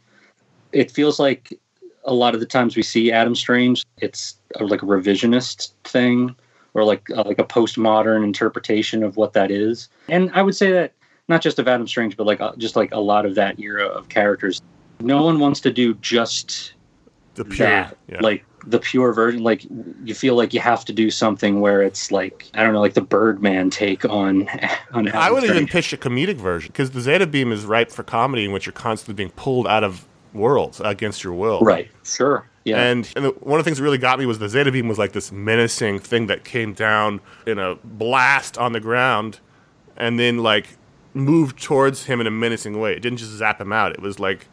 It 0.71 0.89
feels 0.91 1.19
like 1.19 1.59
a 2.05 2.13
lot 2.13 2.33
of 2.33 2.39
the 2.39 2.45
times 2.45 2.75
we 2.75 2.83
see 2.83 3.11
Adam 3.11 3.35
Strange, 3.35 3.85
it's 3.97 4.35
a, 4.55 4.63
like 4.63 4.83
a 4.83 4.85
revisionist 4.85 5.71
thing 5.83 6.35
or 6.73 6.83
like 6.83 7.09
uh, 7.11 7.23
like 7.25 7.39
a 7.39 7.43
postmodern 7.43 8.23
interpretation 8.23 9.03
of 9.03 9.17
what 9.17 9.33
that 9.33 9.51
is. 9.51 9.89
And 10.09 10.31
I 10.33 10.41
would 10.41 10.55
say 10.55 10.71
that 10.71 10.93
not 11.27 11.41
just 11.41 11.59
of 11.59 11.67
Adam 11.67 11.87
Strange, 11.87 12.17
but 12.17 12.27
like 12.27 12.41
uh, 12.41 12.53
just 12.57 12.75
like 12.75 12.91
a 12.91 12.99
lot 12.99 13.25
of 13.25 13.35
that 13.35 13.59
era 13.59 13.85
of 13.85 14.09
characters. 14.09 14.61
No 14.99 15.23
one 15.23 15.39
wants 15.39 15.59
to 15.61 15.71
do 15.71 15.93
just 15.95 16.73
The 17.35 17.45
pure, 17.45 17.67
that 17.67 17.97
yeah. 18.07 18.19
like 18.21 18.45
the 18.65 18.79
pure 18.79 19.11
version 19.11 19.43
like 19.43 19.65
you 20.05 20.13
feel 20.13 20.35
like 20.35 20.53
you 20.53 20.59
have 20.61 20.85
to 20.85 20.93
do 20.93 21.11
something 21.11 21.59
where 21.59 21.81
it's 21.81 22.13
like 22.13 22.49
i 22.53 22.63
don't 22.63 22.71
know 22.71 22.79
like 22.79 22.93
the 22.93 23.01
birdman 23.01 23.69
take 23.69 24.05
on 24.05 24.47
on 24.93 25.09
I 25.09 25.29
would 25.31 25.43
Adam 25.43 25.57
even 25.57 25.67
pitch 25.67 25.91
a 25.91 25.97
comedic 25.97 26.37
version 26.37 26.69
because 26.69 26.91
the 26.91 27.01
Zeta 27.01 27.27
Beam 27.27 27.51
is 27.51 27.65
ripe 27.65 27.91
for 27.91 28.03
comedy 28.03 28.45
in 28.45 28.53
which 28.53 28.65
you're 28.65 28.71
constantly 28.71 29.15
being 29.15 29.31
pulled 29.31 29.67
out 29.67 29.83
of 29.83 30.07
worlds 30.33 30.81
against 30.83 31.23
your 31.23 31.33
will. 31.33 31.61
right 31.61 31.89
sure 32.03 32.47
yeah 32.63 32.81
And, 32.81 33.11
and 33.15 33.25
the, 33.25 33.29
one 33.41 33.59
of 33.59 33.65
the 33.65 33.67
things 33.69 33.77
that 33.77 33.83
really 33.83 33.97
got 33.97 34.19
me 34.19 34.25
was 34.25 34.39
the 34.39 34.49
Zeta 34.49 34.71
Beam 34.71 34.87
was 34.87 34.97
like 34.97 35.11
this 35.11 35.31
menacing 35.31 35.99
thing 35.99 36.27
that 36.27 36.43
came 36.43 36.73
down 36.73 37.19
in 37.45 37.59
a 37.59 37.75
blast 37.83 38.57
on 38.57 38.71
the 38.73 38.79
ground 38.79 39.39
and 39.97 40.17
then 40.19 40.37
like 40.39 40.77
moved 41.13 41.61
towards 41.61 42.05
him 42.05 42.19
in 42.21 42.25
a 42.27 42.31
menacing 42.31 42.79
way. 42.79 42.93
It 42.93 43.01
didn't 43.01 43.19
just 43.19 43.31
zap 43.33 43.61
him 43.61 43.71
out. 43.71 43.91
It 43.91 44.01
was 44.01 44.19
like 44.19 44.47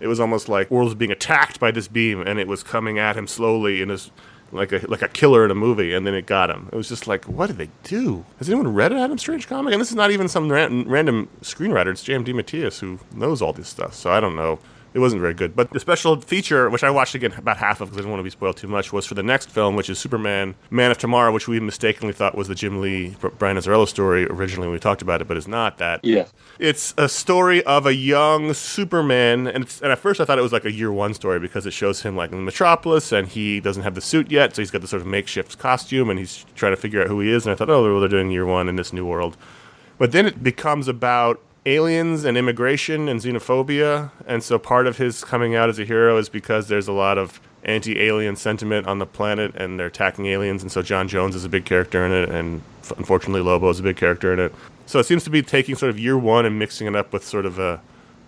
it 0.00 0.06
was 0.06 0.20
almost 0.20 0.48
like 0.48 0.70
world 0.70 0.86
was 0.86 0.94
being 0.94 1.10
attacked 1.10 1.58
by 1.58 1.70
this 1.70 1.88
beam 1.88 2.20
and 2.20 2.38
it 2.38 2.46
was 2.46 2.62
coming 2.62 2.98
at 2.98 3.16
him 3.16 3.26
slowly 3.26 3.80
in 3.80 3.88
this 3.88 4.10
like 4.52 4.70
a 4.70 4.80
like 4.86 5.02
a 5.02 5.08
killer 5.08 5.44
in 5.44 5.50
a 5.50 5.54
movie 5.54 5.94
and 5.94 6.06
then 6.06 6.14
it 6.14 6.26
got 6.26 6.50
him. 6.50 6.68
It 6.72 6.76
was 6.76 6.88
just 6.88 7.06
like 7.08 7.24
what 7.24 7.46
did 7.46 7.56
they 7.56 7.70
do? 7.82 8.24
Has 8.38 8.48
anyone 8.48 8.72
read 8.74 8.92
an 8.92 8.98
Adam 8.98 9.16
Strange 9.18 9.48
comic? 9.48 9.72
And 9.72 9.80
this 9.80 9.88
is 9.90 9.96
not 9.96 10.10
even 10.10 10.28
some 10.28 10.52
ran- 10.52 10.86
random 10.88 11.28
screenwriter. 11.40 11.88
It's 11.88 12.02
J.M. 12.04 12.24
DeMatteis 12.24 12.78
who 12.80 12.98
knows 13.16 13.40
all 13.40 13.52
this 13.52 13.68
stuff. 13.68 13.94
So 13.94 14.10
I 14.10 14.20
don't 14.20 14.36
know. 14.36 14.58
It 14.94 15.00
wasn't 15.00 15.20
very 15.20 15.34
good. 15.34 15.56
But 15.56 15.70
the 15.70 15.80
special 15.80 16.20
feature, 16.20 16.70
which 16.70 16.84
I 16.84 16.90
watched 16.90 17.16
again 17.16 17.32
about 17.32 17.56
half 17.56 17.80
of 17.80 17.88
because 17.88 17.98
I 17.98 18.00
didn't 18.02 18.12
want 18.12 18.20
to 18.20 18.24
be 18.24 18.30
spoiled 18.30 18.56
too 18.56 18.68
much, 18.68 18.92
was 18.92 19.04
for 19.04 19.14
the 19.14 19.24
next 19.24 19.50
film, 19.50 19.74
which 19.74 19.90
is 19.90 19.98
Superman 19.98 20.54
Man 20.70 20.92
of 20.92 20.98
Tomorrow, 20.98 21.32
which 21.32 21.48
we 21.48 21.58
mistakenly 21.58 22.12
thought 22.12 22.36
was 22.36 22.46
the 22.46 22.54
Jim 22.54 22.80
Lee, 22.80 23.16
Brian 23.38 23.56
Azzarello 23.56 23.88
story 23.88 24.24
originally 24.26 24.68
when 24.68 24.72
we 24.72 24.78
talked 24.78 25.02
about 25.02 25.20
it, 25.20 25.26
but 25.26 25.36
it's 25.36 25.48
not 25.48 25.78
that. 25.78 26.04
yeah 26.04 26.26
It's 26.60 26.94
a 26.96 27.08
story 27.08 27.64
of 27.64 27.86
a 27.86 27.94
young 27.94 28.54
Superman, 28.54 29.48
and, 29.48 29.64
it's, 29.64 29.82
and 29.82 29.90
at 29.90 29.98
first 29.98 30.20
I 30.20 30.24
thought 30.24 30.38
it 30.38 30.42
was 30.42 30.52
like 30.52 30.64
a 30.64 30.72
year 30.72 30.92
one 30.92 31.12
story 31.12 31.40
because 31.40 31.66
it 31.66 31.72
shows 31.72 32.02
him 32.02 32.16
like 32.16 32.30
in 32.30 32.44
Metropolis, 32.44 33.10
and 33.10 33.26
he 33.26 33.58
doesn't 33.58 33.82
have 33.82 33.96
the 33.96 34.00
suit 34.00 34.30
yet, 34.30 34.54
so 34.54 34.62
he's 34.62 34.70
got 34.70 34.80
this 34.80 34.90
sort 34.90 35.02
of 35.02 35.08
makeshift 35.08 35.58
costume, 35.58 36.08
and 36.08 36.20
he's 36.20 36.46
trying 36.54 36.72
to 36.72 36.80
figure 36.80 37.02
out 37.02 37.08
who 37.08 37.18
he 37.18 37.32
is. 37.32 37.46
And 37.46 37.52
I 37.52 37.56
thought, 37.56 37.68
oh, 37.68 37.82
well, 37.82 37.98
they're 37.98 38.08
doing 38.08 38.30
year 38.30 38.46
one 38.46 38.68
in 38.68 38.76
this 38.76 38.92
new 38.92 39.04
world. 39.04 39.36
But 39.98 40.12
then 40.12 40.24
it 40.24 40.42
becomes 40.42 40.86
about 40.86 41.40
aliens 41.66 42.24
and 42.24 42.36
immigration 42.36 43.08
and 43.08 43.20
xenophobia. 43.20 44.10
And 44.26 44.42
so 44.42 44.58
part 44.58 44.86
of 44.86 44.98
his 44.98 45.24
coming 45.24 45.54
out 45.54 45.68
as 45.68 45.78
a 45.78 45.84
hero 45.84 46.18
is 46.18 46.28
because 46.28 46.68
there's 46.68 46.88
a 46.88 46.92
lot 46.92 47.18
of 47.18 47.40
anti 47.64 48.00
alien 48.00 48.36
sentiment 48.36 48.86
on 48.86 48.98
the 48.98 49.06
planet 49.06 49.54
and 49.56 49.78
they're 49.78 49.86
attacking 49.86 50.26
aliens. 50.26 50.62
And 50.62 50.70
so 50.70 50.82
J'onn 50.82 51.08
J'onzz 51.08 51.34
is 51.34 51.44
a 51.44 51.48
big 51.48 51.64
character 51.64 52.04
in 52.04 52.12
it. 52.12 52.28
And 52.28 52.62
unfortunately, 52.96 53.40
Lobo 53.40 53.68
is 53.70 53.80
a 53.80 53.82
big 53.82 53.96
character 53.96 54.32
in 54.32 54.38
it. 54.38 54.54
So 54.86 54.98
it 54.98 55.04
seems 55.04 55.24
to 55.24 55.30
be 55.30 55.42
taking 55.42 55.74
sort 55.74 55.90
of 55.90 55.98
year 55.98 56.18
one 56.18 56.44
and 56.44 56.58
mixing 56.58 56.86
it 56.86 56.94
up 56.94 57.12
with 57.12 57.24
sort 57.24 57.46
of 57.46 57.58
a, 57.58 57.80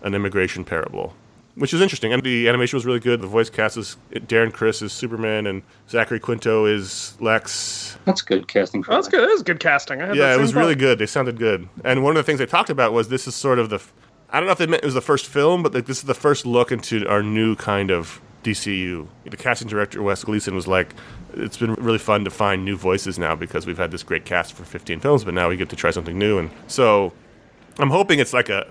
an 0.02 0.14
immigration 0.14 0.64
parable. 0.64 1.14
Which 1.56 1.72
is 1.72 1.80
interesting, 1.80 2.12
and 2.12 2.22
the 2.22 2.48
animation 2.48 2.76
was 2.76 2.84
really 2.84 3.00
good. 3.00 3.22
The 3.22 3.26
voice 3.26 3.48
cast 3.48 3.78
is 3.78 3.96
Darren 4.12 4.52
Criss 4.52 4.82
is 4.82 4.92
Superman, 4.92 5.46
and 5.46 5.62
Zachary 5.88 6.20
Quinto 6.20 6.66
is 6.66 7.16
Lex. 7.18 7.96
that's 8.04 8.20
good 8.20 8.46
casting 8.46 8.82
for 8.82 8.92
Oh, 8.92 8.96
that's 8.96 9.08
good. 9.08 9.22
That 9.22 9.32
was 9.32 9.42
good 9.42 9.58
casting. 9.58 10.02
I 10.02 10.06
had 10.08 10.16
Yeah, 10.16 10.30
it 10.30 10.34
same 10.34 10.42
was 10.42 10.54
really 10.54 10.74
good. 10.74 10.98
They 10.98 11.06
sounded 11.06 11.38
good. 11.38 11.66
And 11.82 12.04
one 12.04 12.10
of 12.14 12.16
the 12.18 12.24
things 12.24 12.38
they 12.40 12.46
talked 12.46 12.68
about 12.68 12.92
was 12.92 13.08
this 13.08 13.26
is 13.26 13.34
sort 13.34 13.58
of 13.58 13.70
the. 13.70 13.80
I 14.28 14.38
don't 14.38 14.46
know 14.46 14.52
if 14.52 14.58
they 14.58 14.66
meant 14.66 14.82
it 14.82 14.86
was 14.86 14.94
the 14.94 15.00
first 15.00 15.26
film, 15.26 15.62
but 15.62 15.72
like 15.72 15.86
this 15.86 15.96
is 15.98 16.04
the 16.04 16.14
first 16.14 16.44
look 16.44 16.70
into 16.72 17.08
our 17.08 17.22
new 17.22 17.56
kind 17.56 17.90
of 17.90 18.20
DCU. 18.44 19.08
The 19.24 19.36
casting 19.38 19.66
director 19.68 20.02
Wes 20.02 20.22
Gleason 20.24 20.54
was 20.54 20.66
like, 20.68 20.94
"It's 21.32 21.56
been 21.56 21.72
really 21.74 21.98
fun 21.98 22.24
to 22.24 22.30
find 22.30 22.66
new 22.66 22.76
voices 22.76 23.18
now 23.18 23.34
because 23.34 23.64
we've 23.66 23.78
had 23.78 23.90
this 23.92 24.02
great 24.02 24.26
cast 24.26 24.52
for 24.52 24.64
15 24.64 25.00
films, 25.00 25.24
but 25.24 25.32
now 25.32 25.48
we 25.48 25.56
get 25.56 25.70
to 25.70 25.76
try 25.76 25.90
something 25.90 26.18
new." 26.18 26.38
And 26.38 26.50
so, 26.66 27.14
I'm 27.78 27.88
hoping 27.90 28.18
it's 28.18 28.34
like 28.34 28.50
a 28.50 28.66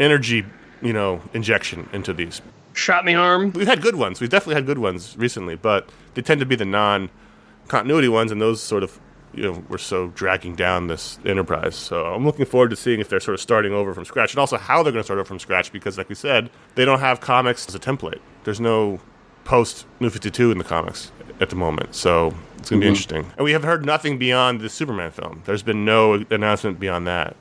energy, 0.00 0.44
you 0.82 0.92
know, 0.92 1.20
injection 1.34 1.88
into 1.92 2.12
these 2.12 2.40
Shot 2.72 3.00
in 3.00 3.06
the 3.06 3.14
arm. 3.14 3.52
we've 3.52 3.66
had 3.66 3.82
good 3.82 3.96
ones. 3.96 4.20
We've 4.20 4.30
definitely 4.30 4.54
had 4.54 4.66
good 4.66 4.78
ones 4.78 5.16
recently, 5.18 5.56
but 5.56 5.88
they 6.14 6.22
tend 6.22 6.40
to 6.40 6.46
be 6.46 6.54
the 6.54 6.64
non-continuity 6.64 8.08
ones, 8.08 8.30
and 8.30 8.40
those 8.40 8.62
sort 8.62 8.82
of 8.82 9.00
you 9.34 9.42
know 9.42 9.62
were 9.68 9.78
so 9.78 10.08
dragging 10.08 10.54
down 10.54 10.86
this 10.86 11.18
enterprise. 11.24 11.74
So 11.74 12.06
I'm 12.06 12.24
looking 12.24 12.46
forward 12.46 12.70
to 12.70 12.76
seeing 12.76 13.00
if 13.00 13.08
they're 13.08 13.20
sort 13.20 13.34
of 13.34 13.40
starting 13.40 13.72
over 13.72 13.92
from 13.92 14.04
scratch, 14.04 14.32
and 14.32 14.38
also 14.38 14.56
how 14.56 14.82
they're 14.82 14.92
going 14.92 15.00
to 15.00 15.04
start 15.04 15.18
over 15.18 15.26
from 15.26 15.38
scratch, 15.38 15.72
because 15.72 15.98
like 15.98 16.08
we 16.08 16.14
said, 16.14 16.48
they 16.76 16.84
don't 16.84 17.00
have 17.00 17.20
comics 17.20 17.66
as 17.68 17.74
a 17.74 17.80
template. 17.80 18.20
There's 18.44 18.60
no 18.60 19.00
post 19.44 19.86
New 19.98 20.10
52 20.10 20.52
in 20.52 20.58
the 20.58 20.64
comics 20.64 21.10
at 21.40 21.50
the 21.50 21.56
moment, 21.56 21.94
so 21.94 22.28
it's 22.58 22.70
going 22.70 22.80
to 22.80 22.84
be 22.84 22.86
mm-hmm. 22.86 22.88
interesting. 22.88 23.32
And 23.36 23.44
we 23.44 23.52
have 23.52 23.64
heard 23.64 23.84
nothing 23.84 24.16
beyond 24.16 24.60
the 24.60 24.68
Superman 24.68 25.10
film. 25.10 25.42
There's 25.44 25.62
been 25.62 25.84
no 25.84 26.24
announcement 26.30 26.78
beyond 26.78 27.06
that. 27.08 27.36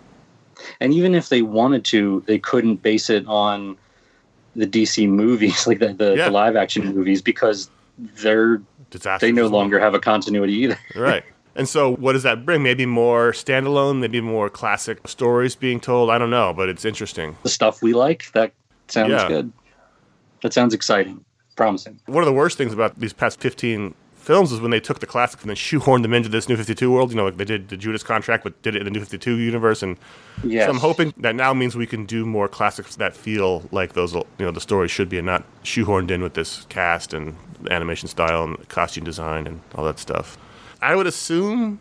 And 0.79 0.93
even 0.93 1.15
if 1.15 1.29
they 1.29 1.41
wanted 1.41 1.85
to 1.85 2.23
they 2.27 2.39
couldn't 2.39 2.77
base 2.77 3.09
it 3.09 3.25
on 3.27 3.77
the 4.55 4.65
DC 4.67 5.07
movies, 5.07 5.67
like 5.67 5.79
the, 5.79 5.93
the, 5.93 6.15
Yeah. 6.17 6.25
the 6.25 6.31
live 6.31 6.55
action 6.55 6.93
movies, 6.93 7.21
because 7.21 7.69
they're 7.97 8.61
Disaster. 8.89 9.25
they 9.27 9.31
no 9.31 9.47
longer 9.47 9.79
have 9.79 9.93
a 9.93 9.99
continuity 9.99 10.53
either. 10.53 10.79
right. 10.95 11.23
And 11.55 11.67
so, 11.67 11.93
what 11.95 12.13
does 12.13 12.23
that 12.23 12.45
bring? 12.45 12.63
Maybe 12.63 12.85
more 12.85 13.31
standalone, 13.31 13.99
maybe 13.99 14.21
more 14.21 14.49
classic 14.49 15.07
stories 15.07 15.55
being 15.55 15.79
told. 15.79 16.09
I 16.09 16.17
don't 16.17 16.29
know, 16.29 16.53
but 16.53 16.69
it's 16.69 16.85
interesting. 16.85 17.35
The 17.43 17.49
stuff 17.49 17.81
we 17.81 17.93
like, 17.93 18.31
that 18.33 18.53
sounds 18.87 19.11
Yeah. 19.11 19.27
good. 19.27 19.51
That 20.41 20.53
sounds 20.53 20.73
exciting, 20.73 21.23
promising. 21.57 21.99
One 22.05 22.23
of 22.23 22.27
the 22.27 22.33
worst 22.33 22.57
things 22.57 22.71
about 22.71 22.97
these 22.99 23.11
past 23.13 23.41
15 23.41 23.93
films 24.19 24.51
is 24.51 24.59
when 24.61 24.71
they 24.71 24.79
took 24.79 24.99
the 24.99 25.05
classics 25.05 25.41
and 25.43 25.49
then 25.49 25.55
shoehorned 25.55 26.03
them 26.03 26.13
into 26.13 26.29
this 26.29 26.47
New 26.49 26.55
52 26.57 26.91
world. 26.91 27.09
You 27.11 27.17
know, 27.17 27.25
like 27.25 27.37
they 27.37 27.45
did 27.45 27.69
the 27.69 27.77
Judas 27.77 28.03
contract, 28.03 28.43
but 28.43 28.61
did 28.61 28.75
it 28.75 28.79
in 28.79 28.85
the 28.85 28.91
New 28.91 28.99
52 28.99 29.35
universe. 29.37 29.81
And 29.83 29.97
Yes. 30.43 30.65
so 30.65 30.71
I'm 30.71 30.77
hoping 30.77 31.13
that 31.17 31.35
now 31.35 31.53
means 31.53 31.75
we 31.75 31.87
can 31.87 32.05
do 32.05 32.25
more 32.25 32.47
classics 32.47 32.95
that 32.97 33.15
feel 33.15 33.67
like 33.71 33.93
those, 33.93 34.13
you 34.13 34.23
know, 34.39 34.51
the 34.51 34.61
story 34.61 34.87
should 34.87 35.09
be 35.09 35.17
and 35.17 35.25
not 35.25 35.43
shoehorned 35.63 36.11
in 36.11 36.21
with 36.21 36.33
this 36.33 36.65
cast 36.69 37.13
and 37.13 37.35
animation 37.71 38.07
style 38.07 38.43
and 38.43 38.69
costume 38.69 39.03
design 39.03 39.47
and 39.47 39.59
all 39.75 39.83
that 39.85 39.99
stuff. 39.99 40.37
I 40.81 40.95
would 40.95 41.07
assume, 41.07 41.79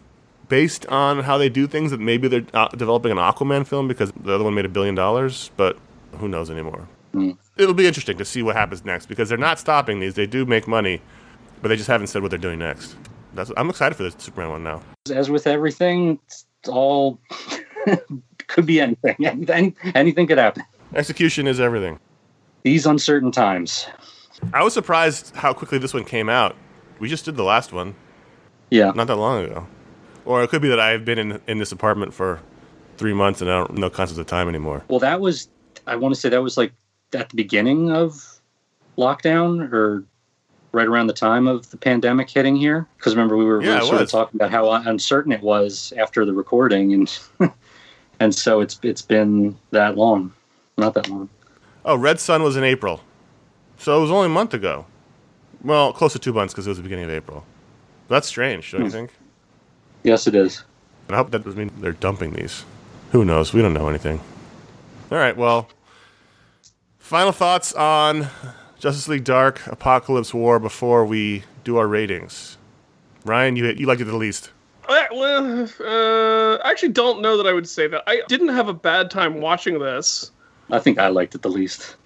based 0.48 0.86
on 0.86 1.20
how 1.20 1.38
they 1.38 1.48
do 1.48 1.66
things, 1.68 1.90
that 1.92 2.00
maybe 2.00 2.26
they're 2.26 2.46
uh, 2.54 2.68
developing 2.68 3.12
an 3.12 3.18
Aquaman 3.18 3.66
film 3.66 3.86
because 3.86 4.10
the 4.20 4.34
other 4.34 4.42
one 4.44 4.54
made 4.54 4.64
a 4.64 4.68
billion 4.68 4.94
dollars, 4.94 5.50
but 5.56 5.78
who 6.18 6.26
knows 6.28 6.50
anymore. 6.50 6.88
It'll 7.56 7.74
be 7.74 7.86
interesting 7.86 8.18
to 8.18 8.24
see 8.24 8.42
what 8.42 8.54
happens 8.54 8.84
next 8.84 9.06
because 9.06 9.28
they're 9.28 9.38
not 9.38 9.58
stopping 9.58 9.98
these. 9.98 10.14
They 10.14 10.26
do 10.26 10.44
make 10.46 10.68
money, 10.68 11.00
but 11.62 11.68
they 11.68 11.76
just 11.76 11.88
haven't 11.88 12.08
said 12.08 12.22
what 12.22 12.30
they're 12.30 12.38
doing 12.38 12.58
next. 12.58 12.96
That's, 13.34 13.50
I'm 13.56 13.68
excited 13.70 13.94
for 13.94 14.02
the 14.04 14.10
Superman 14.10 14.50
one 14.50 14.64
now. 14.64 14.82
As 15.12 15.30
with 15.30 15.46
everything, 15.46 16.18
it's 16.26 16.46
all 16.68 17.20
could 18.48 18.66
be 18.66 18.80
anything. 18.80 19.16
Any, 19.50 19.74
anything 19.94 20.26
could 20.26 20.38
happen. 20.38 20.62
Execution 20.94 21.46
is 21.46 21.60
everything. 21.60 21.98
These 22.62 22.86
uncertain 22.86 23.30
times. 23.30 23.86
I 24.52 24.62
was 24.62 24.72
surprised 24.74 25.34
how 25.36 25.52
quickly 25.52 25.78
this 25.78 25.92
one 25.94 26.04
came 26.04 26.28
out. 26.28 26.56
We 26.98 27.08
just 27.08 27.24
did 27.24 27.36
the 27.36 27.44
last 27.44 27.72
one 27.72 27.94
Yeah. 28.70 28.90
not 28.94 29.06
that 29.06 29.16
long 29.16 29.44
ago, 29.44 29.66
or 30.24 30.42
it 30.42 30.48
could 30.50 30.62
be 30.62 30.68
that 30.68 30.80
I've 30.80 31.04
been 31.04 31.18
in 31.18 31.40
in 31.46 31.58
this 31.58 31.70
apartment 31.72 32.12
for 32.14 32.40
three 32.96 33.12
months 33.14 33.40
and 33.40 33.50
I 33.50 33.58
don't 33.58 33.74
know 33.78 33.90
concepts 33.90 34.18
of 34.18 34.26
time 34.26 34.48
anymore. 34.48 34.82
Well, 34.88 34.98
that 35.00 35.20
was, 35.20 35.48
I 35.86 35.94
want 35.96 36.14
to 36.14 36.20
say 36.20 36.28
that 36.30 36.42
was 36.42 36.56
like 36.56 36.72
at 37.14 37.28
the 37.28 37.36
beginning 37.36 37.92
of 37.92 38.40
lockdown 38.96 39.72
or 39.72 40.04
right 40.72 40.86
around 40.86 41.06
the 41.06 41.12
time 41.14 41.46
of 41.46 41.68
the 41.70 41.76
pandemic 41.76 42.28
hitting 42.30 42.56
here. 42.56 42.86
Because 42.96 43.14
remember, 43.14 43.36
we 43.36 43.44
were, 43.44 43.62
Yeah, 43.62 43.78
it 43.78 43.84
sort 43.84 44.02
of 44.02 44.10
talking 44.10 44.38
about 44.38 44.50
how 44.50 44.70
uncertain 44.70 45.32
it 45.32 45.42
was 45.42 45.92
after 45.98 46.24
the 46.24 46.32
recording. 46.34 46.92
And, 46.92 47.18
and 48.20 48.34
so 48.34 48.60
it's, 48.60 48.78
it's 48.82 49.02
been 49.02 49.56
that 49.70 49.96
long. 49.96 50.32
Not 50.76 50.94
that 50.94 51.08
long. 51.08 51.28
Oh, 51.84 51.96
Red 51.96 52.20
Sun 52.20 52.42
was 52.42 52.56
in 52.56 52.64
April, 52.64 53.00
so 53.78 53.98
it 53.98 54.02
was 54.02 54.10
only 54.10 54.26
a 54.26 54.30
month 54.30 54.52
ago. 54.54 54.84
Well, 55.64 55.92
close 55.92 56.12
to 56.12 56.18
two 56.18 56.32
months 56.32 56.52
because 56.52 56.66
it 56.66 56.70
was 56.70 56.76
the 56.76 56.82
beginning 56.82 57.06
of 57.06 57.10
April. 57.10 57.44
That's 58.08 58.28
strange, 58.28 58.70
don't 58.72 58.82
you 58.82 58.86
Hmm. 58.86 58.92
think? 58.92 59.10
Yes, 60.04 60.26
it 60.26 60.34
is. 60.34 60.62
And 61.08 61.14
I 61.14 61.18
hope 61.18 61.30
that 61.30 61.44
doesn't 61.44 61.58
mean 61.58 61.70
they're 61.78 61.92
dumping 61.92 62.32
these. 62.32 62.64
Who 63.12 63.24
knows? 63.24 63.52
We 63.54 63.62
don't 63.62 63.72
know 63.74 63.88
anything. 63.88 64.20
All 65.10 65.18
right, 65.18 65.36
well, 65.36 65.68
final 66.98 67.32
thoughts 67.32 67.72
on 67.72 68.28
Justice 68.78 69.08
League 69.08 69.24
Dark 69.24 69.58
Apokolips 69.60 70.32
War 70.32 70.60
before 70.60 71.04
we 71.04 71.42
do 71.64 71.78
our 71.78 71.88
ratings. 71.88 72.56
Ryan, 73.24 73.56
you 73.56 73.66
you 73.76 73.86
liked 73.86 74.00
it 74.00 74.04
the 74.04 74.16
least. 74.16 74.50
Uh, 74.88 75.04
well, 75.12 75.68
uh, 75.80 76.56
I 76.64 76.70
actually 76.70 76.90
don't 76.90 77.20
know 77.20 77.36
that 77.36 77.46
I 77.46 77.52
would 77.52 77.68
say 77.68 77.88
that. 77.88 78.02
I 78.06 78.22
didn't 78.28 78.48
have 78.48 78.68
a 78.68 78.72
bad 78.72 79.10
time 79.10 79.40
watching 79.40 79.80
this. 79.80 80.30
I 80.70 80.78
think 80.78 80.98
I 80.98 81.08
liked 81.08 81.34
it 81.34 81.42
the 81.42 81.50
least. 81.50 81.96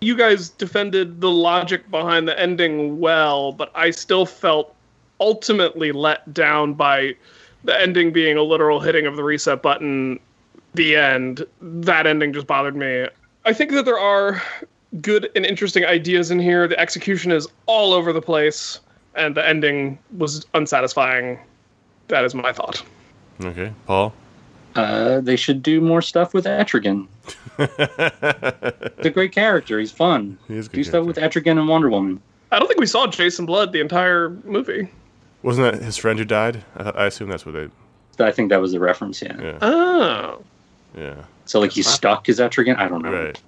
You 0.00 0.16
guys 0.16 0.48
defended 0.48 1.20
the 1.20 1.30
logic 1.30 1.90
behind 1.90 2.26
the 2.26 2.38
ending 2.40 3.00
well, 3.00 3.52
but 3.52 3.70
I 3.74 3.90
still 3.90 4.24
felt 4.24 4.74
ultimately 5.20 5.92
let 5.92 6.32
down 6.32 6.74
by 6.74 7.14
the 7.64 7.78
ending 7.80 8.12
being 8.12 8.36
a 8.36 8.42
literal 8.42 8.80
hitting 8.80 9.06
of 9.06 9.16
the 9.16 9.24
reset 9.24 9.62
button. 9.62 10.18
The 10.74 10.96
end. 10.96 11.44
That 11.60 12.06
ending 12.06 12.32
just 12.32 12.46
bothered 12.46 12.76
me. 12.76 13.06
I 13.44 13.52
think 13.52 13.72
that 13.72 13.84
there 13.84 13.98
are 13.98 14.42
good 15.00 15.30
and 15.36 15.44
interesting 15.46 15.84
ideas 15.84 16.30
in 16.30 16.38
here. 16.38 16.66
The 16.68 16.78
execution 16.78 17.32
is 17.32 17.46
all 17.66 17.92
over 17.92 18.12
the 18.12 18.22
place, 18.22 18.80
and 19.14 19.34
the 19.36 19.46
ending 19.46 19.98
was 20.16 20.46
unsatisfying. 20.54 21.38
That 22.08 22.24
is 22.24 22.34
my 22.34 22.52
thought. 22.52 22.82
Okay, 23.44 23.72
Paul. 23.86 24.12
Uh, 24.74 25.20
they 25.20 25.36
should 25.36 25.62
do 25.62 25.80
more 25.80 26.02
stuff 26.02 26.32
with 26.34 26.44
Etrigan. 26.44 27.06
He's 28.96 29.06
a 29.06 29.10
great 29.12 29.32
character. 29.32 29.78
He's 29.78 29.92
fun. 29.92 30.38
He 30.46 30.56
is 30.56 30.66
a 30.66 30.70
good 30.70 30.76
do 30.76 30.84
stuff 30.84 31.06
with 31.06 31.16
Etrigan 31.16 31.58
and 31.58 31.68
Wonder 31.68 31.88
Woman. 31.90 32.20
I 32.52 32.58
don't 32.58 32.68
think 32.68 32.80
we 32.80 32.86
saw 32.86 33.06
Jason 33.06 33.44
Blood 33.46 33.72
the 33.72 33.80
entire 33.80 34.30
movie. 34.44 34.88
Wasn't 35.42 35.70
that 35.72 35.82
his 35.82 35.96
friend 35.96 36.18
who 36.18 36.24
died? 36.24 36.64
I, 36.76 36.90
I 36.90 37.06
assume 37.06 37.28
that's 37.28 37.44
what 37.44 37.54
they. 37.54 37.68
I 38.24 38.32
think 38.32 38.48
that 38.50 38.60
was 38.60 38.72
the 38.72 38.80
reference. 38.80 39.22
Yeah. 39.22 39.40
Yeah, 39.40 39.58
Oh. 39.62 40.42
yeah. 40.96 41.24
So 41.44 41.60
like 41.60 41.70
he's 41.72 41.86
stuck 41.88 42.28
as 42.28 42.38
Etrigan. 42.40 42.76
I 42.76 42.88
don't 42.88 43.02
know. 43.02 43.12
Right. 43.12 43.40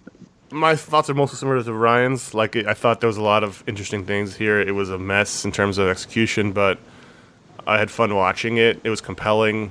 My 0.53 0.75
thoughts 0.75 1.09
are 1.09 1.15
mostly 1.15 1.39
similar 1.39 1.63
to 1.63 1.73
Ryan's. 1.73 2.35
Like, 2.35 2.57
I 2.57 2.75
thought 2.75 3.01
there 3.01 3.09
was 3.09 3.17
a 3.17 3.23
lot 3.23 3.45
of 3.45 3.63
interesting 3.67 4.05
things 4.05 4.35
here. 4.37 4.61
It 4.61 4.73
was 4.73 4.91
a 4.91 4.99
mess 4.99 5.45
in 5.45 5.53
terms 5.53 5.79
of 5.79 5.89
execution, 5.89 6.53
but 6.53 6.79
I 7.67 7.79
had 7.79 7.91
fun 7.91 8.15
watching 8.17 8.57
it. 8.57 8.81
It 8.83 8.91
was 8.91 9.01
compelling, 9.01 9.71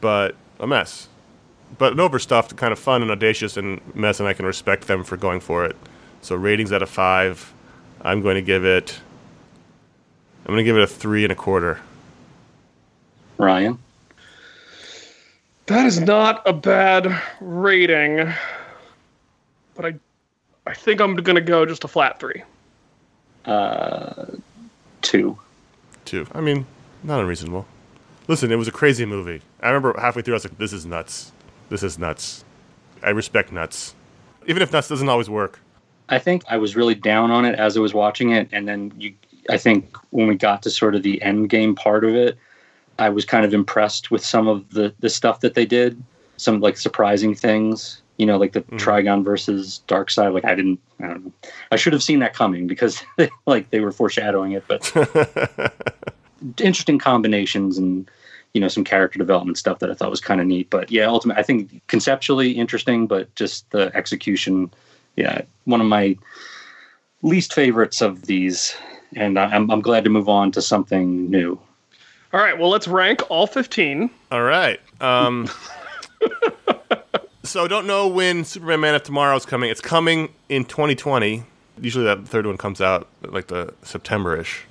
but 0.00 0.34
a 0.58 0.66
mess. 0.66 1.08
But 1.78 1.92
an 1.92 2.00
overstuffed, 2.00 2.56
kind 2.56 2.72
of 2.72 2.78
fun 2.80 3.02
and 3.02 3.10
audacious 3.12 3.56
and 3.56 3.80
mess, 3.94 4.18
and 4.18 4.28
I 4.28 4.32
can 4.32 4.44
respect 4.44 4.88
them 4.88 5.04
for 5.04 5.16
going 5.16 5.38
for 5.38 5.64
it. 5.64 5.76
So, 6.20 6.34
ratings 6.34 6.72
out 6.72 6.82
of 6.82 6.90
five, 6.90 7.52
I'm 8.02 8.22
going 8.22 8.34
to 8.34 8.42
give 8.42 8.64
it. 8.64 8.98
I'm 10.40 10.54
going 10.54 10.58
to 10.58 10.64
give 10.64 10.76
it 10.76 10.82
a 10.82 10.86
three 10.86 11.22
and 11.24 11.32
a 11.32 11.36
quarter. 11.36 11.78
Ryan. 13.38 13.78
That 15.66 15.86
is 15.86 16.00
not 16.00 16.42
a 16.46 16.52
bad 16.52 17.22
rating, 17.40 18.32
but 19.74 19.86
I, 19.86 19.94
I 20.66 20.74
think 20.74 21.00
I'm 21.00 21.16
gonna 21.16 21.40
go 21.40 21.66
just 21.66 21.84
a 21.84 21.88
flat 21.88 22.18
three. 22.20 22.42
Uh, 23.44 24.26
Two. 25.02 25.38
Two. 26.04 26.26
I 26.32 26.40
mean, 26.40 26.66
not 27.02 27.20
unreasonable. 27.20 27.66
Listen, 28.28 28.52
it 28.52 28.56
was 28.56 28.68
a 28.68 28.72
crazy 28.72 29.04
movie. 29.04 29.42
I 29.60 29.68
remember 29.68 29.98
halfway 29.98 30.22
through, 30.22 30.34
I 30.34 30.36
was 30.36 30.44
like, 30.44 30.58
"This 30.58 30.72
is 30.72 30.86
nuts. 30.86 31.32
This 31.68 31.82
is 31.82 31.98
nuts." 31.98 32.44
I 33.02 33.10
respect 33.10 33.50
nuts, 33.50 33.94
even 34.46 34.62
if 34.62 34.72
nuts 34.72 34.88
doesn't 34.88 35.08
always 35.08 35.30
work. 35.30 35.58
I 36.10 36.18
think 36.18 36.44
I 36.48 36.58
was 36.58 36.76
really 36.76 36.94
down 36.94 37.30
on 37.30 37.44
it 37.44 37.58
as 37.58 37.76
I 37.76 37.80
was 37.80 37.94
watching 37.94 38.32
it, 38.32 38.48
and 38.52 38.68
then 38.68 38.92
you. 38.98 39.14
I 39.48 39.56
think 39.56 39.96
when 40.10 40.26
we 40.28 40.36
got 40.36 40.62
to 40.62 40.70
sort 40.70 40.94
of 40.94 41.02
the 41.02 41.20
end 41.22 41.48
game 41.48 41.74
part 41.74 42.04
of 42.04 42.14
it, 42.14 42.36
I 42.98 43.08
was 43.08 43.24
kind 43.24 43.44
of 43.44 43.54
impressed 43.54 44.10
with 44.10 44.24
some 44.24 44.46
of 44.46 44.68
the 44.70 44.94
the 45.00 45.08
stuff 45.08 45.40
that 45.40 45.54
they 45.54 45.64
did. 45.64 46.00
Some 46.36 46.60
like 46.60 46.76
surprising 46.76 47.34
things, 47.34 48.02
you 48.20 48.26
know, 48.26 48.36
like 48.36 48.52
the 48.52 48.60
Trigon 48.62 49.24
versus 49.24 49.80
Darkseid. 49.88 50.34
Like 50.34 50.44
I 50.44 50.54
didn't, 50.54 50.78
I 51.02 51.06
don't 51.08 51.24
know. 51.24 51.32
I 51.72 51.76
should 51.76 51.94
have 51.94 52.02
seen 52.02 52.18
that 52.18 52.34
coming 52.34 52.66
because 52.66 53.02
like 53.46 53.70
they 53.70 53.80
were 53.80 53.92
foreshadowing 53.92 54.52
it, 54.52 54.64
but 54.68 54.92
interesting 56.60 56.98
combinations 56.98 57.78
and 57.78 58.10
you 58.52 58.60
know 58.60 58.68
some 58.68 58.84
character 58.84 59.18
development 59.18 59.56
stuff 59.58 59.78
that 59.78 59.90
I 59.90 59.94
thought 59.94 60.10
was 60.10 60.20
kind 60.20 60.40
of 60.40 60.46
neat. 60.46 60.68
But 60.68 60.90
yeah, 60.90 61.06
ultimately, 61.06 61.40
I 61.40 61.44
think 61.44 61.80
conceptually 61.86 62.50
interesting, 62.52 63.06
but 63.06 63.34
just 63.36 63.70
the 63.70 63.90
execution, 63.96 64.70
yeah, 65.16 65.42
one 65.64 65.80
of 65.80 65.86
my 65.86 66.16
least 67.22 67.54
favorites 67.54 68.00
of 68.02 68.22
these. 68.26 68.76
And 69.16 69.38
I- 69.38 69.46
I'm 69.54 69.70
I'm 69.70 69.80
glad 69.80 70.04
to 70.04 70.10
move 70.10 70.28
on 70.28 70.50
to 70.52 70.60
something 70.62 71.30
new. 71.30 71.58
All 72.32 72.40
right, 72.40 72.58
well 72.58 72.68
let's 72.68 72.86
rank 72.86 73.22
all 73.30 73.46
15. 73.46 74.10
All 74.30 74.42
right. 74.42 74.78
Um, 75.00 75.48
so 77.50 77.66
don't 77.68 77.86
know 77.86 78.06
when 78.08 78.44
Superman 78.44 78.80
Man 78.80 78.94
of 78.94 79.02
Tomorrow 79.02 79.36
is 79.36 79.44
coming. 79.44 79.70
It's 79.70 79.80
coming 79.80 80.32
in 80.48 80.64
2020. 80.64 81.42
Usually 81.80 82.04
that 82.04 82.26
third 82.28 82.46
one 82.46 82.56
comes 82.56 82.80
out 82.80 83.08
like 83.22 83.48
the 83.48 83.74
September-ish. 83.82 84.64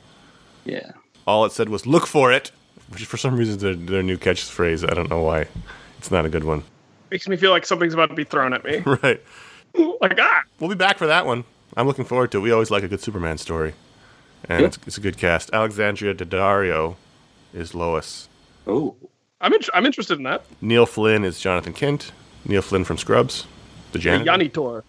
Yeah. 0.66 0.92
All 1.28 1.46
it 1.46 1.52
said 1.52 1.70
was 1.70 1.86
"look 1.86 2.08
for 2.08 2.32
it," 2.32 2.52
which 2.90 3.02
is 3.02 3.08
for 3.08 3.18
some 3.18 3.36
reason 3.36 3.56
is 3.56 3.62
their, 3.62 3.74
their 3.76 4.04
new 4.04 4.18
catchphrase. 4.18 4.90
I 4.90 4.94
don't 4.94 5.10
know 5.10 5.22
why. 5.22 5.48
It's 5.98 6.12
not 6.12 6.26
a 6.26 6.30
good 6.30 6.44
one. 6.44 6.64
Makes 7.12 7.28
me 7.28 7.36
feel 7.36 7.52
like 7.52 7.66
something's 7.66 7.94
about 7.94 8.10
to 8.10 8.16
be 8.16 8.24
thrown 8.24 8.54
at 8.54 8.64
me. 8.64 8.78
right. 9.04 9.22
like 10.02 10.18
ah, 10.20 10.44
We'll 10.60 10.70
be 10.70 10.76
back 10.76 10.98
for 10.98 11.08
that 11.08 11.26
one. 11.26 11.44
I'm 11.76 11.88
looking 11.88 12.06
forward 12.06 12.32
to 12.32 12.38
it. 12.38 12.42
We 12.42 12.52
always 12.52 12.72
like 12.72 12.84
a 12.84 12.88
good 12.88 13.02
Superman 13.02 13.38
story. 13.38 13.74
And 14.48 14.62
Yeah. 14.62 14.68
it's, 14.68 14.80
it's 14.88 14.98
a 14.98 15.02
good 15.02 15.18
cast. 15.18 15.50
Alexandria 15.54 16.14
Daddario 16.14 16.96
is 17.54 17.76
Lois. 17.76 18.30
Oh. 18.66 18.96
I'm 19.42 19.54
in- 19.54 19.62
I'm 19.74 19.86
interested 19.86 20.18
in 20.18 20.24
that. 20.24 20.44
Neil 20.62 20.86
Flynn 20.86 21.24
is 21.24 21.40
Jonathan 21.40 21.74
Kent. 21.74 22.12
Neil 22.46 22.62
Flynn 22.62 22.84
from 22.84 22.98
Scrubs. 22.98 23.46
The 23.92 24.00
janitor. 24.00 24.26
Yanni 24.26 24.50
Tor. 24.50 24.84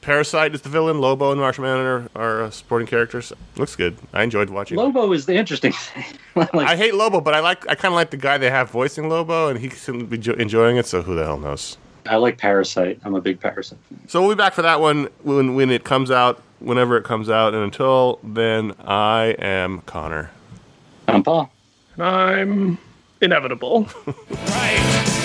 Parasite 0.00 0.54
is 0.54 0.62
the 0.62 0.68
villain. 0.68 1.00
Lobo 1.00 1.32
and 1.32 1.40
Martian 1.40 1.64
Manhunter 1.64 2.08
are 2.14 2.42
uh, 2.44 2.50
supporting 2.50 2.86
characters. 2.86 3.32
Looks 3.56 3.74
good. 3.74 3.96
I 4.12 4.22
enjoyed 4.22 4.48
watching. 4.48 4.76
Lobo 4.78 5.12
is 5.12 5.26
the 5.26 5.34
interesting 5.34 5.72
thing. 5.72 6.04
like, 6.34 6.54
I 6.54 6.76
hate 6.76 6.94
Lobo, 6.94 7.20
but 7.20 7.34
I 7.34 7.40
like. 7.40 7.68
I 7.68 7.74
kind 7.74 7.92
of 7.92 7.96
like 7.96 8.10
the 8.10 8.16
guy 8.16 8.38
they 8.38 8.50
have 8.50 8.70
voicing 8.70 9.08
Lobo, 9.08 9.48
and 9.48 9.58
he 9.58 9.68
seems 9.70 10.02
to 10.02 10.06
be 10.06 10.18
jo- 10.18 10.34
enjoying 10.34 10.76
it. 10.76 10.86
So 10.86 11.02
who 11.02 11.14
the 11.14 11.24
hell 11.24 11.38
knows? 11.38 11.76
I 12.06 12.16
like 12.16 12.38
Parasite. 12.38 13.00
I'm 13.04 13.14
a 13.14 13.20
big 13.20 13.40
Parasite 13.40 13.78
fan. 13.88 14.00
So 14.06 14.20
we'll 14.22 14.34
be 14.34 14.38
back 14.38 14.54
for 14.54 14.62
that 14.62 14.80
one 14.80 15.08
when 15.24 15.54
when 15.56 15.68
it 15.70 15.82
comes 15.84 16.10
out, 16.10 16.40
whenever 16.60 16.96
it 16.96 17.02
comes 17.04 17.28
out. 17.28 17.52
And 17.52 17.62
until 17.64 18.20
then, 18.22 18.74
I 18.84 19.36
am 19.40 19.80
Conor. 19.82 20.30
I'm 21.08 21.22
Paul. 21.24 21.50
I'm 21.98 22.78
inevitable. 23.20 23.88
Right 24.30 25.17